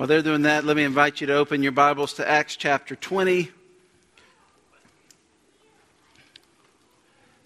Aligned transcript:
While 0.00 0.06
they're 0.06 0.22
doing 0.22 0.42
that, 0.44 0.64
let 0.64 0.78
me 0.78 0.84
invite 0.84 1.20
you 1.20 1.26
to 1.26 1.34
open 1.34 1.62
your 1.62 1.72
Bibles 1.72 2.14
to 2.14 2.26
Acts 2.26 2.56
chapter 2.56 2.96
20. 2.96 3.50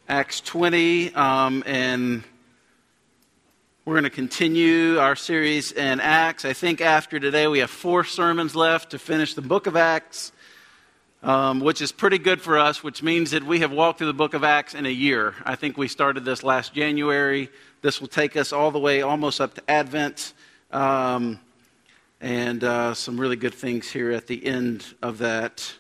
Acts 0.09 0.41
20, 0.41 1.13
um, 1.17 1.65
and 1.67 2.23
we're 3.85 3.95
going 3.95 4.05
to 4.05 4.11
continue 4.11 5.01
our 5.01 5.17
series 5.17 5.73
in 5.73 5.99
Acts. 5.99 6.45
I 6.45 6.53
think 6.53 6.81
after 6.81 7.19
today 7.19 7.49
we 7.49 7.59
have 7.59 7.71
four 7.71 8.05
sermons 8.05 8.55
left 8.55 8.91
to 8.91 9.01
finish 9.01 9.35
the 9.35 9.43
book 9.43 9.67
of 9.67 9.75
Acts, 9.75 10.31
um, 11.25 11.59
which 11.59 11.81
is 11.81 11.91
pretty 11.91 12.19
good 12.19 12.41
for 12.41 12.57
us, 12.57 12.85
which 12.85 13.03
means 13.03 13.33
that 13.33 13.43
we 13.43 13.59
have 13.59 13.73
walked 13.73 13.99
through 13.99 14.07
the 14.07 14.13
book 14.13 14.33
of 14.33 14.45
Acts 14.45 14.75
in 14.75 14.87
a 14.87 14.91
year. 14.91 15.35
I 15.45 15.57
think 15.57 15.77
we 15.77 15.89
started 15.89 16.25
this 16.25 16.45
last 16.45 16.73
January. 16.73 17.51
This 17.83 18.01
will 18.01 18.07
take 18.07 18.37
us 18.37 18.53
all 18.53 18.71
the 18.71 18.79
way 18.79 19.03
almost 19.03 19.41
up 19.41 19.55
to 19.55 19.63
Advent. 19.69 20.35
Um, 20.71 21.41
and 22.25 22.65
uh, 22.65 22.95
some 22.95 23.21
really 23.21 23.37
good 23.37 23.53
things 23.53 23.91
here 23.91 24.11
at 24.11 24.27
the 24.27 24.47
end 24.47 24.83
of 25.03 25.19
that. 25.19 25.75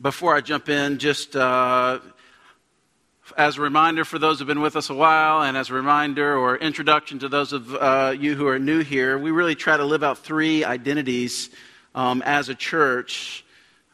Before 0.00 0.34
I 0.34 0.40
jump 0.40 0.68
in, 0.68 0.98
just 0.98 1.36
uh, 1.36 2.00
as 3.36 3.58
a 3.58 3.60
reminder 3.60 4.04
for 4.04 4.18
those 4.18 4.40
who've 4.40 4.48
been 4.48 4.60
with 4.60 4.74
us 4.74 4.90
a 4.90 4.94
while, 4.94 5.42
and 5.42 5.56
as 5.56 5.70
a 5.70 5.72
reminder 5.72 6.36
or 6.36 6.56
introduction 6.56 7.20
to 7.20 7.28
those 7.28 7.52
of 7.52 7.72
uh, 7.76 8.12
you 8.18 8.34
who 8.34 8.48
are 8.48 8.58
new 8.58 8.80
here, 8.80 9.16
we 9.16 9.30
really 9.30 9.54
try 9.54 9.76
to 9.76 9.84
live 9.84 10.02
out 10.02 10.18
three 10.18 10.64
identities 10.64 11.48
um, 11.94 12.20
as 12.22 12.48
a 12.48 12.54
church 12.56 13.44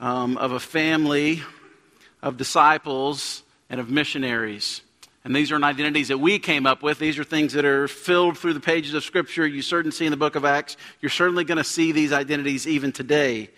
um, 0.01 0.39
of 0.39 0.52
a 0.52 0.61
family, 0.61 1.43
of 2.23 2.39
disciples, 2.39 3.43
and 3.69 3.79
of 3.79 3.91
missionaries. 3.91 4.80
And 5.25 5.37
these 5.37 5.53
aren't 5.53 5.65
identities 5.65 6.09
that 6.09 6.19
we 6.19 6.41
came 6.41 6.67
up 6.67 6.83
with. 6.83 6.99
These 6.99 7.19
are 7.19 7.25
things 7.25 7.53
that 7.53 7.65
are 7.65 7.87
filled 7.87 8.37
through 8.37 8.55
the 8.55 8.61
pages 8.61 8.93
of 8.95 9.05
Scripture. 9.05 9.47
You 9.47 9.63
certainly 9.63 9.95
see 9.95 10.05
in 10.05 10.11
the 10.11 10.17
book 10.17 10.35
of 10.35 10.45
Acts. 10.45 10.77
You're 11.01 11.11
certainly 11.11 11.45
going 11.45 11.59
to 11.59 11.65
see 11.65 11.93
these 11.93 12.13
identities 12.13 12.67
even 12.67 12.91
today. 12.91 13.51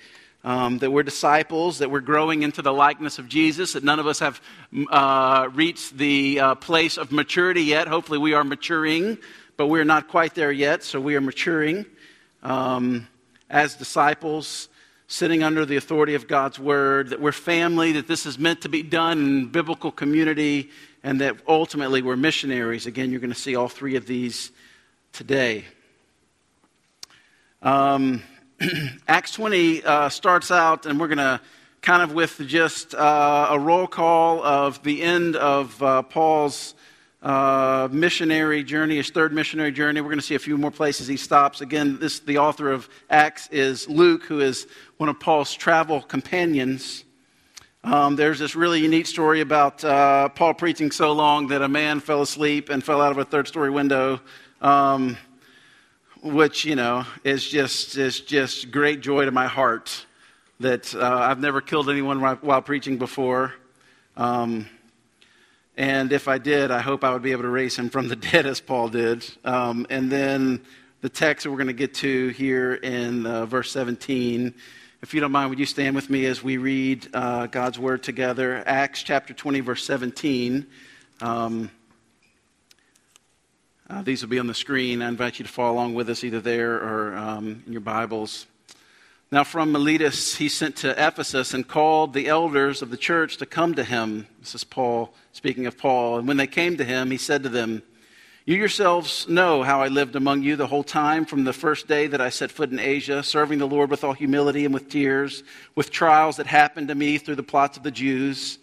Um, 0.46 0.76
that 0.80 0.90
we're 0.90 1.04
disciples, 1.04 1.78
that 1.78 1.90
we're 1.90 2.00
growing 2.00 2.42
into 2.42 2.60
the 2.60 2.70
likeness 2.70 3.18
of 3.18 3.30
Jesus, 3.30 3.72
that 3.72 3.82
none 3.82 3.98
of 3.98 4.06
us 4.06 4.18
have 4.18 4.42
uh, 4.90 5.48
reached 5.54 5.96
the 5.96 6.38
uh, 6.38 6.54
place 6.56 6.98
of 6.98 7.10
maturity 7.10 7.62
yet. 7.62 7.88
Hopefully, 7.88 8.18
we 8.18 8.34
are 8.34 8.44
maturing, 8.44 9.16
but 9.56 9.68
we're 9.68 9.86
not 9.86 10.08
quite 10.08 10.34
there 10.34 10.52
yet, 10.52 10.82
so 10.82 11.00
we 11.00 11.16
are 11.16 11.22
maturing 11.22 11.86
um, 12.42 13.08
as 13.48 13.74
disciples, 13.74 14.68
sitting 15.08 15.42
under 15.42 15.64
the 15.64 15.76
authority 15.76 16.14
of 16.14 16.28
God's 16.28 16.58
word, 16.58 17.08
that 17.08 17.22
we're 17.22 17.32
family, 17.32 17.92
that 17.92 18.06
this 18.06 18.26
is 18.26 18.38
meant 18.38 18.60
to 18.60 18.68
be 18.68 18.82
done 18.82 19.18
in 19.18 19.46
biblical 19.46 19.90
community 19.90 20.68
and 21.04 21.20
that 21.20 21.36
ultimately 21.46 22.00
we're 22.02 22.16
missionaries. 22.16 22.86
Again, 22.86 23.10
you're 23.10 23.20
going 23.20 23.32
to 23.32 23.38
see 23.38 23.54
all 23.54 23.68
three 23.68 23.94
of 23.94 24.06
these 24.06 24.50
today. 25.12 25.66
Um, 27.62 28.22
Acts 29.06 29.32
20 29.32 29.84
uh, 29.84 30.08
starts 30.08 30.50
out, 30.50 30.86
and 30.86 30.98
we're 30.98 31.08
going 31.08 31.18
to 31.18 31.40
kind 31.82 32.02
of 32.02 32.14
with 32.14 32.40
just 32.46 32.94
uh, 32.94 33.48
a 33.50 33.58
roll 33.58 33.86
call 33.86 34.42
of 34.42 34.82
the 34.82 35.02
end 35.02 35.36
of 35.36 35.80
uh, 35.82 36.00
Paul's 36.02 36.74
uh, 37.22 37.88
missionary 37.92 38.64
journey, 38.64 38.96
his 38.96 39.10
third 39.10 39.32
missionary 39.34 39.72
journey. 39.72 40.00
We're 40.00 40.08
going 40.08 40.18
to 40.18 40.24
see 40.24 40.34
a 40.34 40.38
few 40.38 40.56
more 40.56 40.70
places 40.70 41.06
he 41.06 41.18
stops. 41.18 41.60
Again, 41.60 41.98
this 41.98 42.20
the 42.20 42.38
author 42.38 42.72
of 42.72 42.88
Acts 43.10 43.48
is 43.48 43.86
Luke, 43.90 44.24
who 44.24 44.40
is 44.40 44.66
one 44.96 45.10
of 45.10 45.20
Paul's 45.20 45.52
travel 45.52 46.00
companions. 46.00 47.03
Um, 47.84 48.16
there's 48.16 48.38
this 48.38 48.56
really 48.56 48.80
unique 48.80 49.06
story 49.06 49.42
about 49.42 49.84
uh, 49.84 50.30
Paul 50.30 50.54
preaching 50.54 50.90
so 50.90 51.12
long 51.12 51.48
that 51.48 51.60
a 51.60 51.68
man 51.68 52.00
fell 52.00 52.22
asleep 52.22 52.70
and 52.70 52.82
fell 52.82 53.02
out 53.02 53.12
of 53.12 53.18
a 53.18 53.26
third 53.26 53.46
story 53.46 53.68
window, 53.68 54.22
um, 54.62 55.18
which, 56.22 56.64
you 56.64 56.76
know, 56.76 57.04
is 57.24 57.46
just, 57.46 57.98
is 57.98 58.20
just 58.20 58.70
great 58.70 59.02
joy 59.02 59.26
to 59.26 59.30
my 59.30 59.46
heart 59.46 60.06
that 60.60 60.94
uh, 60.94 61.00
I've 61.04 61.40
never 61.40 61.60
killed 61.60 61.90
anyone 61.90 62.22
while 62.22 62.62
preaching 62.62 62.96
before. 62.96 63.52
Um, 64.16 64.66
and 65.76 66.10
if 66.10 66.26
I 66.26 66.38
did, 66.38 66.70
I 66.70 66.80
hope 66.80 67.04
I 67.04 67.12
would 67.12 67.20
be 67.20 67.32
able 67.32 67.42
to 67.42 67.48
raise 67.50 67.76
him 67.76 67.90
from 67.90 68.08
the 68.08 68.16
dead 68.32 68.46
as 68.46 68.62
Paul 68.62 68.88
did. 68.88 69.26
Um, 69.44 69.86
and 69.90 70.10
then 70.10 70.62
the 71.02 71.10
text 71.10 71.44
that 71.44 71.50
we're 71.50 71.58
going 71.58 71.66
to 71.66 71.74
get 71.74 71.92
to 71.96 72.28
here 72.28 72.72
in 72.72 73.26
uh, 73.26 73.44
verse 73.44 73.70
17 73.72 74.54
if 75.04 75.12
you 75.12 75.20
don't 75.20 75.32
mind, 75.32 75.50
would 75.50 75.58
you 75.58 75.66
stand 75.66 75.94
with 75.94 76.08
me 76.08 76.24
as 76.24 76.42
we 76.42 76.56
read 76.56 77.06
uh, 77.12 77.46
God's 77.48 77.78
word 77.78 78.02
together? 78.02 78.64
Acts 78.64 79.02
chapter 79.02 79.34
20, 79.34 79.60
verse 79.60 79.84
17. 79.84 80.66
Um, 81.20 81.70
uh, 83.90 84.00
these 84.00 84.22
will 84.22 84.30
be 84.30 84.38
on 84.38 84.46
the 84.46 84.54
screen. 84.54 85.02
I 85.02 85.08
invite 85.08 85.38
you 85.38 85.44
to 85.44 85.50
follow 85.50 85.74
along 85.74 85.92
with 85.92 86.08
us 86.08 86.24
either 86.24 86.40
there 86.40 86.76
or 86.76 87.14
um, 87.18 87.62
in 87.66 87.72
your 87.72 87.82
Bibles. 87.82 88.46
Now, 89.30 89.44
from 89.44 89.72
Miletus, 89.72 90.36
he 90.36 90.48
sent 90.48 90.76
to 90.76 90.92
Ephesus 90.92 91.52
and 91.52 91.68
called 91.68 92.14
the 92.14 92.26
elders 92.26 92.80
of 92.80 92.88
the 92.88 92.96
church 92.96 93.36
to 93.36 93.44
come 93.44 93.74
to 93.74 93.84
him. 93.84 94.26
This 94.40 94.54
is 94.54 94.64
Paul, 94.64 95.12
speaking 95.32 95.66
of 95.66 95.76
Paul. 95.76 96.16
And 96.16 96.26
when 96.26 96.38
they 96.38 96.46
came 96.46 96.78
to 96.78 96.84
him, 96.84 97.10
he 97.10 97.18
said 97.18 97.42
to 97.42 97.50
them, 97.50 97.82
you 98.46 98.56
yourselves 98.56 99.26
know 99.26 99.62
how 99.62 99.80
I 99.80 99.88
lived 99.88 100.16
among 100.16 100.42
you 100.42 100.56
the 100.56 100.66
whole 100.66 100.82
time 100.84 101.24
from 101.24 101.44
the 101.44 101.52
first 101.54 101.88
day 101.88 102.08
that 102.08 102.20
I 102.20 102.28
set 102.28 102.50
foot 102.50 102.70
in 102.70 102.78
Asia, 102.78 103.22
serving 103.22 103.58
the 103.58 103.66
Lord 103.66 103.90
with 103.90 104.04
all 104.04 104.12
humility 104.12 104.66
and 104.66 104.74
with 104.74 104.90
tears, 104.90 105.42
with 105.74 105.90
trials 105.90 106.36
that 106.36 106.46
happened 106.46 106.88
to 106.88 106.94
me 106.94 107.16
through 107.16 107.36
the 107.36 107.42
plots 107.42 107.78
of 107.78 107.84
the 107.84 107.90
Jews. 107.90 108.58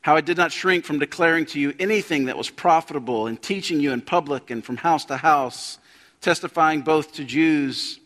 How 0.00 0.16
I 0.16 0.22
did 0.22 0.38
not 0.38 0.52
shrink 0.52 0.86
from 0.86 0.98
declaring 0.98 1.44
to 1.46 1.60
you 1.60 1.74
anything 1.78 2.24
that 2.24 2.38
was 2.38 2.48
profitable 2.48 3.26
and 3.26 3.40
teaching 3.40 3.78
you 3.78 3.92
in 3.92 4.00
public 4.00 4.50
and 4.50 4.64
from 4.64 4.78
house 4.78 5.04
to 5.06 5.18
house, 5.18 5.78
testifying 6.22 6.80
both 6.80 7.12
to 7.12 7.24
Jews 7.24 8.00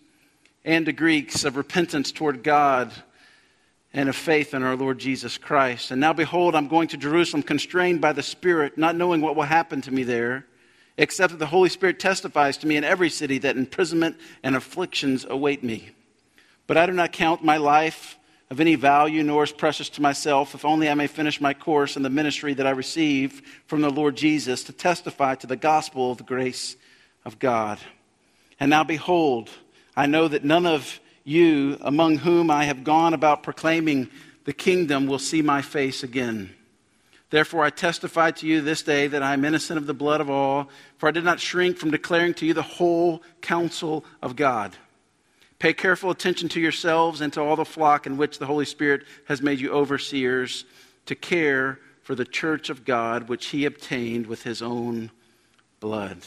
and 0.65 0.85
to 0.87 0.93
Greeks 0.93 1.45
of 1.45 1.57
repentance 1.57 2.11
toward 2.11 2.43
God 2.43 2.93
and 3.93 4.09
of 4.09 4.17
faith 4.17 4.53
in 4.53 4.65
our 4.65 4.75
Lord 4.75 4.99
Jesus 4.99 5.39
Christ. 5.39 5.93
And 5.93 6.01
now, 6.01 6.13
behold, 6.13 6.57
I'm 6.57 6.67
going 6.67 6.89
to 6.89 6.97
Jerusalem 6.97 7.45
constrained 7.45 8.01
by 8.01 8.13
the 8.13 8.23
Spirit, 8.25 8.77
not 8.77 8.97
knowing 8.97 9.21
what 9.21 9.37
will 9.37 9.45
happen 9.45 9.81
to 9.83 9.93
me 9.93 10.03
there 10.03 10.45
except 10.97 11.33
that 11.33 11.39
the 11.39 11.47
Holy 11.47 11.69
Spirit 11.69 11.99
testifies 11.99 12.57
to 12.59 12.67
me 12.67 12.77
in 12.77 12.85
every 12.85 13.11
city 13.11 13.39
that 13.39 13.57
imprisonment 13.57 14.17
and 14.43 14.55
afflictions 14.55 15.25
await 15.29 15.65
me. 15.65 15.91
But 16.67 16.77
I 16.77 16.87
do 16.87 16.93
not 16.93 17.13
count 17.13 17.45
my 17.45 17.57
life 17.57 18.17
of 18.51 18.61
any 18.61 18.75
value, 18.75 19.23
nor 19.23 19.43
as 19.43 19.53
precious 19.53 19.89
to 19.91 20.03
myself, 20.03 20.55
if 20.55 20.65
only 20.65 20.89
I 20.89 20.95
may 20.95 21.07
finish 21.07 21.41
my 21.41 21.55
course 21.55 21.97
in 21.97 22.03
the 22.03 22.11
ministry 22.11 22.55
that 22.55 22.67
I 22.67 22.71
received 22.71 23.45
from 23.67 23.81
the 23.81 23.91
Lord 23.91 24.17
Jesus 24.17 24.65
to 24.65 24.73
testify 24.73 25.35
to 25.37 25.47
the 25.47 25.57
gospel 25.57 26.13
of 26.13 26.19
the 26.19 26.25
grace 26.25 26.77
of 27.25 27.39
God. 27.39 27.79
And 28.61 28.71
now, 28.71 28.85
behold, 28.85 29.51
I 29.97 30.07
know 30.07 30.29
that 30.29 30.45
none 30.45 30.67
of 30.67 31.01
you 31.25 31.79
among 31.81 32.19
whom 32.19 32.51
I 32.51 32.65
have 32.65 32.85
gone 32.85 33.15
about 33.15 33.43
proclaiming 33.43 34.11
the 34.45 34.53
kingdom 34.53 35.07
will 35.07 35.19
see 35.19 35.43
my 35.43 35.63
face 35.63 36.03
again. 36.03 36.55
Therefore, 37.35 37.65
I 37.65 37.71
testify 37.71 38.31
to 38.31 38.47
you 38.47 38.61
this 38.61 38.83
day 38.83 39.09
that 39.09 39.25
I 39.25 39.33
am 39.33 39.45
innocent 39.45 39.77
of 39.77 39.89
the 39.89 39.93
blood 39.93 40.21
of 40.21 40.31
all, 40.31 40.69
for 40.99 41.09
I 41.09 41.11
did 41.11 41.25
not 41.25 41.41
shrink 41.41 41.77
from 41.77 41.91
declaring 41.91 42.33
to 42.35 42.47
you 42.47 42.55
the 42.55 42.63
whole 42.63 43.25
counsel 43.41 44.05
of 44.23 44.37
God. 44.37 44.77
Pay 45.59 45.73
careful 45.73 46.13
attention 46.13 46.49
to 46.51 46.61
yourselves 46.61 47.21
and 47.21 47.33
to 47.33 47.41
all 47.41 47.57
the 47.57 47.65
flock 47.65 48.07
in 48.07 48.17
which 48.17 48.39
the 48.39 48.47
Holy 48.47 48.65
Spirit 48.65 49.03
has 49.27 49.43
made 49.43 49.59
you 49.59 49.73
overseers 49.73 50.65
to 51.07 51.17
care 51.17 51.81
for 52.05 52.15
the 52.15 52.25
church 52.25 52.71
of 52.71 52.85
God, 52.85 53.29
which 53.29 53.47
he 53.47 53.65
obtained 53.65 54.29
with 54.29 54.45
his 54.45 54.63
own 54.63 55.11
blood. 55.81 56.19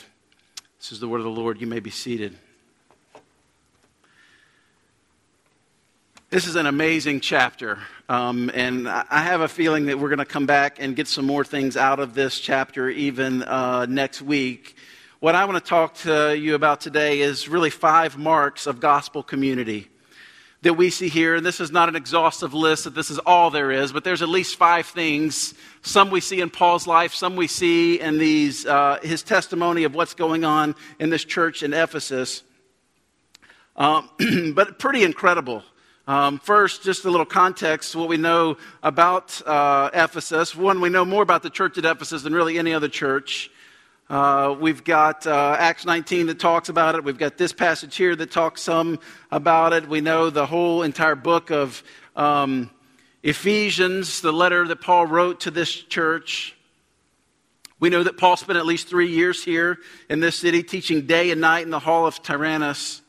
This 0.77 0.91
is 0.91 0.99
the 0.99 1.07
word 1.07 1.19
of 1.19 1.23
the 1.23 1.29
Lord. 1.29 1.61
You 1.61 1.67
may 1.67 1.79
be 1.79 1.89
seated. 1.89 2.37
This 6.29 6.45
is 6.45 6.57
an 6.57 6.65
amazing 6.65 7.21
chapter. 7.21 7.79
Um, 8.09 8.51
and 8.53 8.89
I 8.89 9.21
have 9.21 9.39
a 9.39 9.47
feeling 9.47 9.85
that 9.85 9.97
we're 9.97 10.09
going 10.09 10.19
to 10.19 10.25
come 10.25 10.45
back 10.45 10.75
and 10.77 10.93
get 10.93 11.07
some 11.07 11.25
more 11.25 11.45
things 11.45 11.77
out 11.77 12.01
of 12.01 12.15
this 12.15 12.37
chapter 12.37 12.89
even 12.89 13.43
uh, 13.43 13.85
next 13.85 14.21
week. 14.21 14.75
What 15.21 15.35
I 15.35 15.45
want 15.45 15.63
to 15.63 15.69
talk 15.69 15.93
to 15.99 16.37
you 16.37 16.55
about 16.55 16.81
today 16.81 17.21
is 17.21 17.47
really 17.47 17.69
five 17.69 18.17
marks 18.17 18.67
of 18.67 18.81
gospel 18.81 19.23
community 19.23 19.87
that 20.63 20.73
we 20.73 20.89
see 20.89 21.07
here. 21.07 21.35
And 21.35 21.45
this 21.45 21.61
is 21.61 21.71
not 21.71 21.87
an 21.87 21.95
exhaustive 21.95 22.53
list 22.53 22.83
that 22.83 22.93
this 22.93 23.09
is 23.09 23.19
all 23.19 23.49
there 23.49 23.71
is, 23.71 23.93
but 23.93 24.03
there's 24.03 24.21
at 24.21 24.27
least 24.27 24.57
five 24.57 24.85
things. 24.85 25.53
Some 25.81 26.09
we 26.11 26.19
see 26.19 26.41
in 26.41 26.49
Paul's 26.49 26.87
life, 26.87 27.13
some 27.13 27.37
we 27.37 27.47
see 27.47 28.01
in 28.01 28.17
these, 28.17 28.65
uh, 28.65 28.99
his 29.01 29.23
testimony 29.23 29.85
of 29.85 29.95
what's 29.95 30.13
going 30.13 30.43
on 30.43 30.75
in 30.99 31.09
this 31.09 31.23
church 31.23 31.63
in 31.63 31.73
Ephesus. 31.73 32.43
Um, 33.77 34.09
but 34.53 34.77
pretty 34.77 35.05
incredible. 35.05 35.63
Um, 36.07 36.39
first, 36.39 36.83
just 36.83 37.03
a 37.03 37.11
little 37.11 37.25
context, 37.25 37.93
what 37.93 38.07
we 38.07 38.15
know 38.15 38.55
about 38.81 39.45
uh, 39.45 39.89
Ephesus. 39.93 40.55
One, 40.55 40.79
we 40.79 40.87
know 40.87 41.03
more 41.03 41.21
about 41.21 41.43
the 41.43 41.49
church 41.49 41.77
at 41.77 41.83
Ephesus 41.83 42.23
than 42.23 42.33
really 42.33 42.57
any 42.57 42.73
other 42.73 42.87
church. 42.87 43.51
Uh, 44.09 44.55
we've 44.57 44.85
got 44.85 45.27
uh, 45.27 45.57
Acts 45.59 45.83
19 45.83 46.27
that 46.27 46.39
talks 46.39 46.69
about 46.69 46.95
it. 46.95 47.03
We've 47.03 47.17
got 47.17 47.37
this 47.37 47.51
passage 47.51 47.97
here 47.97 48.15
that 48.15 48.31
talks 48.31 48.61
some 48.61 48.99
about 49.31 49.73
it. 49.73 49.89
We 49.89 49.99
know 49.99 50.29
the 50.29 50.45
whole 50.45 50.83
entire 50.83 51.15
book 51.15 51.51
of 51.51 51.83
um, 52.15 52.71
Ephesians, 53.21 54.21
the 54.21 54.31
letter 54.31 54.65
that 54.65 54.79
Paul 54.79 55.07
wrote 55.07 55.41
to 55.41 55.51
this 55.51 55.69
church. 55.69 56.55
We 57.81 57.89
know 57.89 58.03
that 58.03 58.15
Paul 58.15 58.37
spent 58.37 58.57
at 58.57 58.65
least 58.65 58.87
three 58.87 59.11
years 59.11 59.43
here 59.43 59.77
in 60.09 60.21
this 60.21 60.37
city 60.37 60.63
teaching 60.63 61.05
day 61.05 61.31
and 61.31 61.41
night 61.41 61.63
in 61.63 61.69
the 61.69 61.79
hall 61.79 62.07
of 62.07 62.23
Tyrannus. 62.23 63.01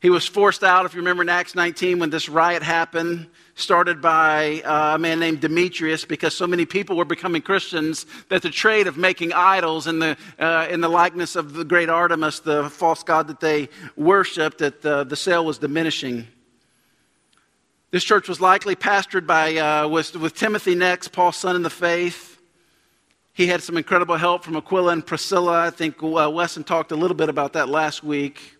He 0.00 0.10
was 0.10 0.28
forced 0.28 0.62
out, 0.62 0.86
if 0.86 0.94
you 0.94 1.00
remember 1.00 1.22
in 1.22 1.28
Acts 1.28 1.56
19, 1.56 1.98
when 1.98 2.10
this 2.10 2.28
riot 2.28 2.62
happened, 2.62 3.26
started 3.56 4.00
by 4.00 4.62
uh, 4.64 4.94
a 4.94 4.98
man 4.98 5.18
named 5.18 5.40
Demetrius, 5.40 6.04
because 6.04 6.36
so 6.36 6.46
many 6.46 6.64
people 6.64 6.96
were 6.96 7.04
becoming 7.04 7.42
Christians 7.42 8.06
that 8.28 8.42
the 8.42 8.50
trade 8.50 8.86
of 8.86 8.96
making 8.96 9.32
idols 9.32 9.88
in 9.88 9.98
the, 9.98 10.16
uh, 10.38 10.68
in 10.70 10.80
the 10.80 10.88
likeness 10.88 11.34
of 11.34 11.52
the 11.52 11.64
great 11.64 11.88
Artemis, 11.88 12.38
the 12.38 12.70
false 12.70 13.02
god 13.02 13.26
that 13.26 13.40
they 13.40 13.68
worshiped, 13.96 14.58
that 14.58 14.82
the, 14.82 15.02
the 15.02 15.16
sale 15.16 15.44
was 15.44 15.58
diminishing. 15.58 16.28
This 17.90 18.04
church 18.04 18.28
was 18.28 18.40
likely 18.40 18.76
pastored 18.76 19.26
by, 19.26 19.56
uh, 19.56 19.88
with, 19.88 20.14
with 20.14 20.36
Timothy 20.36 20.76
next, 20.76 21.08
Paul's 21.08 21.36
son 21.36 21.56
in 21.56 21.62
the 21.62 21.70
faith. 21.70 22.38
He 23.32 23.48
had 23.48 23.64
some 23.64 23.76
incredible 23.76 24.16
help 24.16 24.44
from 24.44 24.56
Aquila 24.56 24.92
and 24.92 25.04
Priscilla. 25.04 25.66
I 25.66 25.70
think 25.70 26.00
uh, 26.04 26.30
Weston 26.30 26.62
talked 26.62 26.92
a 26.92 26.96
little 26.96 27.16
bit 27.16 27.28
about 27.28 27.54
that 27.54 27.68
last 27.68 28.04
week. 28.04 28.57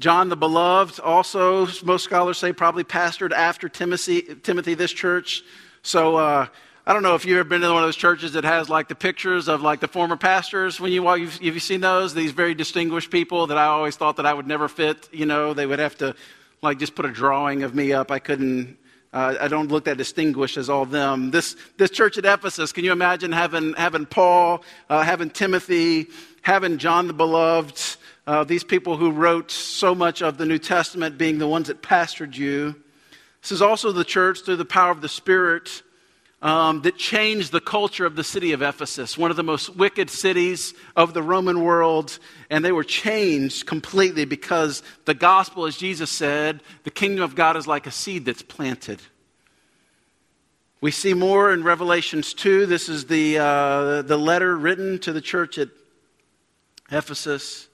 John 0.00 0.28
the 0.28 0.36
Beloved, 0.36 0.98
also, 0.98 1.68
most 1.84 2.02
scholars 2.04 2.38
say, 2.38 2.52
probably 2.52 2.82
pastored 2.82 3.32
after 3.32 3.68
Timothy, 3.68 4.22
Timothy 4.42 4.74
this 4.74 4.92
church. 4.92 5.44
So 5.82 6.16
uh, 6.16 6.46
I 6.84 6.92
don't 6.92 7.04
know 7.04 7.14
if 7.14 7.24
you've 7.24 7.38
ever 7.38 7.48
been 7.48 7.60
to 7.60 7.68
one 7.72 7.82
of 7.82 7.86
those 7.86 7.96
churches 7.96 8.32
that 8.32 8.42
has 8.42 8.68
like 8.68 8.88
the 8.88 8.96
pictures 8.96 9.46
of 9.46 9.62
like 9.62 9.78
the 9.78 9.86
former 9.86 10.16
pastors. 10.16 10.80
When 10.80 10.90
you 10.90 11.04
walk, 11.04 11.20
you've, 11.20 11.40
you 11.40 11.60
seen 11.60 11.80
those? 11.80 12.12
These 12.12 12.32
very 12.32 12.54
distinguished 12.54 13.10
people 13.10 13.46
that 13.46 13.56
I 13.56 13.66
always 13.66 13.94
thought 13.94 14.16
that 14.16 14.26
I 14.26 14.34
would 14.34 14.48
never 14.48 14.66
fit. 14.66 15.08
You 15.12 15.26
know, 15.26 15.54
they 15.54 15.64
would 15.66 15.78
have 15.78 15.96
to 15.98 16.16
like 16.60 16.78
just 16.78 16.96
put 16.96 17.04
a 17.04 17.12
drawing 17.12 17.62
of 17.62 17.74
me 17.74 17.92
up. 17.92 18.10
I 18.10 18.18
couldn't. 18.18 18.76
Uh, 19.12 19.36
I 19.40 19.46
don't 19.46 19.68
look 19.68 19.84
that 19.84 19.96
distinguished 19.96 20.56
as 20.56 20.68
all 20.68 20.86
them. 20.86 21.30
This 21.30 21.54
this 21.76 21.90
church 21.90 22.18
at 22.18 22.24
Ephesus. 22.24 22.72
Can 22.72 22.84
you 22.84 22.90
imagine 22.90 23.30
having 23.30 23.74
having 23.74 24.06
Paul, 24.06 24.64
uh, 24.90 25.02
having 25.02 25.30
Timothy, 25.30 26.08
having 26.42 26.78
John 26.78 27.06
the 27.06 27.12
Beloved? 27.12 27.96
Uh, 28.26 28.42
these 28.42 28.64
people 28.64 28.96
who 28.96 29.10
wrote 29.10 29.50
so 29.50 29.94
much 29.94 30.22
of 30.22 30.38
the 30.38 30.46
New 30.46 30.58
Testament 30.58 31.18
being 31.18 31.38
the 31.38 31.46
ones 31.46 31.68
that 31.68 31.82
pastored 31.82 32.34
you. 32.34 32.74
This 33.42 33.52
is 33.52 33.60
also 33.60 33.92
the 33.92 34.04
church 34.04 34.40
through 34.40 34.56
the 34.56 34.64
power 34.64 34.90
of 34.90 35.02
the 35.02 35.08
Spirit 35.10 35.82
um, 36.40 36.80
that 36.82 36.96
changed 36.96 37.52
the 37.52 37.60
culture 37.60 38.06
of 38.06 38.16
the 38.16 38.24
city 38.24 38.52
of 38.52 38.62
Ephesus, 38.62 39.18
one 39.18 39.30
of 39.30 39.36
the 39.36 39.42
most 39.42 39.76
wicked 39.76 40.08
cities 40.08 40.72
of 40.96 41.12
the 41.12 41.22
Roman 41.22 41.62
world. 41.62 42.18
And 42.48 42.64
they 42.64 42.72
were 42.72 42.84
changed 42.84 43.66
completely 43.66 44.24
because 44.24 44.82
the 45.04 45.14
gospel, 45.14 45.66
as 45.66 45.76
Jesus 45.76 46.10
said, 46.10 46.60
the 46.84 46.90
kingdom 46.90 47.22
of 47.22 47.34
God 47.34 47.58
is 47.58 47.66
like 47.66 47.86
a 47.86 47.90
seed 47.90 48.24
that's 48.24 48.42
planted. 48.42 49.02
We 50.80 50.90
see 50.90 51.12
more 51.12 51.52
in 51.52 51.62
Revelations 51.62 52.32
2. 52.32 52.64
This 52.64 52.88
is 52.88 53.06
the, 53.06 53.38
uh, 53.38 54.02
the 54.02 54.18
letter 54.18 54.56
written 54.56 54.98
to 55.00 55.12
the 55.12 55.22
church 55.22 55.58
at 55.58 55.68
Ephesus. 56.90 57.68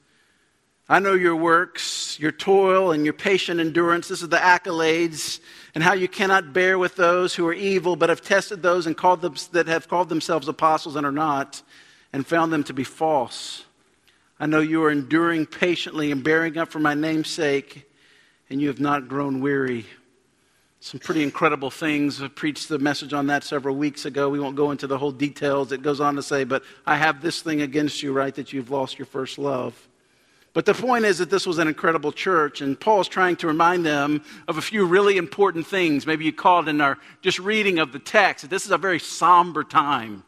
I 0.91 0.99
know 0.99 1.15
your 1.15 1.37
works, 1.37 2.19
your 2.19 2.33
toil, 2.33 2.91
and 2.91 3.05
your 3.05 3.13
patient 3.13 3.61
endurance. 3.61 4.09
This 4.09 4.23
is 4.23 4.29
the 4.29 4.39
accolades, 4.39 5.39
and 5.73 5.85
how 5.85 5.93
you 5.93 6.09
cannot 6.09 6.53
bear 6.53 6.81
with 6.81 6.97
those 6.97 7.33
who 7.33 7.47
are 7.47 7.53
evil, 7.53 7.95
but 7.95 8.09
have 8.09 8.23
tested 8.23 8.61
those 8.61 8.89
and 8.89 8.97
called 8.97 9.23
them, 9.23 9.37
that 9.53 9.69
have 9.69 9.87
called 9.87 10.09
themselves 10.09 10.49
apostles 10.49 10.97
and 10.97 11.07
are 11.07 11.13
not, 11.13 11.63
and 12.13 12.27
found 12.27 12.53
them 12.53 12.65
to 12.65 12.73
be 12.73 12.83
false. 12.83 13.65
I 14.41 14.47
know 14.47 14.59
you 14.59 14.83
are 14.83 14.91
enduring 14.91 15.47
patiently 15.47 16.11
and 16.11 16.25
bearing 16.25 16.59
up 16.59 16.71
for 16.71 16.81
my 16.81 16.95
name's 16.95 17.31
sake, 17.31 17.89
and 18.51 18.61
you 18.61 18.67
have 18.67 18.81
not 18.81 19.07
grown 19.07 19.41
weary. 19.41 19.87
Some 20.81 20.99
pretty 20.99 21.23
incredible 21.23 21.71
things. 21.71 22.21
I 22.21 22.27
preached 22.27 22.69
the 22.69 22.81
message 22.81 23.13
on 23.13 23.29
that 23.29 23.45
several 23.45 23.77
weeks 23.77 24.07
ago. 24.07 24.29
We 24.29 24.41
won't 24.41 24.57
go 24.57 24.73
into 24.73 24.89
the 24.89 24.99
whole 24.99 25.13
details. 25.13 25.71
It 25.71 25.83
goes 25.83 26.01
on 26.01 26.17
to 26.17 26.23
say, 26.23 26.43
but 26.43 26.65
I 26.85 26.97
have 26.97 27.23
this 27.23 27.43
thing 27.43 27.63
against 27.63 28.03
you, 28.03 28.13
right, 28.13 28.35
that 28.35 28.53
you've 28.53 28.73
lost 28.73 28.99
your 28.99 29.07
first 29.07 29.39
love. 29.39 29.87
But 30.53 30.67
the 30.67 30.75
point 30.75 31.05
is 31.05 31.19
that 31.19 31.31
this 31.31 31.47
was 31.47 31.59
an 31.59 31.69
incredible 31.69 32.11
church, 32.11 32.61
and 32.61 32.79
Paul's 32.79 33.07
trying 33.07 33.37
to 33.37 33.47
remind 33.47 33.87
them 33.87 34.23
of 34.49 34.59
a 34.59 34.63
few 34.63 34.85
really 34.85 35.17
important 35.17 35.67
things. 35.67 36.07
Maybe 36.07 36.25
you 36.25 36.33
called 36.33 36.69
in 36.69 36.81
our 36.81 36.99
just 37.23 37.39
reading 37.39 37.79
of 37.79 37.93
the 37.93 38.01
text. 38.01 38.51
This 38.51 38.65
is 38.65 38.73
a 38.73 38.79
very 38.79 38.99
somber 38.99 39.63
time. 39.63 40.25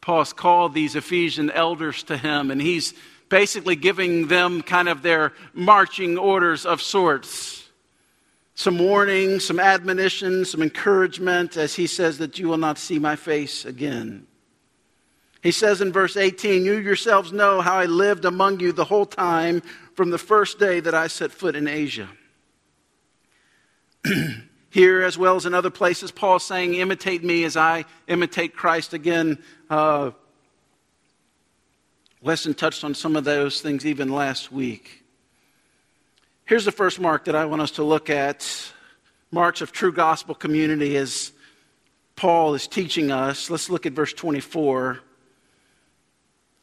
Paul's 0.00 0.32
called 0.32 0.72
these 0.72 0.96
Ephesian 0.96 1.50
elders 1.50 2.02
to 2.04 2.16
him, 2.16 2.50
and 2.50 2.62
he's 2.62 2.94
basically 3.28 3.76
giving 3.76 4.28
them 4.28 4.62
kind 4.62 4.88
of 4.88 5.02
their 5.02 5.34
marching 5.52 6.16
orders 6.16 6.64
of 6.64 6.80
sorts. 6.80 7.68
Some 8.54 8.78
warning, 8.78 9.38
some 9.38 9.60
admonition, 9.60 10.46
some 10.46 10.62
encouragement, 10.62 11.58
as 11.58 11.74
he 11.74 11.86
says 11.86 12.18
that 12.18 12.38
you 12.38 12.48
will 12.48 12.58
not 12.58 12.78
see 12.78 12.98
my 12.98 13.16
face 13.16 13.66
again. 13.66 14.26
He 15.42 15.52
says 15.52 15.80
in 15.80 15.92
verse 15.92 16.16
18, 16.16 16.64
You 16.64 16.74
yourselves 16.74 17.32
know 17.32 17.60
how 17.60 17.76
I 17.78 17.86
lived 17.86 18.24
among 18.24 18.60
you 18.60 18.72
the 18.72 18.84
whole 18.84 19.06
time 19.06 19.62
from 19.94 20.10
the 20.10 20.18
first 20.18 20.58
day 20.58 20.80
that 20.80 20.94
I 20.94 21.06
set 21.06 21.32
foot 21.32 21.54
in 21.54 21.68
Asia. 21.68 22.08
Here, 24.70 25.02
as 25.02 25.16
well 25.16 25.36
as 25.36 25.46
in 25.46 25.54
other 25.54 25.70
places, 25.70 26.10
Paul 26.10 26.36
is 26.36 26.42
saying, 26.42 26.74
Imitate 26.74 27.24
me 27.24 27.44
as 27.44 27.56
I 27.56 27.84
imitate 28.06 28.54
Christ. 28.54 28.92
Again, 28.92 29.38
uh, 29.70 30.10
Weston 32.20 32.54
touched 32.54 32.84
on 32.84 32.94
some 32.94 33.16
of 33.16 33.24
those 33.24 33.60
things 33.60 33.86
even 33.86 34.12
last 34.12 34.50
week. 34.50 35.04
Here's 36.44 36.64
the 36.64 36.72
first 36.72 36.98
mark 36.98 37.26
that 37.26 37.36
I 37.36 37.44
want 37.44 37.62
us 37.62 37.72
to 37.72 37.84
look 37.84 38.10
at 38.10 38.72
marks 39.30 39.60
of 39.60 39.70
true 39.70 39.92
gospel 39.92 40.34
community 40.34 40.96
as 40.96 41.32
Paul 42.16 42.54
is 42.54 42.66
teaching 42.66 43.12
us. 43.12 43.50
Let's 43.50 43.70
look 43.70 43.86
at 43.86 43.92
verse 43.92 44.12
24. 44.12 45.00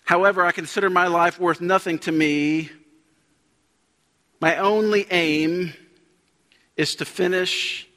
However, 0.06 0.46
I 0.46 0.52
consider 0.52 0.90
my 0.90 1.08
life 1.08 1.40
worth 1.40 1.60
nothing 1.60 1.98
to 2.00 2.12
me. 2.12 2.70
My 4.40 4.58
only 4.58 5.08
aim 5.10 5.74
is 6.78 6.96
to 6.96 7.06
finish 7.06 7.88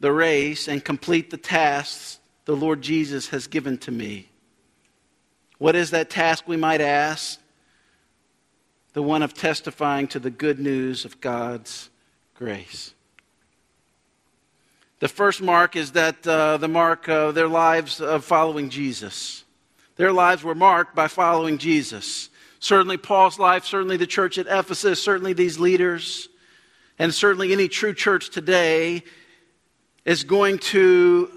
the 0.00 0.12
race 0.12 0.66
and 0.66 0.82
complete 0.82 1.30
the 1.30 1.36
tasks 1.36 2.18
the 2.46 2.56
Lord 2.56 2.80
Jesus 2.80 3.28
has 3.28 3.46
given 3.46 3.76
to 3.78 3.90
me. 3.90 4.28
What 5.58 5.76
is 5.76 5.90
that 5.90 6.08
task, 6.08 6.48
we 6.48 6.56
might 6.56 6.80
ask? 6.80 7.38
The 8.94 9.02
one 9.02 9.22
of 9.22 9.34
testifying 9.34 10.08
to 10.08 10.18
the 10.18 10.30
good 10.30 10.58
news 10.58 11.04
of 11.04 11.20
God's 11.20 11.90
grace. 12.34 12.94
The 15.00 15.08
first 15.08 15.42
mark 15.42 15.76
is 15.76 15.92
that 15.92 16.26
uh, 16.26 16.56
the 16.56 16.66
mark 16.66 17.08
of 17.08 17.34
their 17.34 17.46
lives 17.46 18.00
of 18.00 18.24
following 18.24 18.70
Jesus. 18.70 19.44
Their 20.00 20.14
lives 20.14 20.42
were 20.42 20.54
marked 20.54 20.94
by 20.94 21.08
following 21.08 21.58
Jesus. 21.58 22.30
Certainly, 22.58 22.96
Paul's 22.96 23.38
life, 23.38 23.66
certainly 23.66 23.98
the 23.98 24.06
church 24.06 24.38
at 24.38 24.46
Ephesus, 24.46 25.02
certainly 25.02 25.34
these 25.34 25.58
leaders, 25.58 26.30
and 26.98 27.12
certainly 27.12 27.52
any 27.52 27.68
true 27.68 27.92
church 27.92 28.30
today 28.30 29.02
is 30.06 30.24
going 30.24 30.56
to 30.72 31.30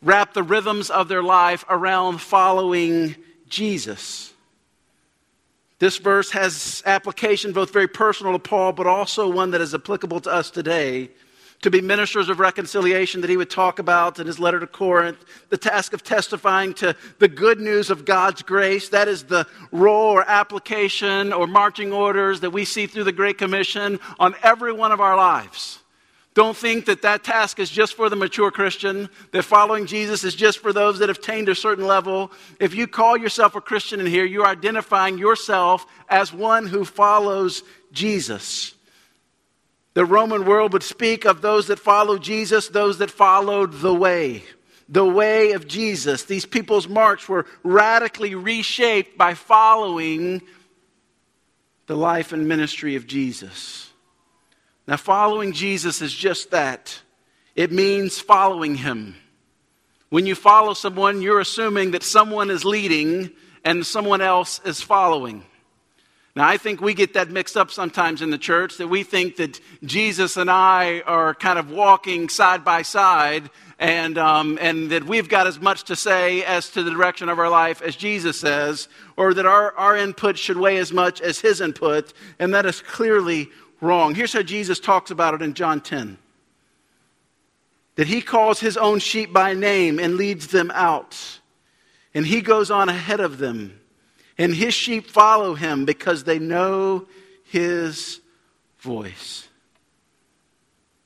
wrap 0.00 0.32
the 0.32 0.42
rhythms 0.42 0.88
of 0.88 1.08
their 1.08 1.22
life 1.22 1.66
around 1.68 2.22
following 2.22 3.14
Jesus. 3.46 4.32
This 5.78 5.98
verse 5.98 6.30
has 6.30 6.82
application 6.86 7.52
both 7.52 7.74
very 7.74 7.88
personal 7.88 8.32
to 8.32 8.38
Paul, 8.38 8.72
but 8.72 8.86
also 8.86 9.28
one 9.28 9.50
that 9.50 9.60
is 9.60 9.74
applicable 9.74 10.20
to 10.20 10.32
us 10.32 10.50
today 10.50 11.10
to 11.62 11.70
be 11.70 11.80
ministers 11.80 12.28
of 12.28 12.38
reconciliation 12.38 13.20
that 13.22 13.30
he 13.30 13.36
would 13.36 13.50
talk 13.50 13.78
about 13.78 14.18
in 14.18 14.26
his 14.26 14.38
letter 14.38 14.60
to 14.60 14.66
Corinth, 14.66 15.24
the 15.48 15.56
task 15.56 15.92
of 15.92 16.02
testifying 16.02 16.74
to 16.74 16.94
the 17.18 17.28
good 17.28 17.60
news 17.60 17.90
of 17.90 18.04
God's 18.04 18.42
grace. 18.42 18.88
That 18.90 19.08
is 19.08 19.24
the 19.24 19.46
role 19.72 20.10
or 20.10 20.28
application 20.28 21.32
or 21.32 21.46
marching 21.46 21.92
orders 21.92 22.40
that 22.40 22.50
we 22.50 22.64
see 22.64 22.86
through 22.86 23.04
the 23.04 23.12
Great 23.12 23.38
Commission 23.38 23.98
on 24.18 24.34
every 24.42 24.72
one 24.72 24.92
of 24.92 25.00
our 25.00 25.16
lives. 25.16 25.80
Don't 26.36 26.54
think 26.54 26.84
that 26.84 27.00
that 27.00 27.24
task 27.24 27.58
is 27.58 27.70
just 27.70 27.94
for 27.94 28.10
the 28.10 28.14
mature 28.14 28.50
Christian, 28.50 29.08
that 29.32 29.42
following 29.42 29.86
Jesus 29.86 30.22
is 30.22 30.34
just 30.34 30.58
for 30.58 30.70
those 30.70 30.98
that 30.98 31.08
have 31.08 31.16
attained 31.16 31.48
a 31.48 31.54
certain 31.54 31.86
level. 31.86 32.30
If 32.60 32.74
you 32.74 32.86
call 32.86 33.16
yourself 33.16 33.54
a 33.54 33.60
Christian 33.62 34.00
in 34.00 34.06
here, 34.06 34.26
you're 34.26 34.46
identifying 34.46 35.16
yourself 35.16 35.86
as 36.10 36.34
one 36.34 36.66
who 36.66 36.84
follows 36.84 37.62
Jesus. 37.90 38.75
The 39.96 40.04
Roman 40.04 40.44
world 40.44 40.74
would 40.74 40.82
speak 40.82 41.24
of 41.24 41.40
those 41.40 41.68
that 41.68 41.78
followed 41.78 42.22
Jesus, 42.22 42.68
those 42.68 42.98
that 42.98 43.10
followed 43.10 43.80
the 43.80 43.94
way. 43.94 44.42
The 44.90 45.06
way 45.06 45.52
of 45.52 45.66
Jesus. 45.66 46.24
These 46.24 46.44
people's 46.44 46.86
marks 46.86 47.30
were 47.30 47.46
radically 47.62 48.34
reshaped 48.34 49.16
by 49.16 49.32
following 49.32 50.42
the 51.86 51.96
life 51.96 52.34
and 52.34 52.46
ministry 52.46 52.96
of 52.96 53.06
Jesus. 53.06 53.90
Now, 54.86 54.98
following 54.98 55.54
Jesus 55.54 56.02
is 56.02 56.12
just 56.12 56.50
that 56.50 57.00
it 57.54 57.72
means 57.72 58.20
following 58.20 58.74
him. 58.74 59.16
When 60.10 60.26
you 60.26 60.34
follow 60.34 60.74
someone, 60.74 61.22
you're 61.22 61.40
assuming 61.40 61.92
that 61.92 62.02
someone 62.02 62.50
is 62.50 62.66
leading 62.66 63.30
and 63.64 63.86
someone 63.86 64.20
else 64.20 64.60
is 64.62 64.82
following. 64.82 65.46
Now, 66.36 66.46
I 66.46 66.58
think 66.58 66.82
we 66.82 66.92
get 66.92 67.14
that 67.14 67.30
mixed 67.30 67.56
up 67.56 67.70
sometimes 67.70 68.20
in 68.20 68.28
the 68.28 68.36
church 68.36 68.76
that 68.76 68.88
we 68.88 69.04
think 69.04 69.36
that 69.36 69.58
Jesus 69.82 70.36
and 70.36 70.50
I 70.50 71.00
are 71.06 71.34
kind 71.34 71.58
of 71.58 71.70
walking 71.70 72.28
side 72.28 72.62
by 72.62 72.82
side 72.82 73.48
and, 73.78 74.18
um, 74.18 74.58
and 74.60 74.90
that 74.90 75.04
we've 75.04 75.30
got 75.30 75.46
as 75.46 75.58
much 75.58 75.84
to 75.84 75.96
say 75.96 76.44
as 76.44 76.68
to 76.72 76.82
the 76.82 76.90
direction 76.90 77.30
of 77.30 77.38
our 77.38 77.48
life 77.48 77.80
as 77.80 77.96
Jesus 77.96 78.38
says, 78.38 78.86
or 79.16 79.32
that 79.32 79.46
our, 79.46 79.72
our 79.78 79.96
input 79.96 80.36
should 80.36 80.58
weigh 80.58 80.76
as 80.76 80.92
much 80.92 81.22
as 81.22 81.40
his 81.40 81.62
input, 81.62 82.12
and 82.38 82.52
that 82.52 82.66
is 82.66 82.82
clearly 82.82 83.48
wrong. 83.80 84.14
Here's 84.14 84.34
how 84.34 84.42
Jesus 84.42 84.78
talks 84.78 85.10
about 85.10 85.32
it 85.32 85.40
in 85.40 85.54
John 85.54 85.80
10 85.80 86.18
that 87.94 88.08
he 88.08 88.20
calls 88.20 88.60
his 88.60 88.76
own 88.76 88.98
sheep 88.98 89.32
by 89.32 89.54
name 89.54 89.98
and 89.98 90.16
leads 90.16 90.48
them 90.48 90.70
out. 90.74 91.40
And 92.12 92.26
he 92.26 92.42
goes 92.42 92.70
on 92.70 92.90
ahead 92.90 93.20
of 93.20 93.38
them. 93.38 93.80
And 94.38 94.54
his 94.54 94.74
sheep 94.74 95.06
follow 95.06 95.54
him 95.54 95.84
because 95.84 96.24
they 96.24 96.38
know 96.38 97.06
his 97.44 98.20
voice. 98.78 99.48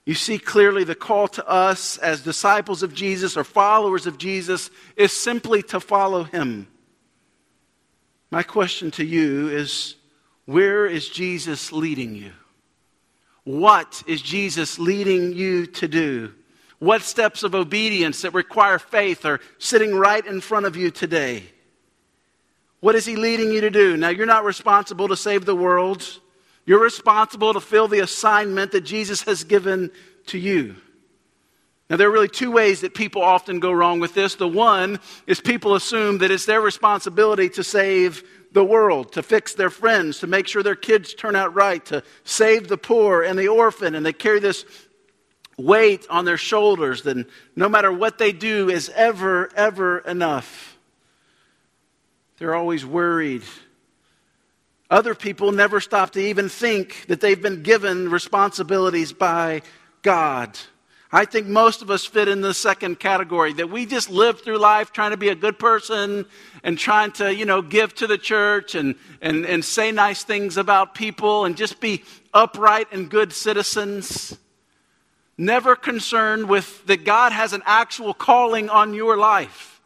You 0.04 0.14
see 0.14 0.38
clearly 0.38 0.82
the 0.84 0.94
call 0.94 1.28
to 1.28 1.48
us 1.48 1.96
as 1.98 2.22
disciples 2.22 2.82
of 2.82 2.94
Jesus 2.94 3.36
or 3.36 3.44
followers 3.44 4.06
of 4.06 4.18
Jesus 4.18 4.70
is 4.96 5.12
simply 5.12 5.62
to 5.64 5.78
follow 5.78 6.24
him. 6.24 6.66
My 8.30 8.42
question 8.42 8.90
to 8.92 9.04
you 9.04 9.48
is 9.48 9.96
where 10.46 10.86
is 10.86 11.08
Jesus 11.08 11.72
leading 11.72 12.14
you? 12.14 12.32
What 13.44 14.02
is 14.06 14.20
Jesus 14.22 14.78
leading 14.78 15.32
you 15.32 15.66
to 15.66 15.88
do? 15.88 16.32
What 16.78 17.02
steps 17.02 17.42
of 17.42 17.54
obedience 17.54 18.22
that 18.22 18.34
require 18.34 18.78
faith 18.78 19.24
are 19.24 19.40
sitting 19.58 19.94
right 19.94 20.24
in 20.24 20.40
front 20.40 20.66
of 20.66 20.76
you 20.76 20.90
today? 20.90 21.44
What 22.80 22.94
is 22.94 23.04
he 23.04 23.16
leading 23.16 23.52
you 23.52 23.60
to 23.60 23.70
do? 23.70 23.96
Now, 23.96 24.08
you're 24.08 24.26
not 24.26 24.44
responsible 24.44 25.08
to 25.08 25.16
save 25.16 25.44
the 25.44 25.54
world. 25.54 26.02
You're 26.64 26.82
responsible 26.82 27.52
to 27.52 27.60
fill 27.60 27.88
the 27.88 28.00
assignment 28.00 28.72
that 28.72 28.82
Jesus 28.82 29.22
has 29.22 29.44
given 29.44 29.90
to 30.26 30.38
you. 30.38 30.76
Now, 31.90 31.96
there 31.96 32.08
are 32.08 32.12
really 32.12 32.28
two 32.28 32.52
ways 32.52 32.82
that 32.82 32.94
people 32.94 33.20
often 33.20 33.58
go 33.58 33.72
wrong 33.72 33.98
with 33.98 34.14
this. 34.14 34.36
The 34.36 34.48
one 34.48 35.00
is 35.26 35.40
people 35.40 35.74
assume 35.74 36.18
that 36.18 36.30
it's 36.30 36.46
their 36.46 36.60
responsibility 36.60 37.48
to 37.50 37.64
save 37.64 38.22
the 38.52 38.64
world, 38.64 39.12
to 39.12 39.22
fix 39.22 39.54
their 39.54 39.70
friends, 39.70 40.20
to 40.20 40.26
make 40.26 40.46
sure 40.46 40.62
their 40.62 40.76
kids 40.76 41.14
turn 41.14 41.36
out 41.36 41.54
right, 41.54 41.84
to 41.86 42.02
save 42.24 42.68
the 42.68 42.78
poor 42.78 43.22
and 43.22 43.38
the 43.38 43.48
orphan, 43.48 43.94
and 43.94 44.06
they 44.06 44.12
carry 44.12 44.40
this 44.40 44.64
weight 45.58 46.06
on 46.08 46.24
their 46.24 46.38
shoulders 46.38 47.02
that 47.02 47.26
no 47.54 47.68
matter 47.68 47.92
what 47.92 48.18
they 48.18 48.32
do 48.32 48.70
is 48.70 48.88
ever, 48.94 49.50
ever 49.54 49.98
enough. 49.98 50.69
They're 52.40 52.54
always 52.54 52.86
worried. 52.86 53.42
Other 54.90 55.14
people 55.14 55.52
never 55.52 55.78
stop 55.78 56.12
to 56.12 56.20
even 56.20 56.48
think 56.48 57.04
that 57.08 57.20
they've 57.20 57.40
been 57.40 57.62
given 57.62 58.10
responsibilities 58.10 59.12
by 59.12 59.60
God. 60.00 60.58
I 61.12 61.26
think 61.26 61.48
most 61.48 61.82
of 61.82 61.90
us 61.90 62.06
fit 62.06 62.28
in 62.28 62.40
the 62.40 62.54
second 62.54 62.98
category 62.98 63.52
that 63.54 63.68
we 63.68 63.84
just 63.84 64.08
live 64.08 64.40
through 64.40 64.56
life 64.56 64.90
trying 64.90 65.10
to 65.10 65.18
be 65.18 65.28
a 65.28 65.34
good 65.34 65.58
person 65.58 66.24
and 66.62 66.78
trying 66.78 67.12
to, 67.12 67.34
you 67.34 67.44
know, 67.44 67.60
give 67.60 67.94
to 67.96 68.06
the 68.06 68.16
church 68.16 68.74
and, 68.74 68.94
and, 69.20 69.44
and 69.44 69.62
say 69.62 69.92
nice 69.92 70.24
things 70.24 70.56
about 70.56 70.94
people 70.94 71.44
and 71.44 71.58
just 71.58 71.78
be 71.78 72.04
upright 72.32 72.86
and 72.90 73.10
good 73.10 73.34
citizens. 73.34 74.38
Never 75.36 75.76
concerned 75.76 76.48
with 76.48 76.86
that 76.86 77.04
God 77.04 77.32
has 77.32 77.52
an 77.52 77.62
actual 77.66 78.14
calling 78.14 78.70
on 78.70 78.94
your 78.94 79.18
life, 79.18 79.82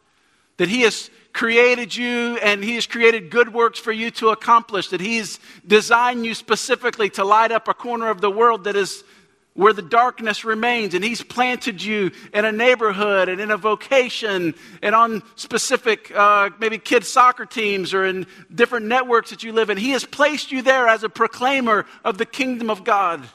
that 0.55 0.69
He 0.69 0.83
has 0.83 1.09
created 1.35 1.93
you 1.93 2.37
and 2.37 2.63
He 2.63 2.75
has 2.75 2.87
created 2.87 3.29
good 3.29 3.53
works 3.53 3.77
for 3.77 3.91
you 3.91 4.09
to 4.11 4.29
accomplish, 4.29 4.87
that 4.87 5.01
He's 5.01 5.37
designed 5.67 6.25
you 6.25 6.33
specifically 6.33 7.09
to 7.11 7.25
light 7.25 7.51
up 7.51 7.67
a 7.67 7.73
corner 7.73 8.09
of 8.09 8.21
the 8.21 8.31
world 8.31 8.63
that 8.63 8.77
is 8.77 9.03
where 9.53 9.73
the 9.73 9.81
darkness 9.81 10.45
remains, 10.45 10.93
and 10.93 11.03
He's 11.03 11.21
planted 11.21 11.83
you 11.83 12.11
in 12.33 12.45
a 12.45 12.53
neighborhood 12.53 13.27
and 13.27 13.41
in 13.41 13.51
a 13.51 13.57
vocation 13.57 14.55
and 14.81 14.95
on 14.95 15.23
specific, 15.35 16.09
uh, 16.15 16.51
maybe 16.57 16.77
kids' 16.77 17.09
soccer 17.09 17.45
teams 17.45 17.93
or 17.93 18.05
in 18.05 18.27
different 18.53 18.85
networks 18.85 19.31
that 19.31 19.43
you 19.43 19.51
live 19.51 19.69
in. 19.69 19.77
He 19.77 19.89
has 19.89 20.05
placed 20.05 20.53
you 20.53 20.61
there 20.61 20.87
as 20.87 21.03
a 21.03 21.09
proclaimer 21.09 21.85
of 22.05 22.17
the 22.17 22.25
kingdom 22.25 22.69
of 22.69 22.85
God. 22.85 23.27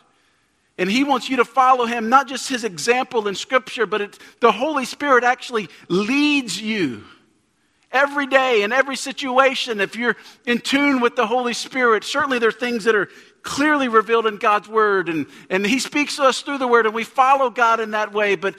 And 0.78 0.90
He 0.90 1.04
wants 1.04 1.28
you 1.28 1.36
to 1.36 1.44
follow 1.44 1.84
Him, 1.84 2.08
not 2.08 2.28
just 2.28 2.48
His 2.48 2.64
example 2.64 3.28
in 3.28 3.34
Scripture, 3.34 3.84
but 3.84 4.00
it, 4.00 4.18
the 4.40 4.52
Holy 4.52 4.86
Spirit 4.86 5.22
actually 5.22 5.68
leads 5.88 6.58
you. 6.58 7.04
Every 7.92 8.26
day, 8.26 8.62
in 8.62 8.72
every 8.72 8.94
situation, 8.94 9.80
if 9.80 9.96
you're 9.96 10.16
in 10.46 10.60
tune 10.60 11.00
with 11.00 11.16
the 11.16 11.26
Holy 11.26 11.54
Spirit, 11.54 12.04
certainly 12.04 12.38
there 12.38 12.50
are 12.50 12.52
things 12.52 12.84
that 12.84 12.94
are 12.94 13.08
clearly 13.42 13.88
revealed 13.88 14.26
in 14.26 14.36
God's 14.36 14.68
Word, 14.68 15.08
and, 15.08 15.26
and 15.48 15.66
He 15.66 15.80
speaks 15.80 16.16
to 16.16 16.22
us 16.22 16.42
through 16.42 16.58
the 16.58 16.68
Word, 16.68 16.86
and 16.86 16.94
we 16.94 17.02
follow 17.02 17.50
God 17.50 17.80
in 17.80 17.90
that 17.90 18.12
way. 18.12 18.36
But 18.36 18.54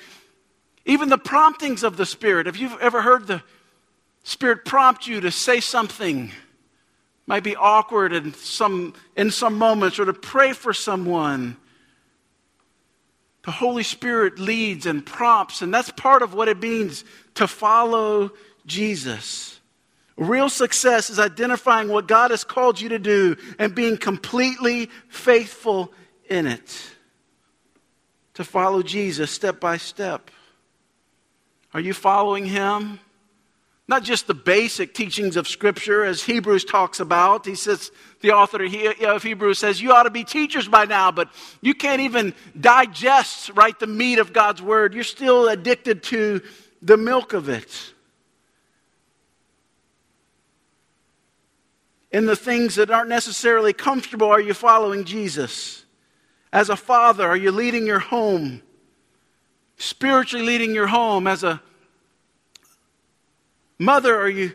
even 0.85 1.07
the 1.07 1.17
promptings 1.17 1.83
of 1.83 1.95
the 1.95 2.05
Spirit, 2.05 2.47
if 2.47 2.59
you've 2.59 2.77
ever 2.81 3.01
heard 3.01 3.27
the 3.27 3.41
Spirit 4.23 4.65
prompt 4.65 5.07
you 5.07 5.21
to 5.21 5.31
say 5.31 5.61
something, 5.61 6.31
might 7.25 7.43
be 7.43 7.55
awkward 7.55 8.11
in 8.11 8.33
some, 8.33 8.93
in 9.15 9.31
some 9.31 9.57
moments, 9.57 9.97
or 9.97 10.05
to 10.05 10.13
pray 10.13 10.51
for 10.51 10.73
someone. 10.73 11.55
The 13.43 13.51
Holy 13.51 13.83
Spirit 13.83 14.37
leads 14.37 14.85
and 14.85 15.05
prompts, 15.05 15.61
and 15.61 15.73
that's 15.73 15.91
part 15.91 16.21
of 16.21 16.33
what 16.33 16.47
it 16.47 16.59
means 16.59 17.03
to 17.35 17.47
follow 17.47 18.31
Jesus. 18.65 19.59
Real 20.17 20.49
success 20.49 21.09
is 21.09 21.19
identifying 21.19 21.89
what 21.89 22.07
God 22.07 22.31
has 22.31 22.43
called 22.43 22.79
you 22.79 22.89
to 22.89 22.99
do 22.99 23.37
and 23.57 23.73
being 23.73 23.97
completely 23.97 24.89
faithful 25.09 25.91
in 26.29 26.45
it. 26.45 26.91
To 28.35 28.43
follow 28.43 28.81
Jesus 28.83 29.31
step 29.31 29.59
by 29.59 29.77
step. 29.77 30.29
Are 31.73 31.79
you 31.79 31.93
following 31.93 32.45
Him? 32.45 32.99
Not 33.87 34.03
just 34.03 34.27
the 34.27 34.33
basic 34.33 34.93
teachings 34.93 35.35
of 35.35 35.47
Scripture, 35.47 36.05
as 36.05 36.23
Hebrews 36.23 36.63
talks 36.65 36.99
about. 36.99 37.45
He 37.45 37.55
says, 37.55 37.91
the 38.21 38.31
author 38.31 38.63
of 38.63 39.23
Hebrews 39.23 39.59
says, 39.59 39.81
You 39.81 39.91
ought 39.91 40.03
to 40.03 40.09
be 40.09 40.23
teachers 40.23 40.67
by 40.67 40.85
now, 40.85 41.11
but 41.11 41.29
you 41.61 41.73
can't 41.73 42.01
even 42.01 42.33
digest, 42.59 43.49
right, 43.55 43.77
the 43.77 43.87
meat 43.87 44.19
of 44.19 44.31
God's 44.33 44.61
Word. 44.61 44.93
You're 44.93 45.03
still 45.03 45.49
addicted 45.49 46.03
to 46.03 46.41
the 46.81 46.95
milk 46.95 47.33
of 47.33 47.49
it. 47.49 47.93
In 52.11 52.25
the 52.25 52.35
things 52.35 52.75
that 52.75 52.91
aren't 52.91 53.09
necessarily 53.09 53.73
comfortable, 53.73 54.27
are 54.27 54.41
you 54.41 54.53
following 54.53 55.05
Jesus? 55.05 55.85
As 56.51 56.69
a 56.69 56.75
father, 56.75 57.25
are 57.25 57.37
you 57.37 57.51
leading 57.51 57.85
your 57.85 57.99
home? 57.99 58.61
Spiritually 59.77 60.45
leading 60.45 60.75
your 60.75 60.87
home. 60.87 61.25
As 61.25 61.43
a 61.43 61.61
mother, 63.79 64.19
are 64.19 64.29
you 64.29 64.53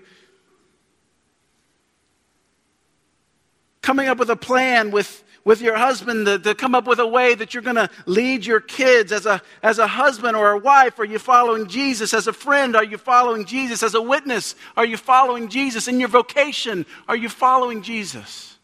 coming 3.80 4.08
up 4.08 4.18
with 4.18 4.28
a 4.28 4.36
plan 4.36 4.90
with 4.90 5.24
with 5.46 5.60
your 5.60 5.76
husband 5.76 6.26
to, 6.26 6.40
to 6.40 6.56
come 6.56 6.74
up 6.74 6.88
with 6.88 6.98
a 6.98 7.06
way 7.06 7.32
that 7.32 7.54
you're 7.54 7.62
going 7.62 7.76
to 7.76 7.88
lead 8.04 8.44
your 8.44 8.58
kids 8.58 9.12
as 9.12 9.26
a, 9.26 9.40
as 9.62 9.78
a 9.78 9.86
husband 9.86 10.36
or 10.36 10.50
a 10.50 10.58
wife? 10.58 10.98
Are 10.98 11.04
you 11.04 11.20
following 11.20 11.68
Jesus? 11.68 12.12
As 12.12 12.26
a 12.26 12.32
friend, 12.32 12.74
are 12.74 12.82
you 12.82 12.98
following 12.98 13.44
Jesus? 13.44 13.84
As 13.84 13.94
a 13.94 14.02
witness, 14.02 14.56
are 14.76 14.84
you 14.84 14.96
following 14.96 15.48
Jesus? 15.48 15.86
In 15.86 16.00
your 16.00 16.08
vocation, 16.08 16.84
are 17.06 17.14
you 17.14 17.28
following 17.28 17.82
Jesus? 17.82 18.58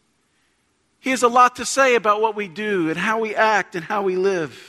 He 0.99 1.11
has 1.11 1.23
a 1.23 1.29
lot 1.29 1.55
to 1.55 1.65
say 1.65 1.95
about 1.95 2.19
what 2.19 2.35
we 2.35 2.49
do 2.49 2.89
and 2.89 2.97
how 2.97 3.21
we 3.21 3.33
act 3.33 3.75
and 3.75 3.85
how 3.85 4.01
we 4.03 4.17
live. 4.17 4.61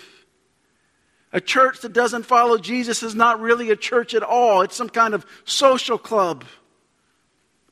A 1.32 1.40
church 1.40 1.80
that 1.80 1.92
doesn't 1.92 2.26
follow 2.26 2.58
Jesus 2.58 3.02
is 3.02 3.16
not 3.16 3.40
really 3.40 3.70
a 3.70 3.76
church 3.76 4.14
at 4.14 4.22
all. 4.22 4.62
It's 4.62 4.76
some 4.76 4.88
kind 4.88 5.14
of 5.14 5.26
social 5.44 5.98
club. 5.98 6.44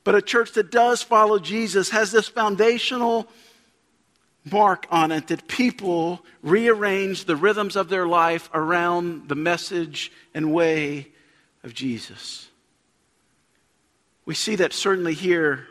But 0.02 0.16
a 0.16 0.22
church 0.22 0.50
that 0.54 0.72
does 0.72 1.00
follow 1.00 1.38
Jesus 1.38 1.90
has 1.90 2.11
this 2.11 2.26
foundational 2.26 3.28
mark 4.44 4.87
on 4.90 5.12
it 5.12 5.28
that 5.28 5.46
people 5.46 6.25
rearrange 6.42 7.25
the 7.25 7.37
rhythms 7.37 7.76
of 7.76 7.88
their 7.88 8.06
life 8.06 8.50
around 8.52 9.28
the 9.28 9.34
message 9.34 10.11
and 10.34 10.52
way 10.52 11.08
of 11.62 11.75
Jesus. 11.75 12.49
We 14.25 14.34
see 14.34 14.56
that 14.56 14.72
certainly 14.72 15.14
here. 15.14 15.66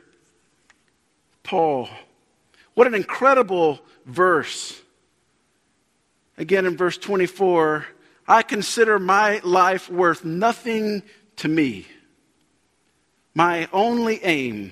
Paul. 1.44 1.90
What 2.74 2.88
an 2.88 2.96
incredible 2.96 3.80
verse. 4.06 4.80
Again, 6.38 6.66
in 6.66 6.78
verse 6.78 6.98
24, 6.98 7.86
I 8.28 8.42
consider 8.44 9.00
my 9.00 9.42
life 9.44 9.90
worth 9.90 10.24
nothing 10.24 11.04
to 11.38 11.48
me. 11.48 11.88
My 13.34 13.68
only 13.74 14.24
aim 14.24 14.72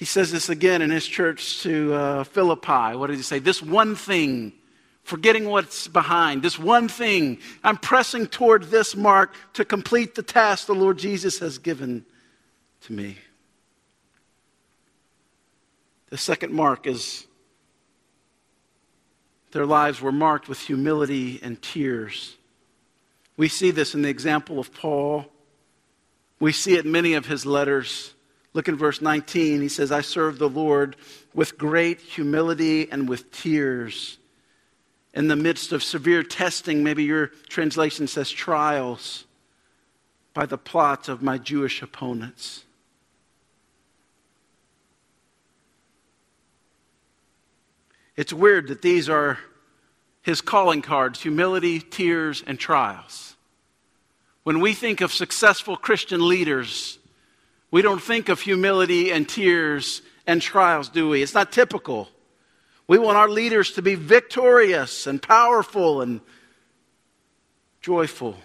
he 0.00 0.06
says 0.06 0.32
this 0.32 0.48
again 0.48 0.80
in 0.80 0.88
his 0.88 1.06
church 1.06 1.60
to 1.60 1.92
uh, 1.92 2.24
Philippi. 2.24 2.96
What 2.96 3.08
did 3.08 3.16
he 3.16 3.22
say? 3.22 3.38
This 3.38 3.62
one 3.62 3.94
thing, 3.94 4.54
forgetting 5.02 5.44
what's 5.44 5.88
behind, 5.88 6.42
this 6.42 6.58
one 6.58 6.88
thing, 6.88 7.36
I'm 7.62 7.76
pressing 7.76 8.26
toward 8.26 8.70
this 8.70 8.96
mark 8.96 9.34
to 9.52 9.64
complete 9.66 10.14
the 10.14 10.22
task 10.22 10.66
the 10.66 10.74
Lord 10.74 10.96
Jesus 10.96 11.40
has 11.40 11.58
given 11.58 12.06
to 12.84 12.94
me. 12.94 13.18
The 16.08 16.16
second 16.16 16.54
mark 16.54 16.86
is 16.86 17.26
their 19.52 19.66
lives 19.66 20.00
were 20.00 20.12
marked 20.12 20.48
with 20.48 20.60
humility 20.60 21.40
and 21.42 21.60
tears. 21.60 22.38
We 23.36 23.48
see 23.48 23.70
this 23.70 23.94
in 23.94 24.00
the 24.00 24.08
example 24.08 24.58
of 24.58 24.72
Paul. 24.72 25.26
We 26.38 26.52
see 26.52 26.78
it 26.78 26.86
in 26.86 26.90
many 26.90 27.12
of 27.12 27.26
his 27.26 27.44
letters. 27.44 28.14
Look 28.52 28.68
in 28.68 28.76
verse 28.76 29.00
19. 29.00 29.60
He 29.60 29.68
says, 29.68 29.92
I 29.92 30.00
serve 30.00 30.38
the 30.38 30.48
Lord 30.48 30.96
with 31.34 31.56
great 31.56 32.00
humility 32.00 32.90
and 32.90 33.08
with 33.08 33.30
tears. 33.30 34.18
In 35.14 35.28
the 35.28 35.36
midst 35.36 35.72
of 35.72 35.82
severe 35.82 36.22
testing, 36.22 36.82
maybe 36.82 37.04
your 37.04 37.28
translation 37.48 38.06
says 38.06 38.30
trials, 38.30 39.24
by 40.34 40.46
the 40.46 40.58
plots 40.58 41.08
of 41.08 41.22
my 41.22 41.38
Jewish 41.38 41.82
opponents. 41.82 42.64
It's 48.16 48.32
weird 48.32 48.68
that 48.68 48.82
these 48.82 49.08
are 49.08 49.38
his 50.22 50.40
calling 50.40 50.82
cards 50.82 51.22
humility, 51.22 51.80
tears, 51.80 52.44
and 52.46 52.58
trials. 52.58 53.34
When 54.42 54.60
we 54.60 54.74
think 54.74 55.00
of 55.00 55.12
successful 55.12 55.76
Christian 55.76 56.28
leaders, 56.28 56.99
we 57.70 57.82
don't 57.82 58.02
think 58.02 58.28
of 58.28 58.40
humility 58.40 59.12
and 59.12 59.28
tears 59.28 60.02
and 60.26 60.42
trials, 60.42 60.88
do 60.88 61.08
we? 61.08 61.22
It's 61.22 61.34
not 61.34 61.52
typical. 61.52 62.08
We 62.86 62.98
want 62.98 63.16
our 63.16 63.28
leaders 63.28 63.72
to 63.72 63.82
be 63.82 63.94
victorious 63.94 65.06
and 65.06 65.22
powerful 65.22 66.02
and 66.02 66.20
joyful. 67.80 68.36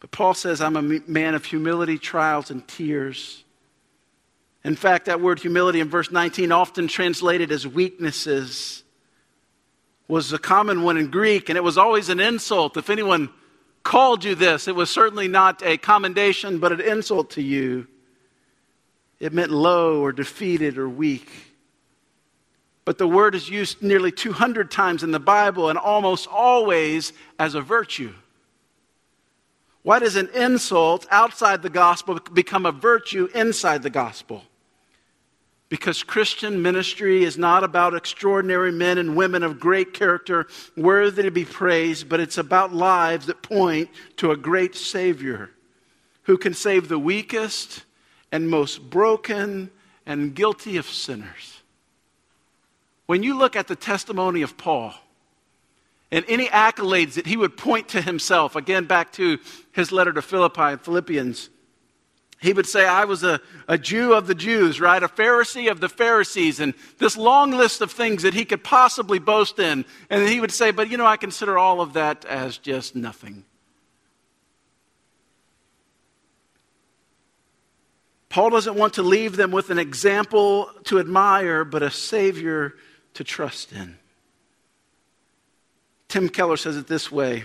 But 0.00 0.10
Paul 0.10 0.34
says, 0.34 0.60
I'm 0.60 0.76
a 0.76 0.82
man 0.82 1.34
of 1.34 1.44
humility, 1.44 1.98
trials, 1.98 2.50
and 2.50 2.66
tears. 2.66 3.44
In 4.64 4.74
fact, 4.74 5.06
that 5.06 5.20
word 5.20 5.38
humility 5.38 5.80
in 5.80 5.88
verse 5.88 6.10
19, 6.10 6.50
often 6.50 6.88
translated 6.88 7.52
as 7.52 7.66
weaknesses, 7.66 8.82
was 10.08 10.32
a 10.32 10.38
common 10.38 10.82
one 10.82 10.96
in 10.96 11.10
Greek, 11.10 11.48
and 11.48 11.56
it 11.56 11.64
was 11.64 11.78
always 11.78 12.08
an 12.08 12.20
insult. 12.20 12.76
If 12.76 12.90
anyone 12.90 13.30
called 13.86 14.24
you 14.24 14.34
this, 14.34 14.66
it 14.66 14.74
was 14.74 14.90
certainly 14.90 15.28
not 15.28 15.62
a 15.62 15.76
commendation, 15.76 16.58
but 16.58 16.72
an 16.72 16.80
insult 16.80 17.30
to 17.30 17.42
you. 17.42 17.86
It 19.20 19.32
meant 19.32 19.52
low 19.52 20.02
or 20.02 20.10
defeated 20.10 20.76
or 20.76 20.88
weak. 20.88 21.30
But 22.84 22.98
the 22.98 23.06
word 23.06 23.36
is 23.36 23.48
used 23.48 23.82
nearly 23.82 24.10
200 24.10 24.72
times 24.72 25.04
in 25.04 25.12
the 25.12 25.20
Bible 25.20 25.70
and 25.70 25.78
almost 25.78 26.26
always 26.26 27.12
as 27.38 27.54
a 27.54 27.60
virtue. 27.60 28.12
Why 29.82 30.00
does 30.00 30.16
an 30.16 30.30
insult 30.34 31.06
outside 31.12 31.62
the 31.62 31.70
gospel 31.70 32.18
become 32.32 32.66
a 32.66 32.72
virtue 32.72 33.28
inside 33.34 33.84
the 33.84 33.90
gospel? 33.90 34.42
Because 35.68 36.04
Christian 36.04 36.62
ministry 36.62 37.24
is 37.24 37.36
not 37.36 37.64
about 37.64 37.94
extraordinary 37.94 38.70
men 38.70 38.98
and 38.98 39.16
women 39.16 39.42
of 39.42 39.58
great 39.58 39.92
character 39.92 40.46
worthy 40.76 41.24
to 41.24 41.30
be 41.30 41.44
praised, 41.44 42.08
but 42.08 42.20
it's 42.20 42.38
about 42.38 42.72
lives 42.72 43.26
that 43.26 43.42
point 43.42 43.90
to 44.18 44.30
a 44.30 44.36
great 44.36 44.76
Savior 44.76 45.50
who 46.22 46.38
can 46.38 46.54
save 46.54 46.88
the 46.88 46.98
weakest 46.98 47.84
and 48.30 48.48
most 48.48 48.90
broken 48.90 49.70
and 50.04 50.34
guilty 50.34 50.76
of 50.76 50.86
sinners. 50.86 51.62
When 53.06 53.22
you 53.22 53.36
look 53.36 53.56
at 53.56 53.68
the 53.68 53.76
testimony 53.76 54.42
of 54.42 54.56
Paul 54.56 54.94
and 56.12 56.24
any 56.28 56.46
accolades 56.46 57.14
that 57.14 57.26
he 57.26 57.36
would 57.36 57.56
point 57.56 57.88
to 57.88 58.00
himself, 58.00 58.54
again 58.54 58.84
back 58.84 59.12
to 59.12 59.38
his 59.72 59.90
letter 59.90 60.12
to 60.12 60.22
Philippi 60.22 60.62
and 60.62 60.80
Philippians, 60.80 61.50
he 62.40 62.52
would 62.52 62.66
say, 62.66 62.86
I 62.86 63.04
was 63.04 63.24
a, 63.24 63.40
a 63.66 63.78
Jew 63.78 64.12
of 64.12 64.26
the 64.26 64.34
Jews, 64.34 64.80
right? 64.80 65.02
A 65.02 65.08
Pharisee 65.08 65.70
of 65.70 65.80
the 65.80 65.88
Pharisees, 65.88 66.60
and 66.60 66.74
this 66.98 67.16
long 67.16 67.50
list 67.50 67.80
of 67.80 67.90
things 67.90 68.22
that 68.22 68.34
he 68.34 68.44
could 68.44 68.62
possibly 68.62 69.18
boast 69.18 69.58
in. 69.58 69.84
And 70.10 70.28
he 70.28 70.40
would 70.40 70.52
say, 70.52 70.70
But 70.70 70.90
you 70.90 70.98
know, 70.98 71.06
I 71.06 71.16
consider 71.16 71.56
all 71.56 71.80
of 71.80 71.94
that 71.94 72.24
as 72.26 72.58
just 72.58 72.94
nothing. 72.94 73.44
Paul 78.28 78.50
doesn't 78.50 78.76
want 78.76 78.94
to 78.94 79.02
leave 79.02 79.36
them 79.36 79.50
with 79.50 79.70
an 79.70 79.78
example 79.78 80.70
to 80.84 80.98
admire, 80.98 81.64
but 81.64 81.82
a 81.82 81.90
Savior 81.90 82.74
to 83.14 83.24
trust 83.24 83.72
in. 83.72 83.96
Tim 86.08 86.28
Keller 86.28 86.58
says 86.58 86.76
it 86.76 86.86
this 86.86 87.10
way 87.10 87.44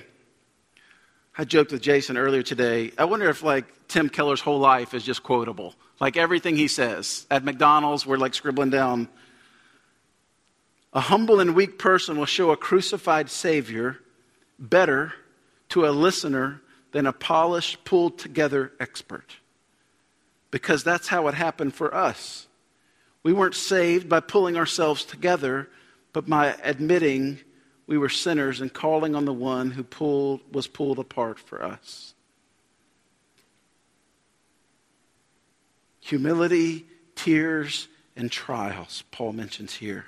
I 1.38 1.46
joked 1.46 1.72
with 1.72 1.82
Jason 1.82 2.17
earlier 2.17 2.44
today. 2.44 2.91
I 2.98 3.06
wonder 3.06 3.30
if, 3.30 3.41
like, 3.41 3.88
Tim 3.88 4.10
Keller's 4.10 4.41
whole 4.41 4.60
life 4.60 4.94
is 4.94 5.04
just 5.04 5.24
quotable. 5.24 5.76
Like, 6.00 6.17
everything 6.17 6.58
he 6.58 6.67
says. 6.67 7.26
At 7.32 7.44
McDonald's, 7.44 8.06
we're 8.06 8.17
like 8.17 8.34
scribbling 8.34 8.70
down. 8.70 9.08
A 10.94 11.00
humble 11.00 11.39
and 11.39 11.56
weak 11.56 11.80
person 11.80 12.17
will 12.17 12.26
show 12.26 12.52
a 12.52 12.58
crucified 12.58 13.30
Savior 13.30 14.00
better 14.60 15.13
to 15.70 15.86
a 15.86 15.91
listener 15.91 16.62
than 16.91 17.06
a 17.06 17.13
polished, 17.13 17.86
pulled 17.86 18.20
together 18.20 18.74
expert. 18.80 19.38
Because 20.52 20.84
that's 20.84 21.08
how 21.08 21.30
it 21.30 21.34
happened 21.34 21.74
for 21.74 21.96
us. 21.96 22.48
We 23.24 23.32
weren't 23.32 23.56
saved 23.56 24.10
by 24.10 24.20
pulling 24.20 24.58
ourselves 24.58 25.06
together, 25.06 25.70
but 26.12 26.28
by 26.28 26.56
admitting 26.62 27.39
we 27.92 27.98
were 27.98 28.08
sinners 28.08 28.62
and 28.62 28.72
calling 28.72 29.16
on 29.16 29.26
the 29.26 29.34
one 29.34 29.72
who 29.72 29.84
pulled, 29.84 30.40
was 30.54 30.66
pulled 30.66 30.98
apart 30.98 31.38
for 31.38 31.62
us. 31.62 32.14
Humility, 36.00 36.86
tears, 37.16 37.90
and 38.16 38.32
trials, 38.32 39.04
Paul 39.12 39.34
mentions 39.34 39.74
here, 39.74 40.06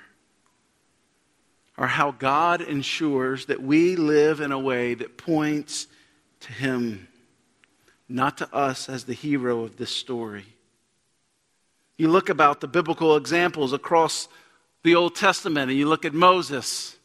are 1.76 1.88
how 1.88 2.12
God 2.12 2.62
ensures 2.62 3.44
that 3.46 3.62
we 3.62 3.96
live 3.96 4.40
in 4.40 4.50
a 4.50 4.58
way 4.58 4.94
that 4.94 5.18
points 5.18 5.86
to 6.40 6.52
Him, 6.54 7.06
not 8.08 8.38
to 8.38 8.50
us 8.50 8.88
as 8.88 9.04
the 9.04 9.12
hero 9.12 9.62
of 9.62 9.76
this 9.76 9.94
story. 9.94 10.46
You 11.98 12.08
look 12.08 12.30
about 12.30 12.62
the 12.62 12.66
biblical 12.66 13.14
examples 13.14 13.74
across 13.74 14.26
the 14.84 14.94
Old 14.94 15.14
Testament 15.14 15.70
and 15.70 15.78
you 15.78 15.86
look 15.86 16.06
at 16.06 16.14
Moses 16.14 16.96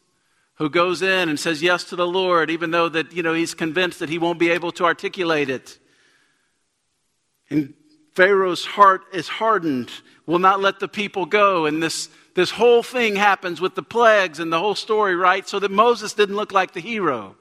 who 0.60 0.68
goes 0.68 1.00
in 1.00 1.30
and 1.30 1.40
says 1.40 1.62
yes 1.62 1.84
to 1.84 1.96
the 1.96 2.06
Lord, 2.06 2.50
even 2.50 2.70
though 2.70 2.90
that, 2.90 3.14
you 3.14 3.22
know, 3.22 3.32
he's 3.32 3.54
convinced 3.54 3.98
that 4.00 4.10
he 4.10 4.18
won't 4.18 4.38
be 4.38 4.50
able 4.50 4.70
to 4.72 4.84
articulate 4.84 5.48
it. 5.48 5.78
And 7.48 7.72
Pharaoh's 8.12 8.66
heart 8.66 9.04
is 9.10 9.26
hardened, 9.26 9.90
will 10.26 10.38
not 10.38 10.60
let 10.60 10.78
the 10.78 10.86
people 10.86 11.24
go. 11.24 11.64
And 11.64 11.82
this, 11.82 12.10
this 12.34 12.50
whole 12.50 12.82
thing 12.82 13.16
happens 13.16 13.58
with 13.58 13.74
the 13.74 13.82
plagues 13.82 14.38
and 14.38 14.52
the 14.52 14.58
whole 14.58 14.74
story, 14.74 15.16
right? 15.16 15.48
So 15.48 15.60
that 15.60 15.70
Moses 15.70 16.12
didn't 16.12 16.36
look 16.36 16.52
like 16.52 16.74
the 16.74 16.80
hero. 16.80 17.36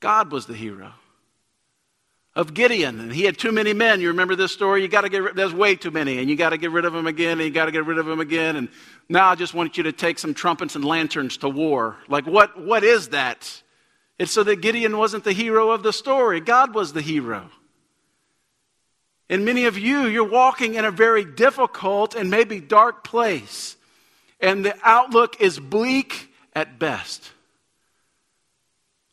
God 0.00 0.32
was 0.32 0.46
the 0.46 0.54
hero 0.54 0.94
of 2.34 2.52
Gideon, 2.52 3.00
and 3.00 3.12
he 3.12 3.22
had 3.22 3.38
too 3.38 3.50
many 3.50 3.72
men. 3.72 4.00
You 4.00 4.08
remember 4.08 4.34
this 4.36 4.52
story? 4.52 4.82
You 4.82 4.88
got 4.88 5.02
to 5.02 5.08
get 5.08 5.22
rid, 5.22 5.36
there's 5.36 5.54
way 5.54 5.74
too 5.74 5.90
many, 5.90 6.18
and 6.18 6.28
you 6.28 6.36
got 6.36 6.50
to 6.50 6.58
get 6.58 6.70
rid 6.70 6.84
of 6.84 6.92
them 6.92 7.06
again, 7.06 7.38
and 7.38 7.42
you 7.42 7.50
got 7.50 7.64
to 7.64 7.72
get 7.72 7.86
rid 7.86 7.96
of 7.96 8.04
them 8.04 8.20
again. 8.20 8.56
And 8.56 8.68
now 9.08 9.28
I 9.28 9.34
just 9.34 9.54
want 9.54 9.76
you 9.76 9.84
to 9.84 9.92
take 9.92 10.18
some 10.18 10.34
trumpets 10.34 10.74
and 10.74 10.84
lanterns 10.84 11.36
to 11.38 11.48
war. 11.48 11.96
Like 12.08 12.26
what? 12.26 12.60
What 12.60 12.84
is 12.84 13.08
that? 13.08 13.62
It's 14.18 14.32
so 14.32 14.42
that 14.44 14.62
Gideon 14.62 14.96
wasn't 14.96 15.24
the 15.24 15.32
hero 15.32 15.70
of 15.70 15.82
the 15.82 15.92
story. 15.92 16.40
God 16.40 16.74
was 16.74 16.92
the 16.92 17.02
hero. 17.02 17.50
And 19.28 19.44
many 19.44 19.64
of 19.64 19.76
you, 19.76 20.06
you're 20.06 20.24
walking 20.24 20.74
in 20.74 20.84
a 20.84 20.90
very 20.90 21.24
difficult 21.24 22.14
and 22.14 22.30
maybe 22.30 22.60
dark 22.60 23.02
place, 23.02 23.76
and 24.40 24.64
the 24.64 24.76
outlook 24.82 25.40
is 25.40 25.58
bleak 25.58 26.32
at 26.54 26.78
best. 26.78 27.32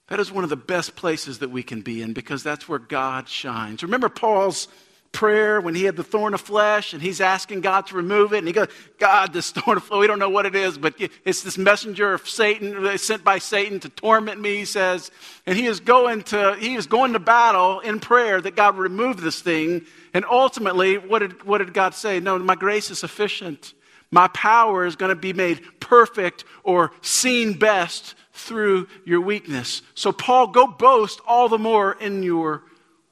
That 0.07 0.19
is 0.19 0.31
one 0.31 0.43
of 0.43 0.51
the 0.51 0.55
best 0.55 0.95
places 0.95 1.39
that 1.39 1.49
we 1.49 1.63
can 1.63 1.81
be 1.81 2.01
in 2.01 2.13
because 2.13 2.43
that's 2.43 2.69
where 2.69 2.79
God 2.79 3.27
shines. 3.27 3.81
Remember 3.81 4.09
Paul's 4.09 4.67
prayer 5.13 5.61
when 5.61 5.75
he 5.75 5.85
had 5.85 5.95
the 5.95 6.03
thorn 6.03 6.33
of 6.33 6.41
flesh 6.41 6.91
and 6.91 7.01
he's 7.01 7.21
asking 7.21 7.61
God 7.61 7.87
to 7.87 7.95
remove 7.95 8.33
it. 8.33 8.39
And 8.39 8.47
he 8.47 8.53
goes, 8.53 8.67
God, 8.99 9.31
this 9.31 9.51
thorn 9.53 9.77
of 9.77 9.83
flesh, 9.83 9.99
we 9.99 10.07
don't 10.07 10.19
know 10.19 10.29
what 10.29 10.45
it 10.45 10.55
is, 10.55 10.77
but 10.77 10.95
it's 11.23 11.43
this 11.43 11.57
messenger 11.57 12.13
of 12.13 12.27
Satan, 12.27 12.85
uh, 12.85 12.97
sent 12.97 13.23
by 13.23 13.37
Satan 13.37 13.79
to 13.81 13.89
torment 13.89 14.41
me, 14.41 14.57
he 14.57 14.65
says. 14.65 15.11
And 15.45 15.57
he 15.57 15.67
is 15.67 15.79
going 15.79 16.23
to, 16.23 16.55
he 16.59 16.75
is 16.75 16.87
going 16.87 17.13
to 17.13 17.19
battle 17.19 17.79
in 17.79 18.01
prayer 18.01 18.41
that 18.41 18.57
God 18.57 18.77
remove 18.77 19.21
this 19.21 19.39
thing. 19.39 19.85
And 20.13 20.25
ultimately, 20.25 20.97
what 20.97 21.19
did, 21.19 21.43
what 21.43 21.59
did 21.59 21.73
God 21.73 21.93
say? 21.93 22.19
No, 22.19 22.37
my 22.39 22.55
grace 22.55 22.91
is 22.91 22.99
sufficient. 22.99 23.73
My 24.11 24.27
power 24.27 24.85
is 24.85 24.95
going 24.95 25.09
to 25.09 25.15
be 25.15 25.33
made 25.33 25.61
perfect 25.79 26.43
or 26.63 26.91
seen 27.01 27.53
best 27.53 28.15
through 28.33 28.87
your 29.05 29.21
weakness. 29.21 29.81
So, 29.95 30.11
Paul, 30.11 30.47
go 30.47 30.67
boast 30.67 31.19
all 31.25 31.49
the 31.49 31.57
more 31.57 31.93
in 31.93 32.23
your 32.23 32.63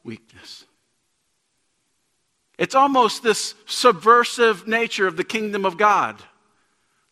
weakness. 0.04 0.66
It's 2.62 2.76
almost 2.76 3.24
this 3.24 3.56
subversive 3.66 4.68
nature 4.68 5.08
of 5.08 5.18
the 5.18 5.24
kingdom 5.24 5.66
of 5.66 5.78
God. 5.78 6.22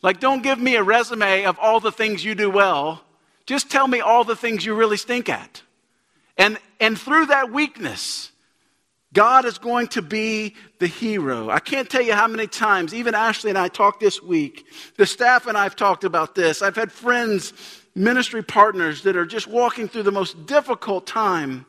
Like, 0.04 0.20
don't 0.20 0.44
give 0.44 0.60
me 0.60 0.76
a 0.76 0.84
resume 0.84 1.46
of 1.46 1.58
all 1.58 1.80
the 1.80 1.92
things 1.92 2.24
you 2.24 2.36
do 2.36 2.52
well. 2.52 3.04
Just 3.48 3.72
tell 3.72 3.88
me 3.88 4.00
all 4.00 4.24
the 4.24 4.36
things 4.36 4.64
you 4.64 4.76
really 4.76 4.96
stink 4.96 5.28
at. 5.28 5.64
And, 6.38 6.60
and 6.80 7.00
through 7.00 7.26
that 7.26 7.52
weakness, 7.52 8.32
God 9.12 9.46
is 9.46 9.58
going 9.58 9.88
to 9.88 10.04
be 10.04 10.54
the 10.78 10.86
hero. 10.86 11.50
I 11.50 11.58
can't 11.58 11.90
tell 11.90 12.04
you 12.04 12.14
how 12.14 12.28
many 12.28 12.46
times, 12.46 12.94
even 12.94 13.16
Ashley 13.16 13.50
and 13.50 13.58
I 13.58 13.70
talked 13.70 14.02
this 14.02 14.22
week, 14.22 14.68
the 14.98 15.08
staff 15.08 15.48
and 15.48 15.58
I 15.58 15.64
have 15.64 15.76
talked 15.76 16.04
about 16.04 16.36
this. 16.36 16.62
I've 16.62 16.76
had 16.76 16.92
friends 16.92 17.54
ministry 17.96 18.44
partners 18.44 19.02
that 19.02 19.18
are 19.18 19.26
just 19.26 19.48
walking 19.48 19.88
through 19.88 20.04
the 20.04 20.12
most 20.12 20.46
difficult 20.46 21.08
time, 21.08 21.66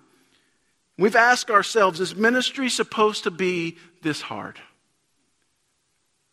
we've 1.00 1.16
asked 1.16 1.50
ourselves 1.50 1.98
is 1.98 2.14
ministry 2.14 2.68
supposed 2.68 3.24
to 3.24 3.30
be 3.30 3.76
this 4.02 4.20
hard. 4.20 4.60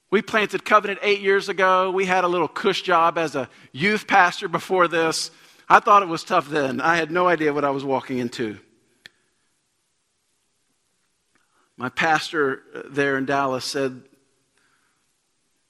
We 0.09 0.21
planted 0.21 0.63
Covenant 0.63 0.99
eight 1.01 1.21
years 1.21 1.49
ago. 1.49 1.91
We 1.91 2.05
had 2.05 2.23
a 2.23 2.27
little 2.27 2.47
cush 2.47 2.81
job 2.81 3.17
as 3.17 3.35
a 3.35 3.49
youth 3.71 4.07
pastor 4.07 4.47
before 4.47 4.87
this. 4.87 5.31
I 5.67 5.79
thought 5.79 6.03
it 6.03 6.07
was 6.07 6.23
tough 6.23 6.47
then. 6.47 6.79
I 6.79 6.95
had 6.95 7.11
no 7.11 7.27
idea 7.27 7.53
what 7.53 7.65
I 7.65 7.71
was 7.71 7.83
walking 7.83 8.19
into. 8.19 8.57
My 11.75 11.89
pastor 11.89 12.63
uh, 12.73 12.81
there 12.89 13.17
in 13.17 13.25
Dallas 13.25 13.65
said, 13.65 14.01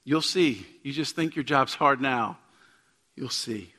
You'll 0.03 0.21
see. 0.21 0.65
You 0.83 0.93
just 0.93 1.17
think 1.17 1.35
your 1.35 1.43
job's 1.43 1.73
hard 1.73 1.99
now. 1.99 2.37
You'll 3.17 3.29
see. 3.29 3.73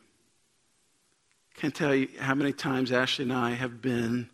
Can't 1.57 1.74
tell 1.74 1.94
you 1.94 2.09
how 2.20 2.35
many 2.35 2.52
times 2.52 2.92
Ashley 2.92 3.22
and 3.22 3.33
I 3.33 3.52
have 3.52 3.81
been, 3.81 4.28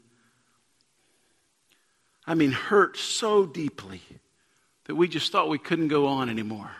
I 2.26 2.34
mean, 2.34 2.52
hurt 2.52 2.96
so 2.96 3.46
deeply 3.46 4.00
that 4.84 4.94
we 4.94 5.08
just 5.08 5.32
thought 5.32 5.48
we 5.48 5.58
couldn't 5.58 5.88
go 5.88 6.06
on 6.06 6.30
anymore. 6.30 6.70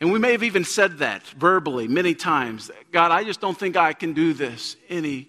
And 0.00 0.12
we 0.12 0.18
may 0.18 0.32
have 0.32 0.42
even 0.42 0.64
said 0.64 0.98
that 0.98 1.26
verbally 1.28 1.88
many 1.88 2.14
times 2.14 2.70
God, 2.92 3.10
I 3.10 3.24
just 3.24 3.40
don't 3.40 3.58
think 3.58 3.76
I 3.76 3.92
can 3.92 4.12
do 4.12 4.32
this 4.34 4.76
anymore. 4.90 5.26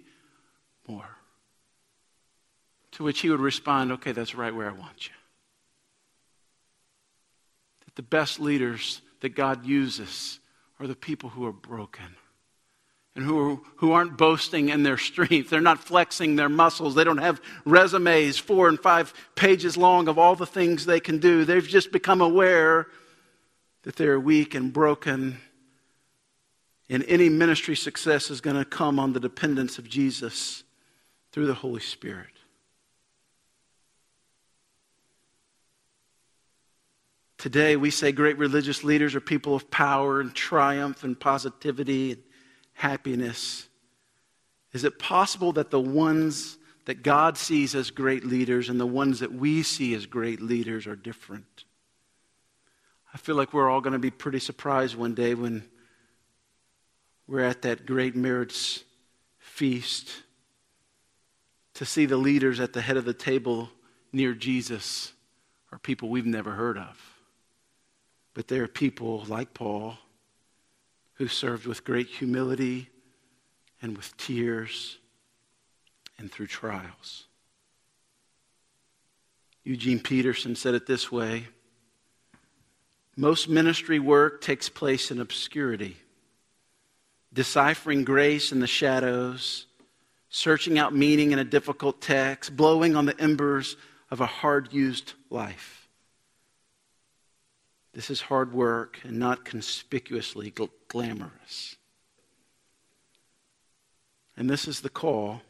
To 2.92 3.04
which 3.04 3.20
he 3.22 3.30
would 3.30 3.40
respond, 3.40 3.92
Okay, 3.94 4.12
that's 4.12 4.36
right 4.36 4.54
where 4.54 4.70
I 4.70 4.74
want 4.74 5.08
you. 5.08 5.14
That 7.86 7.96
the 7.96 8.02
best 8.02 8.40
leaders 8.40 9.02
that 9.22 9.30
God 9.30 9.66
uses 9.66 10.40
are 10.80 10.88
the 10.88 10.96
people 10.96 11.30
who 11.30 11.46
are 11.46 11.54
broken 11.54 12.16
and 13.18 13.26
who, 13.26 13.66
who 13.78 13.94
aren't 13.94 14.16
boasting 14.16 14.70
in 14.70 14.84
their 14.84 15.00
strength. 15.00 15.50
They're 15.50 15.60
not 15.60 15.84
flexing 15.84 16.36
their 16.36 16.50
muscles. 16.50 16.94
They 16.94 17.04
don't 17.04 17.18
have 17.18 17.42
resumes 17.66 18.38
four 18.38 18.70
and 18.70 18.80
five 18.80 19.12
pages 19.34 19.76
long 19.76 20.08
of 20.08 20.20
all 20.20 20.36
the 20.36 20.46
things 20.46 20.86
they 20.86 21.00
can 21.00 21.18
do. 21.18 21.44
They've 21.44 21.68
just 21.68 21.92
become 21.92 22.22
aware 22.22 22.86
that 23.82 23.96
they're 23.96 24.20
weak 24.20 24.54
and 24.54 24.72
broken. 24.72 25.40
And 26.92 27.04
any 27.08 27.28
ministry 27.28 27.76
success 27.76 28.30
is 28.30 28.40
going 28.40 28.56
to 28.56 28.64
come 28.64 29.00
on 29.00 29.14
the 29.14 29.20
dependence 29.20 29.80
of 29.80 29.90
Jesus 29.90 30.64
through 31.32 31.48
the 31.48 31.56
Holy 31.56 31.82
Spirit. 31.82 32.28
Today, 37.40 37.78
we 37.78 37.90
say 37.90 38.12
great 38.12 38.38
religious 38.38 38.84
leaders 38.84 39.16
are 39.16 39.22
people 39.22 39.56
of 39.56 39.72
power 39.72 40.22
and 40.22 40.36
triumph 40.36 41.04
and 41.04 41.20
positivity 41.20 42.12
and 42.12 42.22
happiness. 42.78 43.68
Is 44.72 44.84
it 44.84 45.00
possible 45.00 45.52
that 45.54 45.72
the 45.72 45.80
ones 45.82 46.58
that 46.86 47.02
God 47.02 47.36
sees 47.38 47.74
as 47.74 47.90
great 47.90 48.24
leaders 48.24 48.70
and 48.70 48.80
the 48.80 48.86
ones 48.86 49.20
that 49.20 49.34
we 49.34 49.64
see 49.64 49.96
as 49.96 50.06
great 50.06 50.42
leaders 50.42 50.86
are 50.86 50.96
different? 50.96 51.66
I 53.12 53.18
feel 53.18 53.36
like 53.36 53.52
we're 53.52 53.68
all 53.68 53.82
going 53.82 53.94
to 53.94 54.00
be 54.00 54.12
pretty 54.12 54.38
surprised 54.38 54.96
one 54.96 55.16
day 55.16 55.34
when 55.34 55.64
we're 57.26 57.42
at 57.42 57.64
that 57.64 57.88
great 57.88 58.16
marriage 58.16 58.84
feast 59.40 60.12
to 61.74 61.84
see 61.84 62.06
the 62.06 62.18
leaders 62.18 62.60
at 62.60 62.74
the 62.74 62.82
head 62.82 62.96
of 62.96 63.06
the 63.06 63.14
table 63.14 63.72
near 64.14 64.36
Jesus 64.36 65.14
are 65.72 65.80
people 65.80 66.10
we've 66.10 66.28
never 66.28 66.52
heard 66.52 66.78
of. 66.78 67.02
But 68.36 68.48
they 68.48 68.60
are 68.60 68.68
people 68.68 69.26
like 69.28 69.56
Paul 69.56 69.98
who 71.18 71.28
served 71.28 71.66
with 71.66 71.84
great 71.84 72.08
humility 72.08 72.90
and 73.82 73.96
with 73.98 74.16
tears 74.18 74.98
and 76.18 76.32
through 76.32 76.48
trials. 76.48 77.26
Eugene 79.64 80.00
Peterson 80.00 80.56
said 80.56 80.76
it 80.76 80.88
this 80.88 81.12
way 81.12 81.48
Most 83.16 83.50
ministry 83.50 84.00
work 84.00 84.42
takes 84.42 84.70
place 84.70 85.12
in 85.12 85.20
obscurity, 85.20 85.98
deciphering 87.34 88.04
grace 88.04 88.52
in 88.52 88.60
the 88.60 88.68
shadows, 88.68 89.66
searching 90.30 90.78
out 90.78 90.96
meaning 90.96 91.32
in 91.32 91.40
a 91.40 91.44
difficult 91.44 92.00
text, 92.00 92.56
blowing 92.56 92.96
on 92.96 93.06
the 93.06 93.20
embers 93.20 93.76
of 94.10 94.22
a 94.22 94.26
hard 94.26 94.72
used 94.72 95.14
life. 95.30 95.87
This 97.98 98.12
is 98.12 98.22
hard 98.22 98.54
work 98.54 99.00
and 99.04 99.18
not 99.18 99.44
conspicuously 99.44 100.52
gl- 100.52 100.70
glamorous. 100.88 101.78
And 104.38 104.48
this 104.48 104.68
is 104.68 104.82
the 104.82 104.90
call 104.90 105.42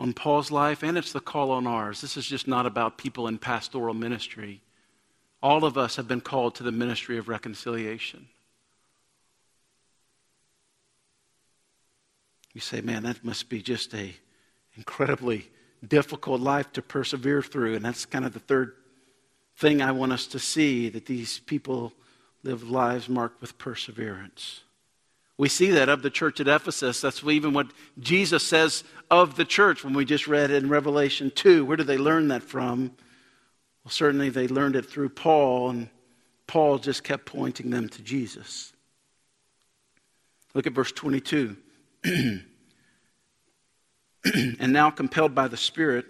on 0.00 0.12
Paul's 0.12 0.50
life, 0.50 0.82
and 0.82 0.98
it's 0.98 1.12
the 1.12 1.20
call 1.20 1.52
on 1.52 1.68
ours. 1.68 2.00
This 2.00 2.16
is 2.16 2.26
just 2.26 2.48
not 2.48 2.66
about 2.66 2.98
people 2.98 3.28
in 3.28 3.38
pastoral 3.38 3.94
ministry. 3.94 4.60
All 5.40 5.64
of 5.64 5.78
us 5.78 5.94
have 5.94 6.08
been 6.08 6.20
called 6.20 6.56
to 6.56 6.64
the 6.64 6.72
ministry 6.72 7.16
of 7.16 7.28
reconciliation. 7.28 8.26
You 12.54 12.60
say, 12.60 12.80
man, 12.80 13.04
that 13.04 13.24
must 13.24 13.48
be 13.48 13.62
just 13.62 13.94
a 13.94 14.16
incredibly 14.74 15.48
difficult 15.86 16.40
life 16.40 16.72
to 16.72 16.82
persevere 16.82 17.40
through. 17.40 17.76
And 17.76 17.84
that's 17.84 18.04
kind 18.04 18.24
of 18.24 18.32
the 18.32 18.40
third 18.40 18.74
thing 19.56 19.80
I 19.80 19.92
want 19.92 20.12
us 20.12 20.26
to 20.28 20.38
see 20.38 20.88
that 20.90 21.06
these 21.06 21.40
people 21.40 21.92
live 22.42 22.68
lives 22.68 23.08
marked 23.08 23.40
with 23.40 23.58
perseverance. 23.58 24.60
We 25.38 25.48
see 25.48 25.70
that 25.72 25.88
of 25.88 26.02
the 26.02 26.10
church 26.10 26.40
at 26.40 26.48
Ephesus. 26.48 27.00
That's 27.00 27.22
even 27.24 27.52
what 27.52 27.68
Jesus 27.98 28.46
says 28.46 28.84
of 29.10 29.36
the 29.36 29.44
church 29.44 29.84
when 29.84 29.94
we 29.94 30.04
just 30.04 30.26
read 30.26 30.50
in 30.50 30.68
Revelation 30.68 31.30
2. 31.34 31.64
Where 31.64 31.76
did 31.76 31.86
they 31.86 31.98
learn 31.98 32.28
that 32.28 32.42
from? 32.42 32.92
Well, 33.84 33.90
certainly 33.90 34.30
they 34.30 34.48
learned 34.48 34.76
it 34.76 34.86
through 34.86 35.10
Paul, 35.10 35.70
and 35.70 35.88
Paul 36.46 36.78
just 36.78 37.04
kept 37.04 37.26
pointing 37.26 37.70
them 37.70 37.88
to 37.90 38.02
Jesus. 38.02 38.72
Look 40.54 40.66
at 40.66 40.72
verse 40.72 40.92
22. 40.92 41.56
and 42.04 42.42
now, 44.72 44.90
compelled 44.90 45.34
by 45.34 45.48
the 45.48 45.56
Spirit, 45.56 46.06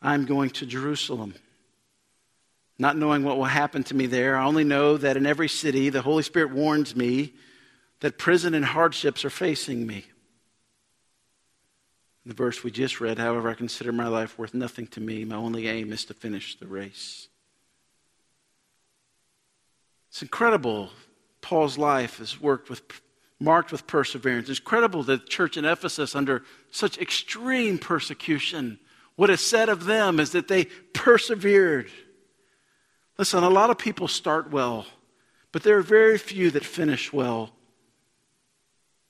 I'm 0.00 0.24
going 0.26 0.50
to 0.50 0.66
Jerusalem 0.66 1.34
not 2.78 2.96
knowing 2.96 3.24
what 3.24 3.36
will 3.36 3.44
happen 3.44 3.82
to 3.84 3.94
me 3.94 4.06
there. 4.06 4.36
I 4.36 4.44
only 4.44 4.64
know 4.64 4.96
that 4.96 5.16
in 5.16 5.26
every 5.26 5.48
city, 5.48 5.90
the 5.90 6.02
Holy 6.02 6.22
Spirit 6.22 6.52
warns 6.52 6.94
me 6.94 7.32
that 8.00 8.18
prison 8.18 8.54
and 8.54 8.64
hardships 8.64 9.24
are 9.24 9.30
facing 9.30 9.86
me. 9.86 10.04
In 12.24 12.28
the 12.30 12.34
verse 12.34 12.62
we 12.62 12.70
just 12.70 13.00
read, 13.00 13.18
however, 13.18 13.48
I 13.48 13.54
consider 13.54 13.90
my 13.90 14.06
life 14.06 14.38
worth 14.38 14.54
nothing 14.54 14.86
to 14.88 15.00
me. 15.00 15.24
My 15.24 15.36
only 15.36 15.66
aim 15.66 15.92
is 15.92 16.04
to 16.04 16.14
finish 16.14 16.56
the 16.56 16.66
race. 16.66 17.28
It's 20.10 20.22
incredible. 20.22 20.90
Paul's 21.40 21.78
life 21.78 22.20
is 22.20 22.40
worked 22.40 22.70
with, 22.70 22.82
marked 23.40 23.72
with 23.72 23.86
perseverance. 23.86 24.48
It's 24.48 24.58
incredible 24.58 25.02
that 25.04 25.22
the 25.22 25.28
church 25.28 25.56
in 25.56 25.64
Ephesus, 25.64 26.14
under 26.14 26.44
such 26.70 26.98
extreme 26.98 27.78
persecution, 27.78 28.78
what 29.16 29.30
is 29.30 29.44
said 29.44 29.68
of 29.68 29.84
them 29.84 30.20
is 30.20 30.32
that 30.32 30.46
they 30.46 30.66
persevered. 30.92 31.90
Listen, 33.18 33.42
a 33.42 33.50
lot 33.50 33.70
of 33.70 33.78
people 33.78 34.06
start 34.06 34.50
well, 34.50 34.86
but 35.50 35.64
there 35.64 35.76
are 35.76 35.82
very 35.82 36.18
few 36.18 36.50
that 36.52 36.64
finish 36.64 37.12
well. 37.12 37.50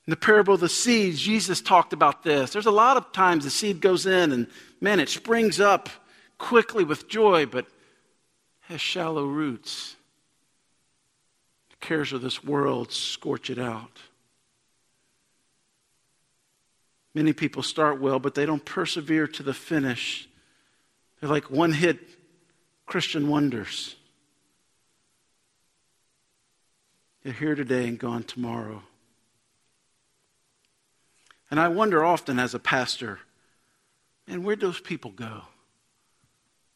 In 0.07 0.11
the 0.11 0.17
parable 0.17 0.55
of 0.55 0.59
the 0.59 0.67
seeds, 0.67 1.21
Jesus 1.21 1.61
talked 1.61 1.93
about 1.93 2.23
this. 2.23 2.51
There's 2.51 2.65
a 2.65 2.71
lot 2.71 2.97
of 2.97 3.11
times 3.11 3.43
the 3.43 3.51
seed 3.51 3.79
goes 3.79 4.07
in 4.07 4.31
and, 4.31 4.47
man, 4.81 4.99
it 4.99 5.09
springs 5.09 5.59
up 5.59 5.89
quickly 6.39 6.83
with 6.83 7.07
joy, 7.07 7.45
but 7.45 7.67
has 8.61 8.81
shallow 8.81 9.25
roots. 9.25 9.95
The 11.69 11.85
cares 11.85 12.11
of 12.11 12.23
this 12.23 12.43
world 12.43 12.91
scorch 12.91 13.51
it 13.51 13.59
out. 13.59 13.99
Many 17.13 17.33
people 17.33 17.61
start 17.61 18.01
well, 18.01 18.19
but 18.19 18.33
they 18.33 18.47
don't 18.47 18.65
persevere 18.65 19.27
to 19.27 19.43
the 19.43 19.53
finish. 19.53 20.27
They're 21.19 21.29
like 21.29 21.51
one 21.51 21.73
hit 21.73 21.99
Christian 22.87 23.27
wonders. 23.27 23.95
They're 27.23 27.33
here 27.33 27.55
today 27.55 27.87
and 27.87 27.99
gone 27.99 28.23
tomorrow. 28.23 28.83
And 31.51 31.59
I 31.59 31.67
wonder 31.67 32.03
often 32.03 32.39
as 32.39 32.53
a 32.53 32.59
pastor, 32.59 33.19
man, 34.27 34.43
where'd 34.43 34.61
those 34.61 34.79
people 34.79 35.11
go? 35.11 35.41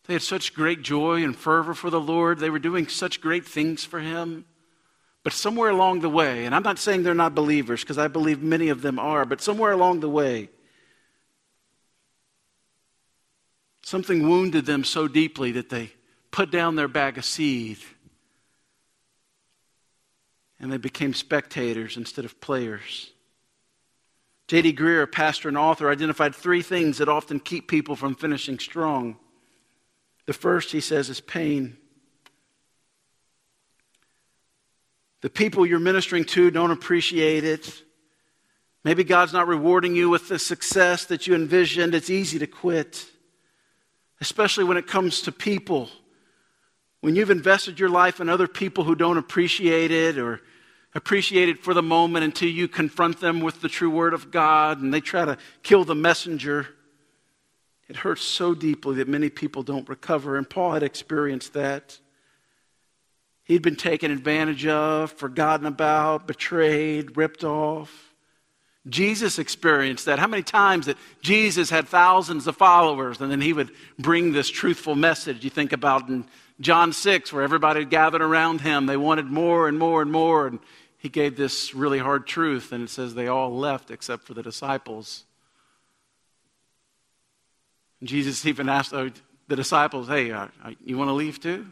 They 0.06 0.13
had 0.13 0.21
such 0.21 0.53
great 0.53 0.82
joy 0.82 1.23
and 1.23 1.36
fervor 1.36 1.73
for 1.73 1.89
the 1.89 2.01
Lord. 2.01 2.39
They 2.39 2.49
were 2.49 2.60
doing 2.60 2.88
such 2.88 3.21
great 3.21 3.45
things 3.45 3.86
for 3.86 3.99
Him. 3.99 4.45
But 5.23 5.32
somewhere 5.32 5.69
along 5.69 6.01
the 6.01 6.10
way, 6.10 6.45
and 6.45 6.53
I'm 6.53 6.63
not 6.63 6.79
saying 6.79 7.03
they're 7.03 7.13
not 7.13 7.34
believers, 7.34 7.82
because 7.82 7.97
I 7.97 8.10
believe 8.10 8.41
many 8.41 8.67
of 8.67 8.82
them 8.82 8.99
are, 8.99 9.23
but 9.23 9.41
somewhere 9.41 9.71
along 9.71 10.01
the 10.01 10.10
way, 10.10 10.49
something 13.84 14.27
wounded 14.27 14.65
them 14.65 14.84
so 14.84 15.08
deeply 15.08 15.53
that 15.53 15.69
they 15.69 15.91
put 16.32 16.51
down 16.51 16.75
their 16.75 16.89
bag 16.89 17.17
of 17.17 17.23
seed 17.23 17.77
and 20.63 20.71
they 20.71 20.78
became 20.78 21.13
spectators 21.13 21.97
instead 21.97 22.23
of 22.23 22.39
players. 22.39 23.12
J.D. 24.47 24.73
Greear, 24.73 25.04
a 25.04 25.08
pastor 25.08 25.49
and 25.49 25.58
author, 25.58 25.91
identified 25.91 26.34
three 26.34 26.62
things 26.62 26.99
that 26.99 27.10
often 27.10 27.41
keep 27.41 27.67
people 27.67 27.97
from 27.97 28.15
finishing 28.15 28.58
strong. 28.58 29.17
The 30.26 30.32
first, 30.32 30.71
he 30.71 30.80
says, 30.80 31.10
is 31.10 31.19
pain. 31.19 31.76
The 35.19 35.30
people 35.30 35.65
you're 35.65 35.80
ministering 35.80 36.23
to 36.26 36.49
don't 36.49 36.71
appreciate 36.71 37.43
it. 37.43 37.84
Maybe 38.86 39.04
God's 39.04 39.34
not 39.34 39.49
rewarding 39.49 39.95
you 39.95 40.10
with 40.10 40.30
the 40.30 40.39
success 40.39 41.04
that 41.06 41.28
you 41.28 41.36
envisioned. 41.36 41.93
It's 41.93 42.10
easy 42.10 42.39
to 42.39 42.47
quit, 42.47 43.06
especially 44.21 44.63
when 44.63 44.78
it 44.78 44.88
comes 44.88 45.23
to 45.23 45.34
people. 45.34 45.89
When 47.02 47.17
you've 47.17 47.32
invested 47.32 47.82
your 47.82 47.89
life 47.89 48.21
in 48.21 48.30
other 48.30 48.47
people 48.47 48.86
who 48.86 48.95
don't 48.95 49.17
appreciate 49.17 49.91
it 49.91 50.17
or 50.17 50.39
appreciate 50.95 51.49
it 51.49 51.63
for 51.63 51.73
the 51.73 51.84
moment 51.84 52.23
until 52.23 52.49
you 52.49 52.67
confront 52.67 53.19
them 53.19 53.39
with 53.39 53.62
the 53.62 53.69
true 53.69 53.89
word 53.89 54.13
of 54.13 54.32
God 54.32 54.82
and 54.82 54.93
they 54.93 55.01
try 55.01 55.25
to 55.25 55.38
kill 55.63 55.84
the 55.84 55.95
messenger, 55.95 56.67
it 57.88 57.97
hurts 57.97 58.23
so 58.23 58.53
deeply 58.53 58.95
that 58.95 59.08
many 59.08 59.29
people 59.29 59.63
don't 59.63 59.88
recover. 59.89 60.38
And 60.38 60.49
Paul 60.49 60.71
had 60.71 60.84
experienced 60.84 61.53
that. 61.53 61.99
He'd 63.43 63.62
been 63.62 63.75
taken 63.75 64.10
advantage 64.10 64.65
of, 64.65 65.12
forgotten 65.12 65.65
about, 65.65 66.27
betrayed, 66.27 67.17
ripped 67.17 67.43
off. 67.43 68.13
Jesus 68.88 69.39
experienced 69.39 70.06
that. 70.06 70.19
How 70.19 70.27
many 70.27 70.43
times 70.43 70.88
that 70.88 70.97
Jesus 71.21 71.69
had 71.69 71.88
thousands 71.88 72.47
of 72.47 72.58
followers 72.58 73.21
and 73.21 73.32
then 73.32 73.41
he 73.41 73.53
would 73.53 73.71
bring 73.97 74.32
this 74.32 74.49
truthful 74.49 74.95
message? 74.95 75.43
You 75.43 75.49
think 75.49 75.71
about 75.71 76.10
in 76.10 76.25
John 76.60 76.93
6 76.93 77.32
where 77.32 77.43
everybody 77.43 77.86
gathered 77.86 78.21
around 78.21 78.62
him. 78.62 78.86
They 78.86 78.97
wanted 78.97 79.25
more 79.25 79.67
and 79.67 79.79
more 79.79 80.01
and 80.01 80.12
more. 80.12 80.47
And 80.47 80.60
he 81.03 81.09
gave 81.09 81.35
this 81.35 81.75
really 81.75 81.99
hard 81.99 82.25
truth. 82.25 82.71
And 82.71 82.85
it 82.85 82.89
says 82.89 83.13
they 83.13 83.27
all 83.27 83.53
left 83.53 83.91
except 83.91 84.23
for 84.23 84.33
the 84.33 84.41
disciples. 84.41 85.25
And 87.99 88.07
Jesus 88.07 88.45
even 88.45 88.69
asked 88.69 88.91
the 88.91 89.55
disciples, 89.55 90.07
Hey, 90.07 90.31
uh, 90.31 90.47
you 90.83 90.97
want 90.97 91.09
to 91.09 91.13
leave 91.13 91.41
too? 91.41 91.67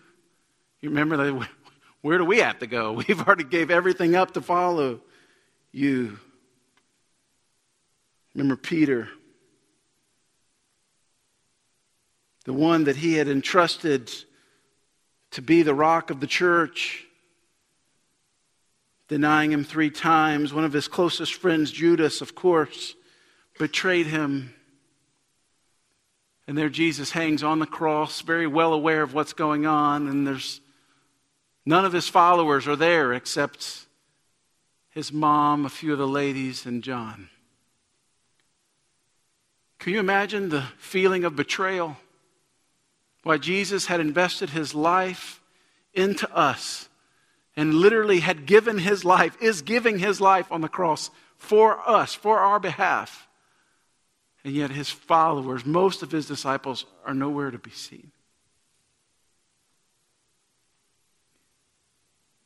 You 0.82 0.90
remember 0.90 1.16
that? 1.16 1.48
Where 2.02 2.18
do 2.18 2.26
we 2.26 2.40
have 2.40 2.60
to 2.60 2.68
go? 2.68 2.92
We've 3.08 3.22
already 3.22 3.46
gave 3.46 3.72
everything 3.72 4.16
up 4.16 4.32
to 4.34 4.42
follow 4.42 5.00
you. 5.72 6.20
Remember 8.36 8.58
Peter, 8.58 9.08
the 12.44 12.54
one 12.54 12.84
that 12.84 12.98
he 12.98 13.14
had 13.14 13.30
entrusted 13.30 14.12
to 15.32 15.42
be 15.42 15.64
the 15.64 15.74
rock 15.74 16.10
of 16.10 16.20
the 16.20 16.28
church, 16.28 17.06
denying 19.12 19.52
him 19.52 19.66
three 19.66 19.90
times. 19.90 20.54
One 20.54 20.64
of 20.64 20.72
his 20.72 20.88
closest 20.88 21.34
friends, 21.34 21.70
Judas, 21.70 22.22
of 22.22 22.34
course, 22.34 22.96
betrayed 23.60 24.08
him. 24.08 24.54
And 26.48 26.58
there 26.58 26.70
Jesus 26.70 27.12
hangs 27.12 27.44
on 27.44 27.60
the 27.60 27.66
cross, 27.66 28.22
very 28.22 28.48
well 28.48 28.72
aware 28.72 29.02
of 29.02 29.14
what's 29.14 29.34
going 29.34 29.66
on, 29.66 30.08
and 30.08 30.26
there's 30.26 30.62
none 31.66 31.84
of 31.84 31.92
his 31.92 32.08
followers 32.08 32.70
are 32.70 32.78
there 32.78 33.12
except 33.12 33.86
his 34.92 35.12
mom, 35.12 35.66
a 35.66 35.70
few 35.70 35.92
of 35.92 36.00
the 36.00 36.08
ladies, 36.08 36.66
and 36.66 36.82
John. 36.82 37.28
Can 39.78 39.92
you 39.92 40.00
imagine 40.00 40.48
the 40.48 40.68
feeling 40.78 41.26
of 41.26 41.36
betrayal? 41.36 41.98
Why 43.24 43.38
Jesus 43.38 43.88
had 43.88 44.00
invested 44.00 44.52
his 44.52 44.74
life 44.74 45.42
into 45.94 46.34
us 46.34 46.88
and 47.56 47.74
literally 47.74 48.22
had 48.22 48.46
given 48.46 48.78
his 48.78 49.04
life, 49.04 49.38
is 49.42 49.62
giving 49.62 50.00
his 50.00 50.22
life 50.22 50.52
on 50.52 50.62
the 50.62 50.70
cross 50.70 51.10
for 51.38 51.78
us, 51.88 52.14
for 52.14 52.40
our 52.40 52.60
behalf. 52.60 53.28
And 54.44 54.54
yet 54.54 54.72
his 54.72 54.90
followers, 54.90 55.66
most 55.66 56.02
of 56.02 56.12
his 56.12 56.26
disciples, 56.28 56.86
are 57.06 57.14
nowhere 57.14 57.52
to 57.52 57.60
be 57.60 57.72
seen. 57.72 58.12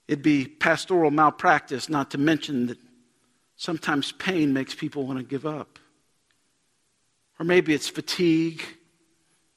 It'd 0.08 0.24
be 0.24 0.46
pastoral 0.46 1.12
malpractice 1.12 1.90
not 1.90 2.12
to 2.12 2.18
mention 2.18 2.68
that 2.68 2.78
sometimes 3.56 4.12
pain 4.12 4.54
makes 4.54 4.76
people 4.76 5.06
want 5.06 5.20
to 5.20 5.26
give 5.26 5.46
up. 5.46 5.80
Or 7.40 7.46
maybe 7.46 7.74
it's 7.74 7.90
fatigue, 7.90 8.64